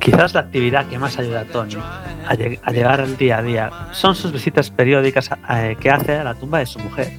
Quizás 0.00 0.32
la 0.34 0.40
actividad 0.40 0.86
que 0.86 0.98
más 0.98 1.18
ayuda 1.18 1.40
a 1.40 1.44
Tony 1.44 1.74
a, 1.76 2.34
lleg- 2.34 2.60
a 2.62 2.70
llegar 2.72 3.00
al 3.00 3.16
día 3.16 3.38
a 3.38 3.42
día 3.42 3.70
son 3.92 4.14
sus 4.14 4.32
visitas 4.32 4.70
periódicas 4.70 5.30
eh, 5.50 5.76
que 5.80 5.90
hace 5.90 6.16
a 6.16 6.24
la 6.24 6.34
tumba 6.34 6.58
de 6.58 6.66
su 6.66 6.78
mujer, 6.78 7.12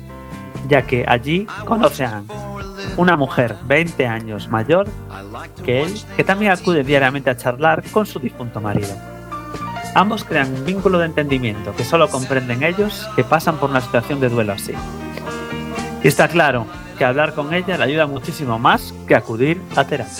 ya 0.68 0.82
que 0.84 1.06
allí 1.08 1.46
conoce 1.66 2.06
a 2.06 2.24
una 2.98 3.16
mujer 3.18 3.56
20 3.66 4.08
años 4.08 4.48
mayor 4.50 4.88
que 5.64 5.84
él, 5.84 5.94
que 6.16 6.24
también 6.24 6.52
acude 6.52 6.84
diariamente 6.84 7.30
a 7.30 7.38
charlar 7.38 7.84
con 7.92 8.06
su 8.06 8.20
difunto 8.20 8.60
marido. 8.62 8.90
Ambos 9.96 10.24
crean 10.24 10.54
un 10.54 10.66
vínculo 10.66 11.00
de 11.00 11.06
entendimiento 11.08 11.74
que 11.76 11.84
solo 11.84 12.08
comprenden 12.10 12.64
ellos 12.64 13.08
que 13.16 13.24
pasan 13.24 13.58
por 13.58 13.70
una 13.72 13.82
situación 13.82 14.20
de 14.20 14.30
duelo 14.30 14.54
así. 14.54 14.74
Y 16.04 16.08
está 16.08 16.28
claro 16.28 16.66
que 16.98 17.06
hablar 17.06 17.34
con 17.34 17.54
ella 17.54 17.78
le 17.78 17.84
ayuda 17.84 18.06
muchísimo 18.08 18.58
más 18.60 18.94
que 19.08 19.16
acudir 19.16 19.62
a 19.76 19.84
terapia. 19.84 20.14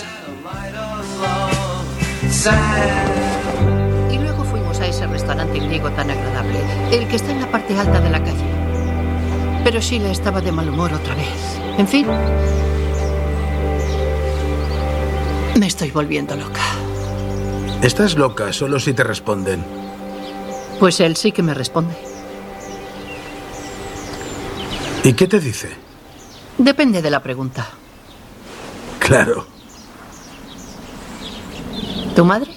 Y 4.10 4.18
luego 4.18 4.44
fuimos 4.44 4.78
a 4.78 4.86
ese 4.86 5.06
restaurante 5.06 5.58
griego 5.58 5.90
tan 5.90 6.10
agradable, 6.10 6.60
el 6.92 7.08
que 7.08 7.16
está 7.16 7.32
en 7.32 7.40
la 7.40 7.50
parte 7.50 7.76
alta 7.76 8.00
de 8.00 8.08
la 8.08 8.22
calle. 8.22 8.44
Pero 9.64 9.80
Sheila 9.80 10.10
estaba 10.10 10.40
de 10.40 10.52
mal 10.52 10.68
humor 10.68 10.92
otra 10.92 11.14
vez. 11.16 11.26
En 11.76 11.88
fin. 11.88 12.06
Me 15.58 15.66
estoy 15.66 15.90
volviendo 15.90 16.36
loca. 16.36 16.62
Estás 17.82 18.14
loca 18.14 18.52
solo 18.52 18.78
si 18.78 18.94
te 18.94 19.02
responden. 19.02 19.64
Pues 20.78 21.00
él 21.00 21.16
sí 21.16 21.32
que 21.32 21.42
me 21.42 21.52
responde. 21.52 21.94
¿Y 25.02 25.14
qué 25.14 25.26
te 25.26 25.40
dice? 25.40 25.68
Depende 26.58 27.02
de 27.02 27.10
la 27.10 27.20
pregunta. 27.20 27.66
Claro. 28.98 29.59
¿Tu 32.14 32.24
madre? 32.24 32.50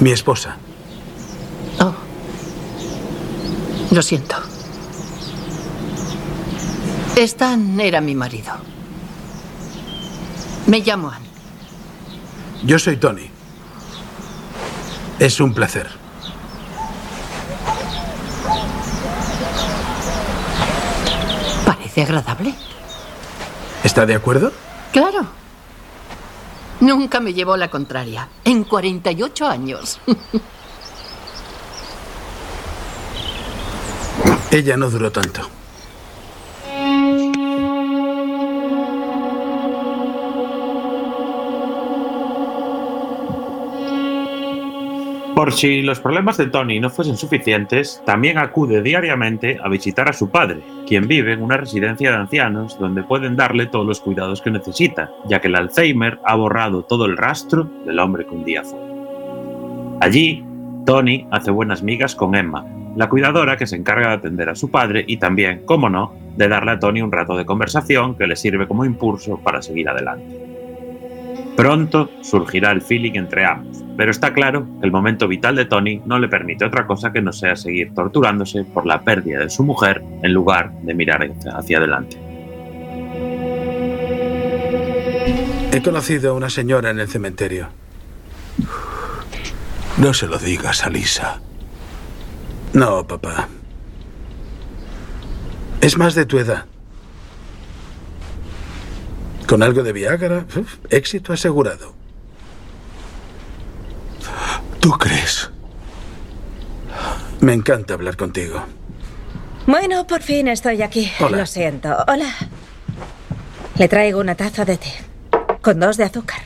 Mi 0.00 0.12
esposa. 0.12 0.56
Oh. 1.80 1.92
Lo 3.90 4.02
siento. 4.02 4.36
Stan 7.16 7.80
era 7.80 8.00
mi 8.00 8.14
marido. 8.14 8.52
Me 10.66 10.80
llamo 10.80 11.10
Anne. 11.10 11.26
Yo 12.62 12.78
soy 12.78 12.96
Tony. 12.96 13.28
Es 15.18 15.40
un 15.40 15.52
placer. 15.52 15.88
¿Parece 21.66 22.02
agradable? 22.02 22.54
¿Está 23.82 24.06
de 24.06 24.14
acuerdo? 24.14 24.52
Claro. 24.92 25.26
Nunca 26.80 27.20
me 27.20 27.34
llevó 27.34 27.56
la 27.56 27.68
contraria. 27.68 28.28
En 28.44 28.64
48 28.64 29.46
años. 29.46 29.98
Ella 34.50 34.76
no 34.76 34.88
duró 34.88 35.10
tanto. 35.12 35.42
Por 45.38 45.52
si 45.52 45.82
los 45.82 46.00
problemas 46.00 46.36
de 46.36 46.48
Tony 46.48 46.80
no 46.80 46.90
fuesen 46.90 47.16
suficientes, 47.16 48.02
también 48.04 48.38
acude 48.38 48.82
diariamente 48.82 49.56
a 49.62 49.68
visitar 49.68 50.08
a 50.08 50.12
su 50.12 50.30
padre, 50.30 50.64
quien 50.84 51.06
vive 51.06 51.32
en 51.32 51.44
una 51.44 51.56
residencia 51.56 52.10
de 52.10 52.16
ancianos 52.16 52.76
donde 52.76 53.04
pueden 53.04 53.36
darle 53.36 53.66
todos 53.66 53.86
los 53.86 54.00
cuidados 54.00 54.42
que 54.42 54.50
necesita, 54.50 55.12
ya 55.28 55.40
que 55.40 55.46
el 55.46 55.54
Alzheimer 55.54 56.18
ha 56.24 56.34
borrado 56.34 56.82
todo 56.82 57.04
el 57.04 57.16
rastro 57.16 57.70
del 57.86 58.00
hombre 58.00 58.26
que 58.26 58.34
un 58.34 58.44
día 58.44 58.64
fue. 58.64 58.80
Allí, 60.00 60.44
Tony 60.84 61.28
hace 61.30 61.52
buenas 61.52 61.84
migas 61.84 62.16
con 62.16 62.34
Emma, 62.34 62.66
la 62.96 63.08
cuidadora 63.08 63.56
que 63.56 63.68
se 63.68 63.76
encarga 63.76 64.08
de 64.08 64.14
atender 64.14 64.48
a 64.48 64.56
su 64.56 64.72
padre 64.72 65.04
y 65.06 65.18
también, 65.18 65.64
como 65.66 65.88
no, 65.88 66.14
de 66.36 66.48
darle 66.48 66.72
a 66.72 66.80
Tony 66.80 67.00
un 67.00 67.12
rato 67.12 67.36
de 67.36 67.46
conversación 67.46 68.16
que 68.16 68.26
le 68.26 68.34
sirve 68.34 68.66
como 68.66 68.84
impulso 68.84 69.38
para 69.38 69.62
seguir 69.62 69.88
adelante. 69.88 70.47
Pronto 71.58 72.08
surgirá 72.22 72.70
el 72.70 72.80
feeling 72.80 73.14
entre 73.16 73.44
ambos, 73.44 73.82
pero 73.96 74.12
está 74.12 74.32
claro 74.32 74.64
que 74.78 74.86
el 74.86 74.92
momento 74.92 75.26
vital 75.26 75.56
de 75.56 75.64
Tony 75.64 76.00
no 76.06 76.20
le 76.20 76.28
permite 76.28 76.64
otra 76.64 76.86
cosa 76.86 77.12
que 77.12 77.20
no 77.20 77.32
sea 77.32 77.56
seguir 77.56 77.92
torturándose 77.94 78.62
por 78.62 78.86
la 78.86 79.02
pérdida 79.02 79.40
de 79.40 79.50
su 79.50 79.64
mujer 79.64 80.00
en 80.22 80.32
lugar 80.32 80.70
de 80.82 80.94
mirar 80.94 81.28
hacia 81.52 81.78
adelante. 81.78 82.16
He 85.72 85.82
conocido 85.82 86.30
a 86.30 86.34
una 86.34 86.48
señora 86.48 86.90
en 86.90 87.00
el 87.00 87.08
cementerio. 87.08 87.70
No 89.96 90.14
se 90.14 90.28
lo 90.28 90.38
digas 90.38 90.86
a 90.86 90.90
Lisa. 90.90 91.40
No, 92.72 93.04
papá. 93.04 93.48
Es 95.80 95.98
más 95.98 96.14
de 96.14 96.24
tu 96.24 96.38
edad. 96.38 96.66
Con 99.48 99.62
algo 99.62 99.82
de 99.82 99.94
Viagra, 99.94 100.44
uf, 100.56 100.76
éxito 100.90 101.32
asegurado. 101.32 101.94
¿Tú 104.78 104.90
crees? 104.92 105.50
Me 107.40 107.54
encanta 107.54 107.94
hablar 107.94 108.18
contigo. 108.18 108.62
Bueno, 109.66 110.06
por 110.06 110.22
fin 110.22 110.48
estoy 110.48 110.82
aquí. 110.82 111.10
Hola. 111.18 111.38
Lo 111.38 111.46
siento. 111.46 111.96
Hola. 112.06 112.30
Le 113.76 113.88
traigo 113.88 114.20
una 114.20 114.34
taza 114.34 114.66
de 114.66 114.76
té. 114.76 114.92
Con 115.62 115.80
dos 115.80 115.96
de 115.96 116.04
azúcar. 116.04 116.40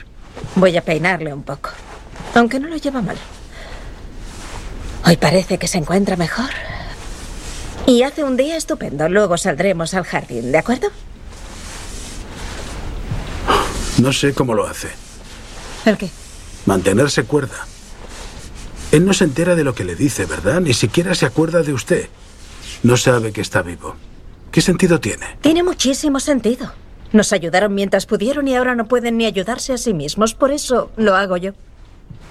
Voy 0.54 0.76
a 0.76 0.82
peinarle 0.82 1.34
un 1.34 1.42
poco. 1.42 1.70
Aunque 2.36 2.60
no 2.60 2.68
lo 2.68 2.76
lleva 2.76 3.02
mal. 3.02 3.16
Hoy 5.04 5.16
parece 5.16 5.58
que 5.58 5.66
se 5.66 5.78
encuentra 5.78 6.16
mejor. 6.16 6.50
Y 7.84 8.04
hace 8.04 8.22
un 8.22 8.36
día 8.36 8.56
estupendo. 8.56 9.08
Luego 9.08 9.36
saldremos 9.38 9.92
al 9.94 10.04
jardín, 10.04 10.52
¿de 10.52 10.58
acuerdo? 10.58 10.88
No 13.98 14.12
sé 14.12 14.32
cómo 14.34 14.54
lo 14.54 14.66
hace. 14.66 14.88
¿El 15.84 15.98
qué? 15.98 16.10
Mantenerse 16.66 17.24
cuerda. 17.24 17.66
Él 18.92 19.04
no 19.04 19.12
se 19.12 19.24
entera 19.24 19.54
de 19.54 19.64
lo 19.64 19.74
que 19.74 19.84
le 19.84 19.94
dice, 19.94 20.26
¿verdad? 20.26 20.60
Ni 20.60 20.74
siquiera 20.74 21.14
se 21.14 21.26
acuerda 21.26 21.62
de 21.62 21.72
usted. 21.72 22.08
No 22.82 22.96
sabe 22.96 23.32
que 23.32 23.40
está 23.40 23.62
vivo. 23.62 23.96
¿Qué 24.50 24.60
sentido 24.60 25.00
tiene? 25.00 25.38
Tiene 25.40 25.62
muchísimo 25.62 26.20
sentido. 26.20 26.72
Nos 27.12 27.32
ayudaron 27.32 27.74
mientras 27.74 28.06
pudieron 28.06 28.48
y 28.48 28.56
ahora 28.56 28.74
no 28.74 28.86
pueden 28.86 29.18
ni 29.18 29.26
ayudarse 29.26 29.72
a 29.72 29.78
sí 29.78 29.94
mismos. 29.94 30.34
Por 30.34 30.50
eso 30.50 30.90
lo 30.96 31.14
hago 31.14 31.36
yo. 31.36 31.52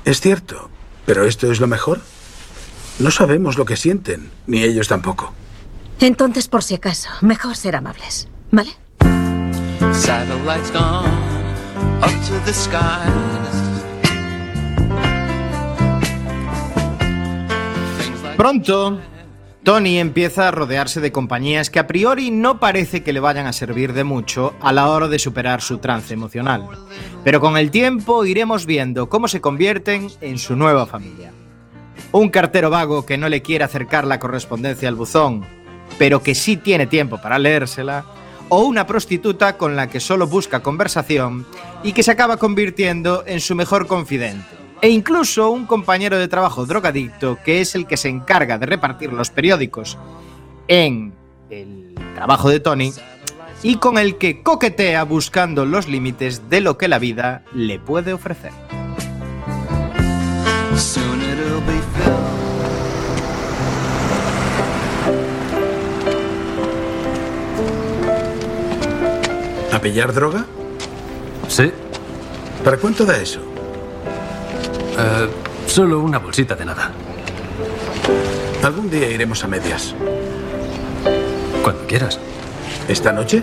Es 0.06 0.22
cierto, 0.22 0.70
pero 1.06 1.26
esto 1.26 1.52
es 1.52 1.60
lo 1.60 1.68
mejor. 1.68 2.02
No 3.00 3.12
sabemos 3.12 3.58
lo 3.58 3.66
que 3.66 3.76
sienten, 3.76 4.30
ni 4.48 4.64
ellos 4.64 4.88
tampoco. 4.88 5.34
Entonces, 6.00 6.48
por 6.48 6.64
si 6.64 6.76
acaso, 6.76 7.10
mejor 7.22 7.56
ser 7.56 7.76
amables. 7.76 8.28
¿Vale? 8.52 8.72
Pronto, 18.38 19.00
Tony 19.64 20.00
empieza 20.00 20.48
a 20.48 20.52
rodearse 20.52 21.00
de 21.00 21.12
compañías 21.12 21.70
que 21.70 21.78
a 21.78 21.86
priori 21.86 22.32
no 22.32 22.60
parece 22.60 23.04
que 23.04 23.14
le 23.14 23.20
vayan 23.20 23.46
a 23.46 23.54
servir 23.54 23.94
de 23.94 24.04
mucho 24.04 24.56
a 24.62 24.74
la 24.74 24.90
hora 24.90 25.08
de 25.08 25.20
superar 25.20 25.62
su 25.62 25.78
trance 25.78 26.16
emocional. 26.16 26.68
Pero 27.24 27.40
con 27.40 27.56
el 27.56 27.70
tiempo 27.70 28.26
iremos 28.26 28.66
viendo 28.66 29.08
cómo 29.08 29.28
se 29.28 29.40
convierten 29.40 30.08
en 30.22 30.40
su 30.40 30.56
nueva 30.56 30.88
familia. 30.88 31.32
Un 32.12 32.30
cartero 32.30 32.72
vago 32.72 33.06
que 33.06 33.20
no 33.20 33.30
le 33.30 33.44
quiere 33.44 33.64
acercar 33.64 34.06
la 34.06 34.20
correspondencia 34.20 34.90
al 34.90 34.96
buzón, 34.96 35.46
pero 36.00 36.24
que 36.24 36.34
sí 36.34 36.58
tiene 36.58 36.88
tiempo 36.88 37.22
para 37.22 37.38
leérsela, 37.38 38.06
o 38.54 38.66
una 38.66 38.86
prostituta 38.86 39.56
con 39.56 39.78
la 39.78 39.88
que 39.88 40.02
solo 40.02 40.28
busca 40.28 40.60
conversación 40.60 41.46
y 41.84 41.94
que 41.94 42.04
se 42.04 42.12
acaba 42.12 42.36
convirtiendo 42.36 43.24
en 43.26 43.40
su 43.40 43.56
mejor 43.56 43.88
confidente. 43.88 44.46
E 44.82 44.90
incluso 44.90 45.50
un 45.52 45.66
compañero 45.66 46.18
de 46.18 46.28
trabajo 46.28 46.66
drogadicto 46.66 47.38
que 47.46 47.62
es 47.62 47.76
el 47.76 47.88
que 47.88 47.96
se 47.96 48.10
encarga 48.10 48.58
de 48.58 48.66
repartir 48.66 49.14
los 49.14 49.30
periódicos 49.30 49.98
en 50.68 51.14
el 51.50 51.96
trabajo 52.14 52.50
de 52.50 52.60
Tony 52.60 52.92
y 53.64 53.76
con 53.76 53.98
el 53.98 54.18
que 54.18 54.44
coquetea 54.44 55.06
buscando 55.06 55.66
los 55.66 55.88
límites 55.88 56.50
de 56.50 56.60
lo 56.60 56.78
que 56.78 56.90
la 56.90 57.00
vida 57.00 57.46
le 57.54 57.80
puede 57.80 58.12
ofrecer. 58.12 58.52
¿A 69.82 69.84
pillar 69.84 70.14
droga? 70.14 70.46
Sí. 71.48 71.72
¿Para 72.64 72.78
cuánto 72.78 73.04
da 73.04 73.18
eso? 73.18 73.40
Eh, 74.96 75.28
solo 75.66 76.02
una 76.02 76.20
bolsita 76.20 76.54
de 76.54 76.66
nada. 76.66 76.92
Algún 78.62 78.92
día 78.92 79.10
iremos 79.10 79.44
a 79.44 79.48
medias. 79.48 79.96
Cuando 81.64 81.88
quieras. 81.88 82.20
¿Esta 82.88 83.12
noche? 83.12 83.42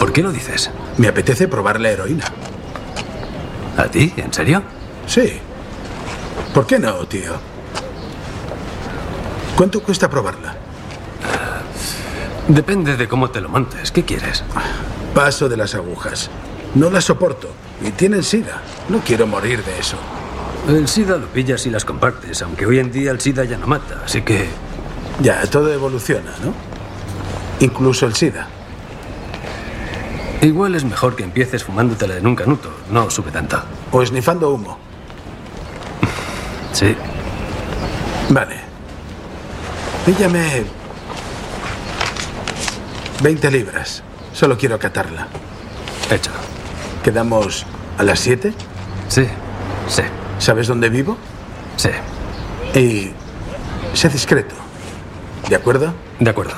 ¿Por 0.00 0.12
qué 0.12 0.20
lo 0.20 0.32
dices? 0.32 0.68
Me 0.96 1.06
apetece 1.06 1.46
probar 1.46 1.78
la 1.78 1.90
heroína. 1.90 2.24
¿A 3.76 3.84
ti? 3.84 4.12
¿En 4.16 4.32
serio? 4.32 4.64
Sí. 5.06 5.38
¿Por 6.52 6.66
qué 6.66 6.80
no, 6.80 7.06
tío? 7.06 7.34
¿Cuánto 9.56 9.80
cuesta 9.80 10.10
probarla? 10.10 10.65
Depende 12.48 12.96
de 12.96 13.08
cómo 13.08 13.30
te 13.30 13.40
lo 13.40 13.48
montes. 13.48 13.90
¿Qué 13.90 14.04
quieres? 14.04 14.44
Paso 15.14 15.48
de 15.48 15.56
las 15.56 15.74
agujas. 15.74 16.30
No 16.76 16.90
las 16.90 17.04
soporto. 17.04 17.48
Y 17.82 17.90
tienen 17.90 18.22
sida. 18.22 18.62
No 18.88 19.00
quiero 19.00 19.26
morir 19.26 19.64
de 19.64 19.78
eso. 19.78 19.96
El 20.68 20.86
SIDA 20.86 21.16
lo 21.16 21.26
pillas 21.26 21.66
y 21.66 21.70
las 21.70 21.84
compartes, 21.84 22.42
aunque 22.42 22.66
hoy 22.66 22.78
en 22.78 22.90
día 22.90 23.10
el 23.10 23.20
SIDA 23.20 23.44
ya 23.44 23.56
no 23.56 23.66
mata, 23.66 24.02
así 24.04 24.22
que... 24.22 24.48
Ya, 25.20 25.40
todo 25.46 25.72
evoluciona, 25.72 26.32
¿no? 26.44 26.52
Incluso 27.60 28.06
el 28.06 28.14
SIDA. 28.14 28.48
Igual 30.42 30.74
es 30.74 30.84
mejor 30.84 31.16
que 31.16 31.24
empieces 31.24 31.64
fumándotela 31.64 32.16
en 32.16 32.26
un 32.26 32.36
canuto. 32.36 32.70
No 32.90 33.10
sube 33.10 33.30
tanto. 33.30 33.60
Pues 33.90 34.12
nifando 34.12 34.50
humo. 34.50 34.78
Sí. 36.72 36.94
Vale. 38.28 38.56
Píllame 40.04 40.66
20 43.22 43.50
libras. 43.50 44.02
Solo 44.32 44.58
quiero 44.58 44.74
acatarla. 44.74 45.28
Hecho. 46.10 46.30
¿Quedamos 47.02 47.64
a 47.98 48.02
las 48.02 48.20
7? 48.20 48.52
Sí, 49.08 49.26
sí. 49.88 50.02
¿Sabes 50.38 50.66
dónde 50.66 50.88
vivo? 50.88 51.16
Sí. 51.76 51.90
Y 52.78 53.12
sé 53.96 54.08
discreto. 54.08 54.54
¿De 55.48 55.56
acuerdo? 55.56 55.94
De 56.20 56.30
acuerdo. 56.30 56.54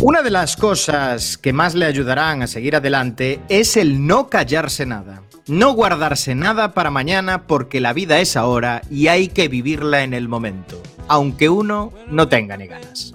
Una 0.00 0.22
de 0.22 0.30
las 0.30 0.56
cosas 0.56 1.36
que 1.38 1.52
más 1.52 1.74
le 1.74 1.84
ayudarán 1.84 2.42
a 2.42 2.46
seguir 2.46 2.74
adelante 2.74 3.40
es 3.48 3.76
el 3.76 4.06
no 4.06 4.28
callarse 4.28 4.86
nada. 4.86 5.22
No 5.48 5.72
guardarse 5.72 6.34
nada 6.34 6.74
para 6.74 6.90
mañana 6.90 7.46
porque 7.46 7.80
la 7.80 7.94
vida 7.94 8.20
es 8.20 8.36
ahora 8.36 8.82
y 8.90 9.06
hay 9.08 9.28
que 9.28 9.48
vivirla 9.48 10.02
en 10.02 10.12
el 10.12 10.28
momento, 10.28 10.82
aunque 11.08 11.48
uno 11.48 11.90
no 12.10 12.28
tenga 12.28 12.58
ni 12.58 12.66
ganas. 12.66 13.14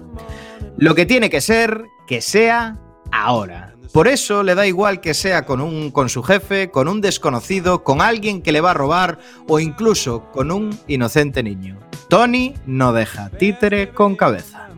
Lo 0.76 0.96
que 0.96 1.06
tiene 1.06 1.30
que 1.30 1.40
ser, 1.40 1.84
que 2.08 2.20
sea 2.20 2.76
ahora. 3.12 3.76
Por 3.92 4.08
eso 4.08 4.42
le 4.42 4.56
da 4.56 4.66
igual 4.66 5.00
que 5.00 5.14
sea 5.14 5.46
con 5.46 5.60
un 5.60 5.92
con 5.92 6.08
su 6.08 6.24
jefe, 6.24 6.72
con 6.72 6.88
un 6.88 7.00
desconocido, 7.00 7.84
con 7.84 8.00
alguien 8.00 8.42
que 8.42 8.50
le 8.50 8.60
va 8.60 8.72
a 8.72 8.74
robar 8.74 9.20
o 9.46 9.60
incluso 9.60 10.32
con 10.32 10.50
un 10.50 10.76
inocente 10.88 11.44
niño. 11.44 11.78
Tony 12.08 12.54
no 12.66 12.92
deja 12.92 13.30
títere 13.30 13.90
con 13.90 14.16
cabeza. 14.16 14.68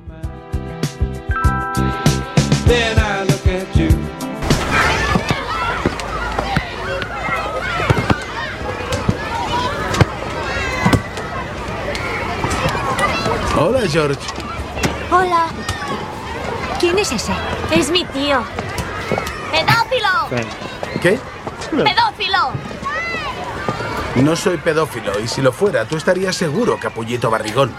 Hola, 13.59 13.81
George. 13.89 14.21
Hola. 15.11 15.47
¿Quién 16.79 16.99
es 16.99 17.11
ese? 17.11 17.33
Es 17.71 17.91
mi 17.91 18.05
tío. 18.05 18.45
¡Pedófilo! 19.51 20.45
¿Qué? 21.01 21.19
¡Pedófilo! 21.71 22.53
No 24.17 24.37
soy 24.37 24.59
pedófilo 24.59 25.19
y 25.21 25.29
si 25.29 25.41
lo 25.41 25.53
fuera, 25.53 25.87
tú 25.87 25.97
estarías 25.97 26.37
seguro, 26.37 26.79
capullito 26.79 27.31
barrigón. 27.31 27.73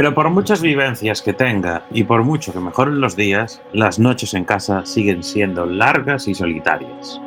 Pero 0.00 0.14
por 0.14 0.30
muchas 0.30 0.62
vivencias 0.62 1.20
que 1.20 1.34
tenga 1.34 1.82
y 1.92 2.04
por 2.04 2.24
mucho 2.24 2.54
que 2.54 2.58
mejoren 2.58 3.02
los 3.02 3.16
días, 3.16 3.60
las 3.74 3.98
noches 3.98 4.32
en 4.32 4.46
casa 4.46 4.86
siguen 4.86 5.22
siendo 5.22 5.66
largas 5.66 6.26
y 6.26 6.34
solitarias. 6.34 7.20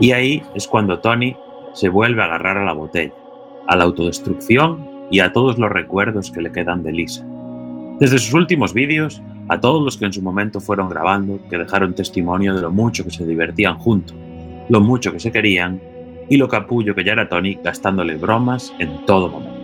Y 0.00 0.12
ahí 0.12 0.42
es 0.54 0.66
cuando 0.66 1.00
Tony 1.00 1.36
se 1.74 1.90
vuelve 1.90 2.22
a 2.22 2.24
agarrar 2.24 2.56
a 2.56 2.64
la 2.64 2.72
botella, 2.72 3.12
a 3.66 3.76
la 3.76 3.84
autodestrucción 3.84 4.88
y 5.10 5.20
a 5.20 5.30
todos 5.34 5.58
los 5.58 5.70
recuerdos 5.70 6.30
que 6.30 6.40
le 6.40 6.52
quedan 6.52 6.82
de 6.82 6.92
Lisa. 6.92 7.22
Desde 8.00 8.18
sus 8.18 8.32
últimos 8.32 8.72
vídeos, 8.72 9.20
a 9.50 9.60
todos 9.60 9.84
los 9.84 9.98
que 9.98 10.06
en 10.06 10.14
su 10.14 10.22
momento 10.22 10.58
fueron 10.58 10.88
grabando, 10.88 11.38
que 11.50 11.58
dejaron 11.58 11.94
testimonio 11.94 12.54
de 12.54 12.62
lo 12.62 12.70
mucho 12.70 13.04
que 13.04 13.10
se 13.10 13.26
divertían 13.26 13.76
juntos, 13.76 14.16
lo 14.70 14.80
mucho 14.80 15.12
que 15.12 15.20
se 15.20 15.32
querían 15.32 15.82
y 16.30 16.38
lo 16.38 16.48
capullo 16.48 16.94
que 16.94 17.04
ya 17.04 17.12
era 17.12 17.28
Tony 17.28 17.58
gastándole 17.62 18.16
bromas 18.16 18.72
en 18.78 19.04
todo 19.04 19.28
momento. 19.28 19.55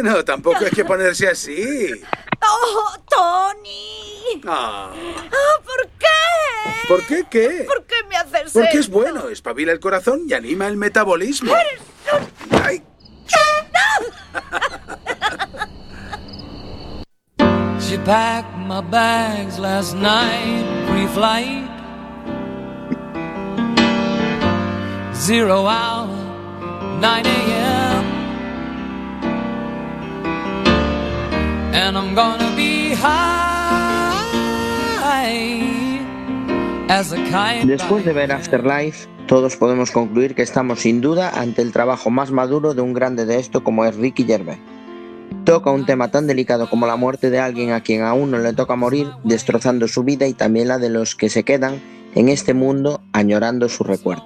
Bueno, 0.00 0.24
tampoco 0.24 0.58
hay 0.64 0.70
que 0.70 0.84
ponerse 0.84 1.26
así. 1.26 1.90
¡Oh, 2.40 2.94
Tony! 3.10 4.40
Ah, 4.46 4.92
Ah, 4.94 5.60
¿Por 5.64 5.88
qué? 5.98 6.86
¿Por 6.88 7.02
qué 7.02 7.24
qué? 7.28 7.64
¿Por 7.66 7.84
qué 7.84 7.96
me 8.08 8.16
haces 8.16 8.52
Porque 8.52 8.78
es 8.78 8.88
bueno, 8.88 9.28
espabila 9.28 9.72
el 9.72 9.80
corazón 9.80 10.22
y 10.28 10.34
anima 10.34 10.68
el 10.68 10.76
metabolismo. 10.76 11.52
Ay, 12.62 12.84
She 17.80 17.96
packed 18.04 18.56
my 18.68 18.80
bags 18.82 19.58
last 19.58 19.96
night, 19.96 20.64
pre-flight. 20.88 21.68
Zero 25.12 25.66
hour, 25.66 26.06
9 27.00 27.26
a.m. 27.26 27.67
Después 37.66 38.04
de 38.04 38.12
ver 38.12 38.32
Afterlife, 38.32 39.08
todos 39.26 39.56
podemos 39.56 39.90
concluir 39.90 40.34
que 40.34 40.42
estamos 40.42 40.80
sin 40.80 41.00
duda 41.00 41.30
ante 41.38 41.62
el 41.62 41.72
trabajo 41.72 42.10
más 42.10 42.30
maduro 42.30 42.74
de 42.74 42.80
un 42.80 42.94
grande 42.94 43.26
de 43.26 43.38
esto 43.38 43.62
como 43.62 43.84
es 43.84 43.94
Ricky 43.96 44.24
Gervais. 44.24 44.58
Toca 45.44 45.70
un 45.70 45.86
tema 45.86 46.10
tan 46.10 46.26
delicado 46.26 46.68
como 46.70 46.86
la 46.86 46.96
muerte 46.96 47.30
de 47.30 47.38
alguien 47.38 47.72
a 47.72 47.82
quien 47.82 48.02
aún 48.02 48.30
no 48.30 48.38
le 48.38 48.52
toca 48.54 48.74
morir, 48.74 49.08
destrozando 49.24 49.86
su 49.86 50.02
vida 50.02 50.26
y 50.26 50.32
también 50.32 50.68
la 50.68 50.78
de 50.78 50.88
los 50.88 51.14
que 51.14 51.28
se 51.28 51.44
quedan 51.44 51.80
en 52.14 52.28
este 52.28 52.54
mundo 52.54 53.02
añorando 53.12 53.68
su 53.68 53.84
recuerdo. 53.84 54.24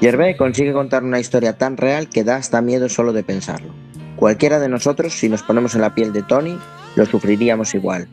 Gervais 0.00 0.36
consigue 0.36 0.72
contar 0.72 1.04
una 1.04 1.20
historia 1.20 1.56
tan 1.56 1.76
real 1.76 2.08
que 2.08 2.24
da 2.24 2.36
hasta 2.36 2.60
miedo 2.62 2.88
solo 2.88 3.12
de 3.12 3.22
pensarlo. 3.22 3.72
Cualquiera 4.20 4.58
de 4.58 4.68
nosotros, 4.68 5.14
si 5.14 5.30
nos 5.30 5.42
ponemos 5.42 5.74
en 5.74 5.80
la 5.80 5.94
piel 5.94 6.12
de 6.12 6.22
Tony, 6.22 6.58
lo 6.94 7.06
sufriríamos 7.06 7.74
igual. 7.74 8.06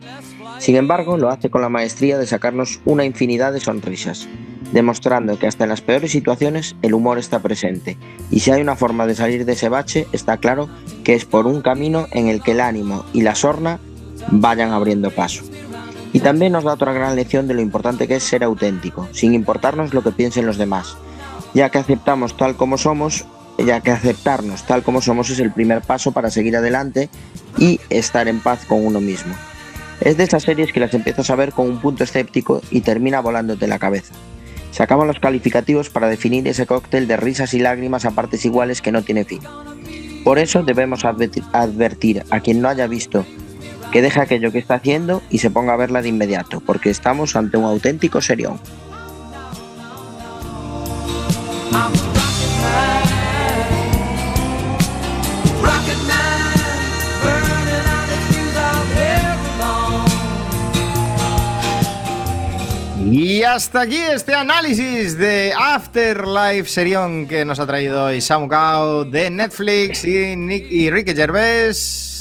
Sin 0.58 0.74
embargo, 0.74 1.18
lo 1.18 1.28
hace 1.28 1.50
con 1.50 1.60
la 1.60 1.68
maestría 1.68 2.16
de 2.16 2.26
sacarnos 2.26 2.80
una 2.86 3.04
infinidad 3.04 3.52
de 3.52 3.60
sonrisas, 3.60 4.26
demostrando 4.72 5.38
que 5.38 5.46
hasta 5.46 5.64
en 5.64 5.70
las 5.70 5.82
peores 5.82 6.10
situaciones 6.10 6.76
el 6.80 6.94
humor 6.94 7.18
está 7.18 7.40
presente, 7.40 7.98
y 8.30 8.40
si 8.40 8.50
hay 8.50 8.62
una 8.62 8.74
forma 8.74 9.06
de 9.06 9.16
salir 9.16 9.44
de 9.44 9.52
ese 9.52 9.68
bache, 9.68 10.06
está 10.12 10.38
claro 10.38 10.70
que 11.04 11.12
es 11.12 11.26
por 11.26 11.46
un 11.46 11.60
camino 11.60 12.06
en 12.10 12.28
el 12.28 12.42
que 12.42 12.52
el 12.52 12.62
ánimo 12.62 13.04
y 13.12 13.20
la 13.20 13.34
sorna 13.34 13.78
vayan 14.30 14.72
abriendo 14.72 15.10
paso. 15.10 15.44
Y 16.14 16.20
también 16.20 16.52
nos 16.52 16.64
da 16.64 16.72
otra 16.72 16.94
gran 16.94 17.16
lección 17.16 17.46
de 17.48 17.52
lo 17.52 17.60
importante 17.60 18.08
que 18.08 18.16
es 18.16 18.22
ser 18.22 18.44
auténtico, 18.44 19.06
sin 19.12 19.34
importarnos 19.34 19.92
lo 19.92 20.02
que 20.02 20.12
piensen 20.12 20.46
los 20.46 20.56
demás, 20.56 20.96
ya 21.52 21.68
que 21.68 21.76
aceptamos 21.76 22.34
tal 22.34 22.56
como 22.56 22.78
somos, 22.78 23.26
ya 23.58 23.80
que 23.80 23.90
aceptarnos 23.90 24.64
tal 24.64 24.82
como 24.82 25.02
somos 25.02 25.30
es 25.30 25.40
el 25.40 25.52
primer 25.52 25.82
paso 25.82 26.12
para 26.12 26.30
seguir 26.30 26.56
adelante 26.56 27.08
y 27.58 27.80
estar 27.90 28.28
en 28.28 28.40
paz 28.40 28.64
con 28.66 28.84
uno 28.86 29.00
mismo. 29.00 29.34
Es 30.00 30.16
de 30.16 30.24
esas 30.24 30.44
series 30.44 30.72
que 30.72 30.80
las 30.80 30.94
empiezas 30.94 31.28
a 31.30 31.36
ver 31.36 31.52
con 31.52 31.68
un 31.68 31.80
punto 31.80 32.04
escéptico 32.04 32.62
y 32.70 32.82
termina 32.82 33.20
volándote 33.20 33.66
la 33.66 33.80
cabeza. 33.80 34.14
Sacamos 34.70 35.06
los 35.06 35.18
calificativos 35.18 35.90
para 35.90 36.08
definir 36.08 36.46
ese 36.46 36.66
cóctel 36.66 37.08
de 37.08 37.16
risas 37.16 37.52
y 37.54 37.58
lágrimas 37.58 38.04
a 38.04 38.12
partes 38.12 38.44
iguales 38.44 38.80
que 38.80 38.92
no 38.92 39.02
tiene 39.02 39.24
fin. 39.24 39.40
Por 40.22 40.38
eso 40.38 40.62
debemos 40.62 41.04
advertir 41.04 42.22
a 42.30 42.40
quien 42.40 42.60
no 42.60 42.68
haya 42.68 42.86
visto 42.86 43.24
que 43.90 44.02
deje 44.02 44.20
aquello 44.20 44.52
que 44.52 44.58
está 44.58 44.74
haciendo 44.74 45.22
y 45.30 45.38
se 45.38 45.50
ponga 45.50 45.72
a 45.72 45.76
verla 45.76 46.02
de 46.02 46.10
inmediato, 46.10 46.60
porque 46.60 46.90
estamos 46.90 47.34
ante 47.36 47.56
un 47.56 47.64
auténtico 47.64 48.20
serión. 48.20 48.60
Y 63.10 63.42
hasta 63.42 63.80
aquí 63.82 63.96
este 63.96 64.34
análisis 64.34 65.16
de 65.16 65.54
Afterlife 65.58 66.68
Serión 66.68 67.26
que 67.26 67.44
nos 67.46 67.58
ha 67.58 67.66
traído 67.66 68.04
hoy 68.04 68.20
Samu 68.20 68.48
Kao 68.48 69.04
de 69.04 69.30
Netflix 69.30 70.04
y, 70.04 70.36
Nick, 70.36 70.70
y 70.70 70.90
Ricky 70.90 71.14
Gervais. 71.14 72.17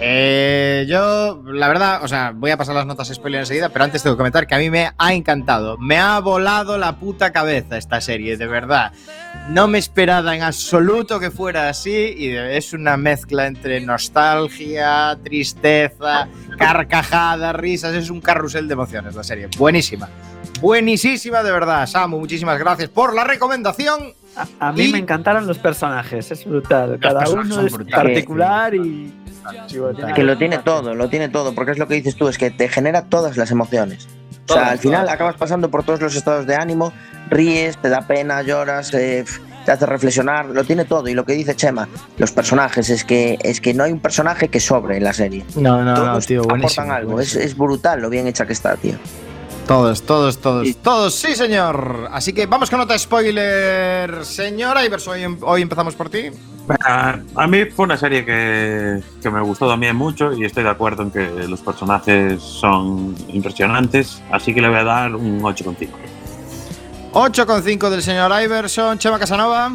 Eh, 0.00 0.86
yo, 0.88 1.42
la 1.44 1.66
verdad, 1.68 2.04
o 2.04 2.08
sea, 2.08 2.32
voy 2.34 2.52
a 2.52 2.56
pasar 2.56 2.74
las 2.76 2.86
notas 2.86 3.08
spoiler 3.08 3.40
enseguida, 3.40 3.68
pero 3.68 3.84
antes 3.84 4.02
tengo 4.02 4.14
que 4.14 4.18
comentar 4.18 4.46
que 4.46 4.54
a 4.54 4.58
mí 4.58 4.70
me 4.70 4.90
ha 4.96 5.12
encantado. 5.12 5.76
Me 5.78 5.98
ha 5.98 6.20
volado 6.20 6.78
la 6.78 6.96
puta 6.96 7.32
cabeza 7.32 7.76
esta 7.76 8.00
serie, 8.00 8.36
de 8.36 8.46
verdad. 8.46 8.92
No 9.48 9.66
me 9.66 9.78
esperaba 9.78 10.36
en 10.36 10.42
absoluto 10.42 11.18
que 11.18 11.30
fuera 11.32 11.68
así 11.68 12.14
y 12.16 12.28
es 12.28 12.72
una 12.72 12.96
mezcla 12.96 13.46
entre 13.46 13.80
nostalgia, 13.80 15.18
tristeza, 15.24 16.28
carcajadas, 16.58 17.56
risas. 17.56 17.94
Es 17.94 18.10
un 18.10 18.20
carrusel 18.20 18.68
de 18.68 18.74
emociones 18.74 19.14
la 19.16 19.24
serie. 19.24 19.48
Buenísima. 19.58 20.08
Buenísima, 20.60 21.42
de 21.42 21.50
verdad. 21.50 21.86
Samu, 21.86 22.18
muchísimas 22.20 22.58
gracias 22.58 22.88
por 22.88 23.14
la 23.14 23.24
recomendación. 23.24 24.12
A 24.60 24.70
mí 24.72 24.84
Y- 24.84 24.92
me 24.92 24.98
encantaron 24.98 25.46
los 25.46 25.58
personajes, 25.58 26.30
es 26.30 26.44
brutal. 26.44 26.98
Cada 27.00 27.20
personajes 27.20 27.72
uno 27.72 27.84
es 27.84 27.90
particular 27.90 28.74
y. 28.74 29.12
Que 30.14 30.22
lo 30.22 30.36
tiene 30.36 30.58
todo, 30.58 30.94
lo 30.94 31.08
tiene 31.08 31.28
todo, 31.28 31.54
porque 31.54 31.72
es 31.72 31.78
lo 31.78 31.88
que 31.88 31.94
dices 31.94 32.16
tú, 32.16 32.28
es 32.28 32.38
que 32.38 32.50
te 32.50 32.68
genera 32.68 33.02
todas 33.02 33.36
las 33.36 33.50
emociones. 33.50 34.08
O 34.48 34.54
sea, 34.54 34.70
al 34.70 34.78
final 34.78 35.08
acabas 35.08 35.36
pasando 35.36 35.70
por 35.70 35.84
todos 35.84 36.00
los 36.00 36.16
estados 36.16 36.46
de 36.46 36.54
ánimo, 36.54 36.92
ríes, 37.28 37.76
te 37.78 37.88
da 37.90 38.06
pena, 38.06 38.40
lloras, 38.42 38.94
eh, 38.94 39.24
te 39.66 39.72
hace 39.72 39.84
reflexionar, 39.84 40.46
lo 40.46 40.64
tiene 40.64 40.86
todo. 40.86 41.08
Y 41.08 41.14
lo 41.14 41.26
que 41.26 41.34
dice 41.34 41.54
Chema, 41.54 41.88
los 42.16 42.32
personajes, 42.32 42.88
es 42.88 43.04
que, 43.04 43.38
es 43.42 43.60
que 43.60 43.74
no 43.74 43.84
hay 43.84 43.92
un 43.92 44.00
personaje 44.00 44.48
que 44.48 44.60
sobre 44.60 44.96
en 44.96 45.04
la 45.04 45.12
serie. 45.12 45.44
No, 45.56 45.84
no, 45.84 45.94
no, 45.94 46.20
tío, 46.20 46.42
buenísimo. 46.44 46.82
aportan 46.82 46.90
algo, 46.90 47.20
es, 47.20 47.34
es 47.36 47.56
brutal 47.56 48.00
lo 48.00 48.08
bien 48.08 48.26
hecha 48.26 48.46
que 48.46 48.54
está, 48.54 48.76
tío. 48.76 48.94
Todos, 49.68 50.00
todos, 50.02 50.38
todos, 50.38 50.76
todos, 50.78 51.14
sí, 51.14 51.34
señor. 51.34 52.08
Así 52.10 52.32
que 52.32 52.46
vamos 52.46 52.70
con 52.70 52.80
otra 52.80 52.98
spoiler. 52.98 54.24
Señora 54.24 54.82
Iverson, 54.82 55.12
hoy, 55.12 55.22
em- 55.24 55.38
hoy 55.42 55.60
empezamos 55.60 55.94
por 55.94 56.08
ti. 56.08 56.30
A, 56.86 57.18
a 57.34 57.46
mí 57.46 57.66
fue 57.66 57.84
una 57.84 57.98
serie 57.98 58.24
que, 58.24 59.02
que 59.22 59.30
me 59.30 59.42
gustó 59.42 59.68
también 59.68 59.94
mucho 59.94 60.32
y 60.32 60.46
estoy 60.46 60.64
de 60.64 60.70
acuerdo 60.70 61.02
en 61.02 61.10
que 61.10 61.28
los 61.46 61.60
personajes 61.60 62.42
son 62.42 63.14
impresionantes, 63.28 64.22
así 64.32 64.54
que 64.54 64.62
le 64.62 64.68
voy 64.68 64.78
a 64.78 64.84
dar 64.84 65.14
un 65.14 65.42
8,5. 65.42 65.88
8,5 67.12 67.90
del 67.90 68.02
señor 68.02 68.32
Iverson. 68.42 68.96
Chema 68.98 69.18
Casanova. 69.18 69.70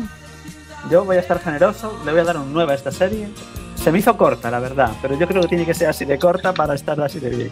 Yo 0.89 1.05
voy 1.05 1.17
a 1.17 1.19
estar 1.19 1.39
generoso, 1.39 1.99
le 2.03 2.11
voy 2.11 2.21
a 2.21 2.23
dar 2.23 2.37
un 2.37 2.51
9 2.51 2.71
a 2.71 2.75
esta 2.75 2.91
serie. 2.91 3.27
Se 3.75 3.91
me 3.91 3.99
hizo 3.99 4.17
corta, 4.17 4.49
la 4.49 4.59
verdad, 4.59 4.91
pero 5.03 5.17
yo 5.19 5.27
creo 5.27 5.41
que 5.43 5.49
tiene 5.49 5.65
que 5.67 5.73
ser 5.75 5.87
así 5.89 6.03
de 6.05 6.17
corta 6.17 6.51
para 6.51 6.73
estar 6.73 6.99
así 6.99 7.19
de 7.19 7.29
bien. 7.29 7.49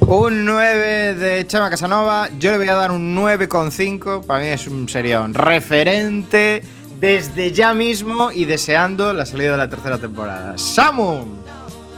Un 0.00 0.44
9 0.44 1.14
de 1.14 1.46
Chema 1.46 1.70
Casanova. 1.70 2.28
Yo 2.38 2.50
le 2.52 2.58
voy 2.58 2.68
a 2.68 2.74
dar 2.74 2.90
un 2.90 3.16
9,5. 3.16 4.24
Para 4.24 4.40
mí 4.42 4.48
es 4.48 4.66
un 4.66 4.88
serión 4.88 5.34
referente 5.34 6.62
desde 7.00 7.52
ya 7.52 7.74
mismo 7.74 8.30
y 8.30 8.44
deseando 8.44 9.12
la 9.12 9.26
salida 9.26 9.52
de 9.52 9.56
la 9.58 9.68
tercera 9.68 9.98
temporada. 9.98 10.56
Samu. 10.56 11.24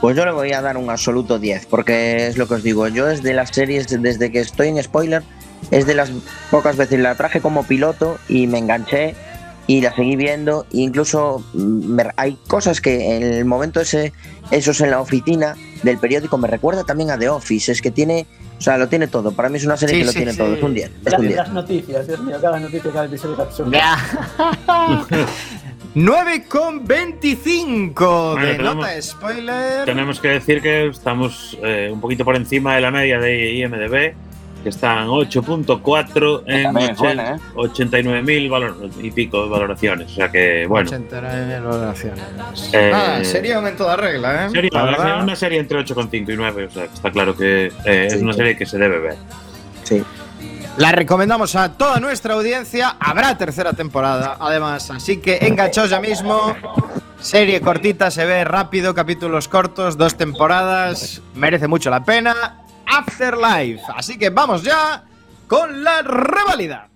Pues 0.01 0.17
yo 0.17 0.25
le 0.25 0.31
voy 0.31 0.51
a 0.51 0.61
dar 0.61 0.77
un 0.77 0.89
absoluto 0.89 1.39
10, 1.39 1.67
porque 1.67 2.27
es 2.27 2.37
lo 2.37 2.47
que 2.47 2.55
os 2.55 2.63
digo, 2.63 2.87
yo 2.87 3.09
es 3.09 3.23
de 3.23 3.33
las 3.33 3.49
series, 3.49 3.87
desde 3.87 4.31
que 4.31 4.39
estoy 4.39 4.67
en 4.67 4.83
spoiler, 4.83 5.23
es 5.71 5.87
de 5.87 5.95
las 5.95 6.11
pocas 6.51 6.75
veces 6.75 6.99
la 6.99 7.15
traje 7.15 7.41
como 7.41 7.63
piloto 7.63 8.19
y 8.27 8.45
me 8.47 8.59
enganché 8.59 9.15
y 9.67 9.81
la 9.81 9.95
seguí 9.95 10.15
viendo, 10.15 10.65
e 10.71 10.77
incluso 10.79 11.43
mm, 11.53 11.59
me- 11.95 12.11
hay 12.17 12.37
cosas 12.47 12.81
que 12.81 13.15
en 13.17 13.23
el 13.23 13.45
momento 13.45 13.81
ese, 13.81 14.13
esos 14.51 14.79
en 14.81 14.91
la 14.91 14.99
oficina 15.01 15.55
del 15.83 15.97
periódico 15.97 16.37
me 16.37 16.47
recuerda 16.47 16.83
también 16.83 17.09
a 17.11 17.17
The 17.17 17.29
Office, 17.29 17.71
es 17.71 17.81
que 17.81 17.89
tiene, 17.91 18.27
o 18.57 18.61
sea, 18.61 18.77
lo 18.77 18.87
tiene 18.87 19.07
todo, 19.07 19.31
para 19.31 19.49
mí 19.49 19.57
es 19.57 19.65
una 19.65 19.75
serie 19.77 19.95
Sí, 19.95 19.99
que 20.01 20.05
lo 20.05 20.11
sí, 20.11 20.17
tiene 20.19 20.31
sí. 20.33 20.37
todo, 20.37 20.53
es 20.55 20.61
un 20.63 20.73
10, 20.73 20.91
es 21.05 21.11
Las, 21.11 21.19
un 21.19 21.25
10. 21.27 21.37
las 21.37 21.51
noticias, 21.53 22.07
Dios 22.07 22.19
mío, 22.21 22.37
cada 22.41 22.59
noticia, 22.59 22.91
cada 22.91 23.05
episodio 23.05 23.33
es 23.33 23.39
absurdo. 23.39 23.71
9,25 25.95 27.93
Bueno, 28.33 28.45
de 28.45 28.55
tenemos- 28.55 28.75
nota 28.75 29.01
spoiler. 29.01 29.85
Tenemos 29.85 30.19
que 30.19 30.27
decir 30.27 30.61
que 30.61 30.87
estamos 30.87 31.57
eh, 31.63 31.89
un 31.91 32.01
poquito 32.01 32.25
por 32.25 32.35
encima 32.35 32.75
de 32.75 32.81
la 32.81 32.91
media 32.91 33.17
de 33.19 33.53
IMDB, 33.53 34.13
que 34.65 34.69
están 34.69 35.07
8.4 35.09 36.43
en 36.47 36.63
También 36.63 36.91
es 36.91 36.97
buena, 36.97 37.35
¿eh? 37.35 37.39
89.000 37.53 38.49
valor- 38.49 38.89
y 38.99 39.11
pico 39.11 39.43
de 39.43 39.49
valoraciones. 39.49 40.11
O 40.11 40.15
sea 40.15 40.31
que, 40.31 40.65
bueno. 40.67 40.89
89 40.89 41.59
valoraciones. 41.59 42.23
Eh, 42.73 42.89
Nada, 42.91 43.23
serión 43.23 43.67
en 43.67 43.77
toda 43.77 43.95
regla, 43.95 44.47
¿eh? 44.47 44.69
La 44.71 44.83
verdad. 44.85 45.21
una 45.23 45.35
serie 45.35 45.59
entre 45.59 45.77
8,5 45.77 46.33
y 46.33 46.35
9, 46.35 46.65
o 46.65 46.71
sea 46.71 46.87
que 46.87 46.93
está 46.95 47.11
claro 47.11 47.37
que 47.37 47.67
eh, 47.85 48.07
es 48.07 48.15
una 48.19 48.33
serie 48.33 48.57
que 48.57 48.65
se 48.65 48.79
debe 48.79 48.97
ver. 48.97 49.15
Sí. 49.83 50.03
La 50.77 50.91
recomendamos 50.91 51.55
a 51.55 51.73
toda 51.77 51.99
nuestra 51.99 52.33
audiencia. 52.33 52.95
Habrá 52.99 53.37
tercera 53.37 53.73
temporada, 53.73 54.35
además. 54.39 54.89
Así 54.89 55.17
que 55.17 55.37
enganchaos 55.41 55.91
ya 55.91 55.99
mismo. 55.99 56.55
Serie 57.21 57.61
cortita, 57.61 58.09
se 58.09 58.25
ve 58.25 58.43
rápido, 58.43 58.95
capítulos 58.95 59.47
cortos, 59.47 59.95
dos 59.95 60.15
temporadas. 60.17 61.21
Merece 61.35 61.67
mucho 61.67 61.91
la 61.91 62.03
pena. 62.03 62.64
Afterlife. 62.85 63.83
Así 63.95 64.17
que 64.17 64.29
vamos 64.29 64.63
ya 64.63 65.03
con 65.47 65.83
la 65.83 66.01
revalida. 66.01 66.89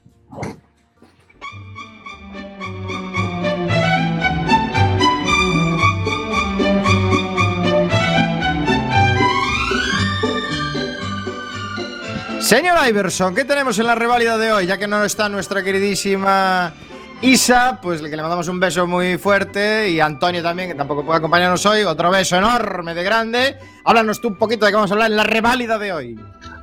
Señor 12.40 12.80
Iverson, 12.88 13.36
¿qué 13.36 13.46
tenemos 13.46 13.78
en 13.78 13.86
la 13.86 13.94
reválida 13.94 14.36
de 14.40 14.52
hoy? 14.52 14.66
Ya 14.66 14.80
que 14.80 14.88
no 14.88 15.04
está 15.04 15.30
nuestra 15.30 15.62
queridísima 15.62 16.74
Isa, 17.22 17.80
pues 17.82 18.02
que 18.02 18.08
le 18.16 18.22
mandamos 18.22 18.48
un 18.48 18.62
beso 18.62 18.88
muy 18.88 19.18
fuerte 19.18 19.90
y 19.90 20.00
Antonio 20.00 20.42
también, 20.42 20.70
que 20.70 20.76
tampoco 20.76 21.04
puede 21.06 21.18
acompañarnos 21.20 21.66
hoy, 21.66 21.84
otro 21.84 22.10
beso 22.10 22.38
enorme 22.38 22.94
de 22.94 23.04
grande. 23.04 23.58
Háblanos 23.84 24.22
tú 24.22 24.30
un 24.30 24.36
poquito 24.38 24.66
de 24.66 24.72
qué 24.72 24.76
vamos 24.76 24.92
a 24.92 24.94
hablar 24.94 25.12
en 25.12 25.18
la 25.18 25.24
reválida 25.26 25.78
de 25.78 25.92
hoy. 25.92 26.20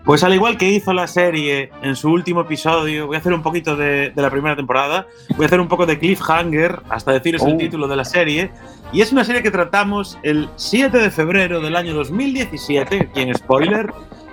Pues 0.07 0.23
al 0.25 0.33
igual 0.33 0.57
que 0.57 0.71
hizo 0.71 0.95
la 0.95 1.09
serie 1.09 1.71
en 1.83 1.95
su 1.95 2.09
último 2.11 2.43
episodio, 2.43 3.07
voy 3.07 3.17
a 3.17 3.19
hacer 3.19 3.35
un 3.35 3.43
poquito 3.43 3.77
de, 3.77 4.11
de 4.15 4.23
la 4.23 4.31
primera 4.31 4.57
temporada, 4.57 5.07
voy 5.37 5.45
a 5.45 5.47
hacer 5.47 5.61
un 5.61 5.69
poco 5.69 5.85
de 5.85 5.99
cliffhanger 5.99 6.81
hasta 6.89 7.13
deciros 7.13 7.43
el 7.43 7.55
Oh. 7.55 7.59
título 7.59 7.87
de 7.89 7.97
la 7.97 8.05
serie. 8.07 8.51
Y 8.93 9.03
es 9.03 9.13
una 9.13 9.25
serie 9.25 9.43
que 9.43 9.51
tratamos 9.51 10.17
el 10.23 10.49
7 10.57 10.97
de 10.97 11.11
febrero 11.11 11.61
del 11.61 11.77
año 11.77 11.93
2017, 11.93 13.09
aquí 13.11 13.21
en 13.21 13.35
spoiler, 13.35 13.93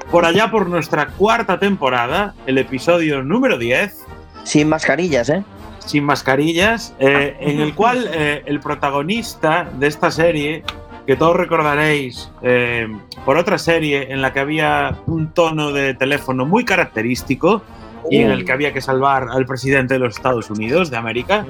por 0.09 0.25
allá 0.25 0.49
por 0.51 0.69
nuestra 0.69 1.07
cuarta 1.07 1.59
temporada, 1.59 2.33
el 2.45 2.59
episodio 2.59 3.23
número 3.23 3.57
10. 3.57 3.97
Sin 4.43 4.69
mascarillas, 4.69 5.29
¿eh? 5.29 5.43
Sin 5.85 6.05
mascarillas, 6.05 6.95
eh, 6.99 7.35
en 7.39 7.59
el 7.59 7.75
cual 7.75 8.09
eh, 8.13 8.43
el 8.45 8.59
protagonista 8.59 9.69
de 9.77 9.87
esta 9.87 10.11
serie, 10.11 10.63
que 11.05 11.15
todos 11.15 11.35
recordaréis 11.35 12.31
eh, 12.41 12.87
por 13.25 13.37
otra 13.37 13.57
serie 13.57 14.11
en 14.13 14.21
la 14.21 14.31
que 14.31 14.39
había 14.39 14.97
un 15.05 15.33
tono 15.33 15.71
de 15.73 15.93
teléfono 15.93 16.45
muy 16.45 16.63
característico 16.63 17.61
y 18.09 18.19
en 18.19 18.31
el 18.31 18.45
que 18.45 18.51
había 18.51 18.73
que 18.73 18.81
salvar 18.81 19.27
al 19.29 19.45
presidente 19.45 19.95
de 19.95 19.99
los 19.99 20.15
Estados 20.15 20.49
Unidos 20.49 20.89
de 20.89 20.97
América. 20.97 21.45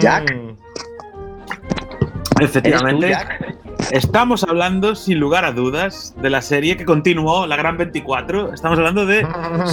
Jack. 0.00 0.34
Efectivamente. 2.40 3.06
¿Eres 3.06 3.18
tú, 3.18 3.44
Jack? 3.44 3.67
Estamos 3.90 4.44
hablando, 4.44 4.94
sin 4.94 5.18
lugar 5.18 5.44
a 5.46 5.52
dudas, 5.52 6.14
de 6.20 6.28
la 6.28 6.42
serie 6.42 6.76
que 6.76 6.84
continuó, 6.84 7.46
la 7.46 7.56
Gran 7.56 7.76
24. 7.78 8.52
Estamos 8.52 8.76
hablando 8.78 9.06
de 9.06 9.26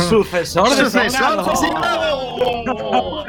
Sucesor 0.10 0.70
de 0.70 0.76
Sucesor 0.86 1.44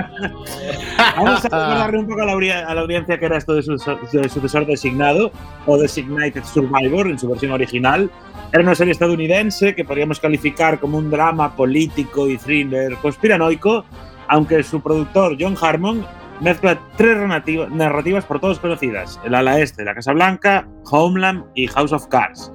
Vamos 1.17 1.45
a 1.45 1.49
recordarle 1.49 1.99
un 1.99 2.07
poco 2.07 2.23
a 2.23 2.27
la, 2.27 2.33
a 2.69 2.75
la 2.75 2.81
audiencia 2.81 3.19
que 3.19 3.27
era 3.27 3.37
esto 3.37 3.55
de, 3.55 3.63
su- 3.63 3.73
de 4.13 4.29
sucesor 4.29 4.65
designado 4.67 5.31
o 5.67 5.77
Designated 5.77 6.45
Survivor 6.45 7.09
en 7.09 7.19
su 7.19 7.29
versión 7.29 7.53
original. 7.53 8.11
Era 8.53 8.63
una 8.63 8.75
serie 8.75 8.93
estadounidense 8.93 9.75
que 9.75 9.85
podríamos 9.85 10.21
calificar 10.21 10.79
como 10.79 10.99
un 10.99 11.11
drama 11.11 11.55
político 11.57 12.29
y 12.29 12.39
thriller 12.39 12.97
conspiranoico, 12.97 13.85
aunque 14.29 14.63
su 14.63 14.81
productor 14.81 15.37
John 15.39 15.57
Harmon 15.61 16.07
mezcla 16.41 16.79
tres 16.97 17.17
narrativa- 17.19 17.69
narrativas 17.71 18.25
por 18.25 18.41
todos 18.41 18.59
conocidas: 18.61 19.21
el 19.25 19.35
ala 19.35 19.61
este, 19.61 19.85
la 19.85 19.95
Casa 19.95 20.13
Blanca, 20.13 20.67
Homeland 20.91 21.45
y 21.55 21.67
House 21.69 21.93
of 21.93 22.07
Cards. 22.09 22.53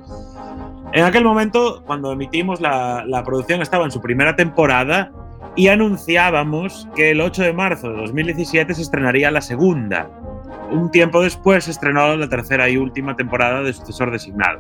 En 0.93 1.05
aquel 1.05 1.23
momento, 1.23 1.83
cuando 1.85 2.11
emitimos, 2.11 2.59
la, 2.59 3.05
la 3.07 3.23
producción 3.23 3.61
estaba 3.61 3.85
en 3.85 3.91
su 3.91 4.01
primera 4.01 4.35
temporada 4.35 5.11
y 5.55 5.67
anunciábamos 5.69 6.87
que 6.95 7.11
el 7.11 7.21
8 7.21 7.43
de 7.43 7.53
marzo 7.53 7.89
de 7.89 7.97
2017 8.01 8.73
se 8.73 8.81
estrenaría 8.81 9.31
la 9.31 9.41
segunda. 9.41 10.09
Un 10.69 10.91
tiempo 10.91 11.21
después 11.21 11.65
se 11.65 11.71
estrenó 11.71 12.15
la 12.15 12.27
tercera 12.29 12.69
y 12.69 12.77
última 12.77 13.15
temporada 13.15 13.61
de 13.61 13.73
Sucesor 13.73 14.11
Designado. 14.11 14.59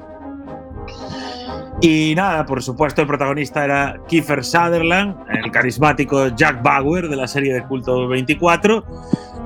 Y 1.81 2.13
nada, 2.15 2.45
por 2.45 2.61
supuesto, 2.61 3.01
el 3.01 3.07
protagonista 3.07 3.65
era 3.65 3.99
Kiefer 4.07 4.45
Sutherland, 4.45 5.15
el 5.29 5.51
carismático 5.51 6.27
Jack 6.27 6.61
Bauer 6.61 7.09
de 7.09 7.15
la 7.15 7.27
serie 7.27 7.55
de 7.55 7.63
culto 7.63 8.07
24. 8.07 8.85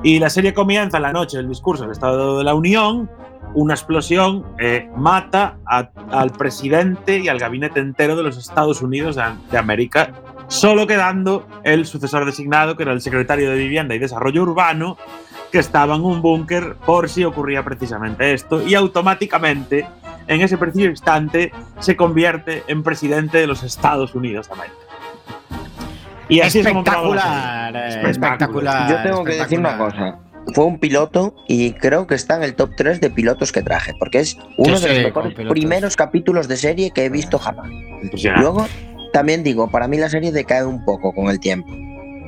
Y 0.02 0.18
la 0.18 0.28
serie 0.28 0.52
comienza 0.52 0.98
en 0.98 1.04
la 1.04 1.14
noche 1.14 1.38
del 1.38 1.48
discurso 1.48 1.84
del 1.84 1.92
Estado 1.92 2.36
de 2.36 2.44
la 2.44 2.54
Unión. 2.54 3.10
Una 3.54 3.72
explosión 3.72 4.44
eh, 4.58 4.86
mata 4.94 5.56
al 5.64 6.30
presidente 6.32 7.20
y 7.20 7.28
al 7.28 7.38
gabinete 7.38 7.80
entero 7.80 8.16
de 8.16 8.24
los 8.24 8.36
Estados 8.36 8.82
Unidos 8.82 9.16
de, 9.16 9.22
de 9.50 9.56
América, 9.56 10.12
solo 10.48 10.86
quedando 10.86 11.46
el 11.64 11.86
sucesor 11.86 12.26
designado, 12.26 12.76
que 12.76 12.82
era 12.82 12.92
el 12.92 13.00
secretario 13.00 13.50
de 13.50 13.56
Vivienda 13.56 13.94
y 13.94 13.98
Desarrollo 13.98 14.42
Urbano, 14.42 14.98
que 15.50 15.58
estaba 15.58 15.96
en 15.96 16.04
un 16.04 16.20
búnker 16.20 16.76
por 16.84 17.08
si 17.08 17.24
ocurría 17.24 17.64
precisamente 17.64 18.34
esto. 18.34 18.60
Y 18.66 18.74
automáticamente 18.74 19.86
en 20.28 20.40
ese 20.40 20.58
preciso 20.58 20.86
instante 20.86 21.52
se 21.80 21.96
convierte 21.96 22.64
en 22.68 22.82
presidente 22.82 23.38
de 23.38 23.46
los 23.46 23.62
Estados 23.62 24.14
Unidos 24.14 24.48
de 24.48 24.54
América. 24.54 24.76
Y 26.28 26.40
así 26.40 26.58
es 26.58 26.66
como 26.66 26.80
Espectacular, 26.80 27.76
eh, 27.76 28.10
espectacular. 28.10 28.90
Yo 28.90 29.02
tengo 29.02 29.24
que 29.24 29.34
decir 29.34 29.58
una 29.58 29.78
cosa. 29.78 30.18
Fue 30.54 30.64
un 30.64 30.78
piloto 30.78 31.34
y 31.48 31.72
creo 31.72 32.06
que 32.06 32.14
está 32.14 32.36
en 32.36 32.44
el 32.44 32.54
top 32.54 32.70
3 32.76 33.00
de 33.00 33.10
pilotos 33.10 33.50
que 33.50 33.62
traje, 33.62 33.92
porque 33.98 34.20
es 34.20 34.36
uno 34.58 34.78
de 34.78 34.88
los 34.88 35.04
mejores 35.04 35.34
primeros 35.34 35.96
capítulos 35.96 36.46
de 36.46 36.56
serie 36.56 36.90
que 36.92 37.04
he 37.04 37.08
visto 37.08 37.38
jamás. 37.38 37.68
Impresionante. 38.02 38.42
Luego, 38.42 38.66
también 39.12 39.42
digo, 39.42 39.70
para 39.70 39.88
mí 39.88 39.96
la 39.98 40.08
serie 40.08 40.30
decae 40.30 40.64
un 40.64 40.84
poco 40.84 41.12
con 41.12 41.28
el 41.30 41.40
tiempo. 41.40 41.68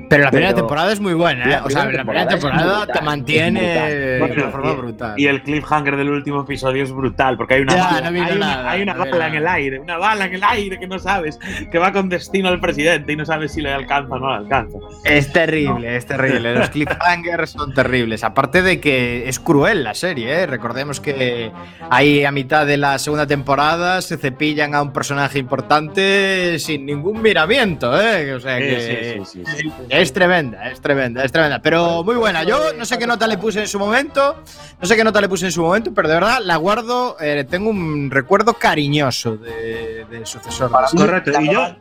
Pero 0.08 0.24
la 0.24 0.30
primera 0.30 0.50
Pero- 0.50 0.62
temporada 0.62 0.92
es 0.92 1.00
muy 1.00 1.14
buena, 1.14 1.44
¿eh? 1.44 1.48
La 1.50 1.64
O 1.64 1.70
sea, 1.70 1.84
la 1.84 1.90
primera 2.04 2.26
temporada 2.28 2.78
brutal, 2.78 2.92
te 2.98 3.04
mantiene 3.04 3.60
de 3.62 4.18
Bueno, 4.18 4.50
forma 4.50 4.72
y- 4.72 4.76
brutal. 4.76 5.14
Y 5.16 5.26
el 5.26 5.42
cliffhanger 5.42 5.96
del 5.96 6.10
último 6.10 6.42
episodio 6.42 6.82
es 6.82 6.92
brutal, 6.92 7.36
porque 7.36 7.54
hay 7.54 7.62
una, 7.62 7.74
Ya, 7.76 7.84
bala, 7.84 8.10
no 8.10 8.16
hay 8.24 8.32
una, 8.32 8.46
nada, 8.46 8.70
hay 8.70 8.82
una 8.82 8.94
no 8.94 9.04
bala 9.10 9.26
en 9.28 9.34
el 9.34 9.46
aire, 9.46 9.78
una 9.80 9.96
bala 9.98 10.24
en 10.26 10.34
el 10.34 10.42
aire 10.44 10.78
que 10.78 10.86
no 10.86 10.98
sabes, 10.98 11.38
que 11.70 11.78
va 11.78 11.92
con 11.92 12.08
destino 12.08 12.48
al 12.48 12.60
presidente 12.60 13.12
y 13.12 13.16
no 13.16 13.24
sabes 13.24 13.52
si 13.52 13.60
le 13.60 13.72
alcanza 13.72 14.14
o 14.14 14.18
no 14.18 14.30
le 14.30 14.36
alcanza. 14.38 14.78
Es 15.04 15.32
terrible, 15.32 15.96
es 15.96 16.06
terrible. 16.06 16.54
Los 16.54 16.70
cliffhangers 16.70 17.50
son 17.50 17.74
terribles. 17.74 18.24
Aparte 18.24 18.62
de 18.62 18.80
que 18.80 19.28
es 19.28 19.38
cruel 19.38 19.84
la 19.84 19.94
serie, 19.94 20.42
¿eh? 20.42 20.46
Recordemos 20.46 21.00
que 21.00 21.50
ahí 21.90 22.24
a 22.24 22.30
mitad 22.32 22.66
de 22.66 22.76
la 22.76 22.98
segunda 22.98 23.26
temporada 23.26 24.00
se 24.02 24.16
cepillan 24.16 24.74
a 24.74 24.82
un 24.82 24.92
personaje 24.92 25.38
importante 25.38 26.58
sin 26.58 26.86
ningún 26.86 27.20
miramiento, 27.22 27.98
¿eh? 28.00 28.32
O 28.34 28.40
sea 28.40 28.58
que 28.58 29.24
sí, 29.24 29.42
sí, 29.44 29.44
sí. 29.56 29.70
Es 30.00 30.12
tremenda, 30.12 30.70
es 30.70 30.80
tremenda, 30.80 31.24
es 31.24 31.32
tremenda. 31.32 31.60
Pero 31.60 32.02
muy 32.04 32.16
buena. 32.16 32.44
Yo 32.44 32.72
no 32.74 32.84
sé 32.84 32.98
qué 32.98 33.06
nota 33.06 33.26
le 33.26 33.38
puse 33.38 33.60
en 33.60 33.68
su 33.68 33.78
momento, 33.78 34.42
no 34.80 34.86
sé 34.86 34.96
qué 34.96 35.04
nota 35.04 35.20
le 35.20 35.28
puse 35.28 35.46
en 35.46 35.52
su 35.52 35.62
momento, 35.62 35.92
pero 35.94 36.08
de 36.08 36.14
verdad 36.14 36.38
la 36.42 36.56
guardo, 36.56 37.16
eh, 37.20 37.44
tengo 37.48 37.70
un 37.70 38.10
recuerdo 38.10 38.54
cariñoso 38.54 39.36
de, 39.36 40.06
de 40.10 40.26
sucesor. 40.26 40.70
Correcto, 40.70 41.40
y 41.40 41.52
yo, 41.52 41.76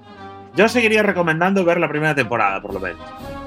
yo 0.55 0.67
seguiría 0.67 1.03
recomendando 1.03 1.63
ver 1.63 1.79
la 1.79 1.89
primera 1.89 2.15
temporada, 2.15 2.61
por 2.61 2.73
lo 2.73 2.79
menos. 2.79 2.99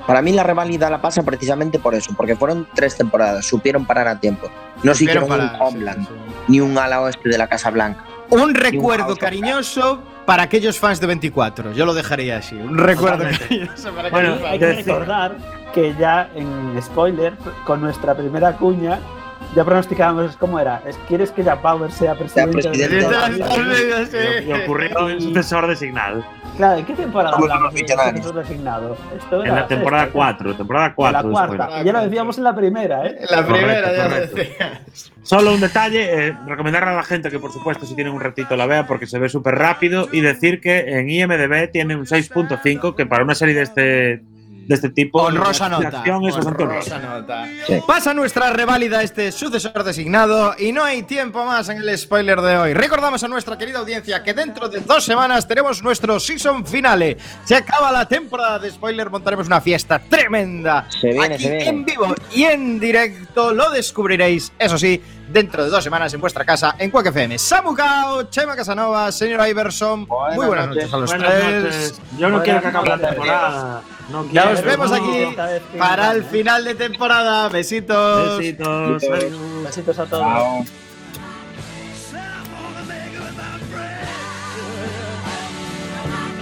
Para 0.06 0.22
mí 0.22 0.32
la 0.32 0.42
reválida 0.42 0.90
la 0.90 1.00
pasa 1.00 1.22
precisamente 1.22 1.78
por 1.78 1.94
eso, 1.94 2.12
porque 2.16 2.34
fueron 2.34 2.66
tres 2.74 2.96
temporadas, 2.96 3.44
supieron 3.46 3.84
parar 3.84 4.08
a 4.08 4.18
tiempo. 4.18 4.48
No 4.82 4.94
Supieron 4.94 4.96
siguieron 4.96 5.22
un 5.24 5.28
parar, 5.28 5.50
sí, 5.50 5.56
Homeland, 5.60 6.08
ni 6.48 6.60
un 6.60 6.76
ala 6.78 7.02
oeste 7.02 7.28
de 7.28 7.38
la 7.38 7.46
Casa 7.46 7.70
Blanca. 7.70 8.04
Un 8.30 8.54
recuerdo 8.54 9.16
cariñoso 9.16 10.02
para 10.26 10.44
aquellos 10.44 10.78
fans 10.78 11.00
de 11.00 11.06
24. 11.08 11.72
Yo 11.72 11.84
lo 11.86 11.94
dejaría 11.94 12.38
así. 12.38 12.54
Un 12.54 12.78
recuerdo 12.78 13.18
Totalmente. 13.24 13.44
cariñoso 13.48 13.90
para 13.92 14.10
Bueno, 14.10 14.34
aquellos 14.34 14.50
hay 14.50 14.58
fans. 14.58 14.76
que 14.76 14.82
recordar 14.92 15.36
que 15.74 15.94
ya 15.98 16.30
en 16.34 16.80
spoiler, 16.82 17.34
con 17.64 17.80
nuestra 17.80 18.14
primera 18.16 18.56
cuña, 18.56 18.98
ya 19.54 19.64
pronosticábamos 19.64 20.36
cómo 20.36 20.58
era. 20.60 20.82
Es, 20.86 20.96
¿Quieres 21.08 21.30
que 21.32 21.42
Jack 21.42 21.62
Bauer 21.62 21.90
sea 21.90 22.14
presidente, 22.14 22.52
presidente 22.52 22.88
de 22.88 22.96
de 22.96 23.10
la 23.10 23.28
la 23.28 23.54
Unión? 23.54 24.48
Y 24.48 24.52
ocurrió 24.52 25.08
el 25.08 25.20
sucesor 25.20 25.66
designado. 25.66 26.24
Claro, 26.56 26.78
¿en 26.78 26.84
qué 26.84 26.94
temporada 26.94 27.36
hablamos 27.36 27.72
de 27.74 27.82
millonarios. 27.82 28.26
sucesor 28.26 28.46
designado? 28.46 28.96
Esto 29.16 29.44
En 29.44 29.54
la 29.54 29.66
temporada 29.66 30.04
esta, 30.04 30.12
4, 30.12 30.56
temporada 30.56 30.86
En 30.86 30.92
4. 30.94 31.22
la 31.22 31.46
cuarta. 31.46 31.82
Ya 31.82 31.92
lo 31.92 32.02
decíamos 32.02 32.38
en 32.38 32.44
la 32.44 32.54
primera, 32.54 33.06
¿eh? 33.06 33.18
La 33.30 33.46
primera, 33.46 33.88
Correcto, 33.88 33.96
ya 33.96 34.08
lo 34.08 34.14
decías. 34.20 35.12
Solo 35.22 35.54
un 35.54 35.60
detalle, 35.60 36.28
eh, 36.28 36.36
recomendarle 36.46 36.90
a 36.90 36.94
la 36.94 37.02
gente 37.02 37.30
que 37.30 37.38
por 37.38 37.52
supuesto 37.52 37.86
si 37.86 37.94
tienen 37.94 38.12
un 38.12 38.20
ratito 38.20 38.56
la 38.56 38.66
vea 38.66 38.86
porque 38.86 39.06
se 39.06 39.18
ve 39.18 39.28
súper 39.28 39.54
rápido 39.56 40.08
y 40.12 40.20
decir 40.20 40.60
que 40.60 40.98
en 40.98 41.10
IMDB 41.10 41.70
tiene 41.70 41.94
un 41.94 42.06
6.5 42.06 42.94
que 42.94 43.06
para 43.06 43.22
una 43.22 43.34
serie 43.34 43.54
de 43.54 43.62
este, 43.62 44.22
de 44.70 44.76
este 44.76 44.88
tipo 44.90 45.20
Honrosa 45.20 45.64
de 45.68 45.70
nota. 45.84 46.02
honrosa 46.14 46.98
nota. 47.00 47.44
Sí. 47.66 47.80
Pasa 47.84 48.14
nuestra 48.14 48.50
reválida 48.50 49.02
este 49.02 49.32
sucesor 49.32 49.82
designado 49.82 50.54
y 50.56 50.70
no 50.70 50.84
hay 50.84 51.02
tiempo 51.02 51.44
más 51.44 51.68
en 51.70 51.78
el 51.78 51.98
spoiler 51.98 52.40
de 52.40 52.56
hoy. 52.56 52.72
Recordamos 52.72 53.24
a 53.24 53.26
nuestra 53.28 53.58
querida 53.58 53.80
audiencia 53.80 54.22
que 54.22 54.32
dentro 54.32 54.68
de 54.68 54.78
dos 54.78 55.04
semanas 55.04 55.48
tenemos 55.48 55.82
nuestro 55.82 56.20
season 56.20 56.64
finale. 56.64 57.16
Se 57.44 57.56
acaba 57.56 57.90
la 57.90 58.06
temporada 58.06 58.60
de 58.60 58.70
spoiler, 58.70 59.10
montaremos 59.10 59.48
una 59.48 59.60
fiesta 59.60 59.98
tremenda. 59.98 60.86
Se 60.88 61.08
viene, 61.08 61.34
Aquí 61.34 61.42
se 61.42 61.50
viene. 61.50 61.68
en 61.68 61.84
vivo 61.84 62.14
y 62.32 62.44
en 62.44 62.78
directo 62.78 63.52
lo 63.52 63.70
descubriréis, 63.70 64.52
eso 64.56 64.78
sí, 64.78 65.02
dentro 65.32 65.64
de 65.64 65.70
dos 65.70 65.82
semanas 65.82 66.14
en 66.14 66.20
vuestra 66.20 66.44
casa 66.44 66.76
en 66.78 66.92
Quack 66.92 67.06
FM. 67.06 67.38
Samu 67.40 67.74
Cao, 67.74 68.22
Chema 68.30 68.54
Casanova, 68.54 69.10
señor 69.10 69.48
Iverson. 69.48 70.06
muy 70.36 70.46
buenas 70.46 70.68
noches, 70.68 70.94
a 70.94 70.96
los 70.96 71.10
Buenas 71.10 71.32
tres. 71.34 71.62
noches. 71.64 72.00
Yo 72.18 72.28
no 72.28 72.40
quiero 72.40 72.60
que 72.60 72.68
acabe 72.68 72.88
la 72.88 72.98
temporada. 72.98 73.82
No 74.10 74.24
Ya 74.24 74.30
quiero, 74.30 74.50
nos 74.52 74.64
vemos 74.64 74.90
no. 74.90 74.96
aquí 74.96 75.36
para 75.78 76.12
el 76.12 76.24
final 76.24 76.64
de 76.64 76.74
temporada. 76.74 77.48
Besitos. 77.48 78.38
Besitos. 78.38 79.02
Besitos 79.64 79.98
a 79.98 80.06
todos. 80.06 80.66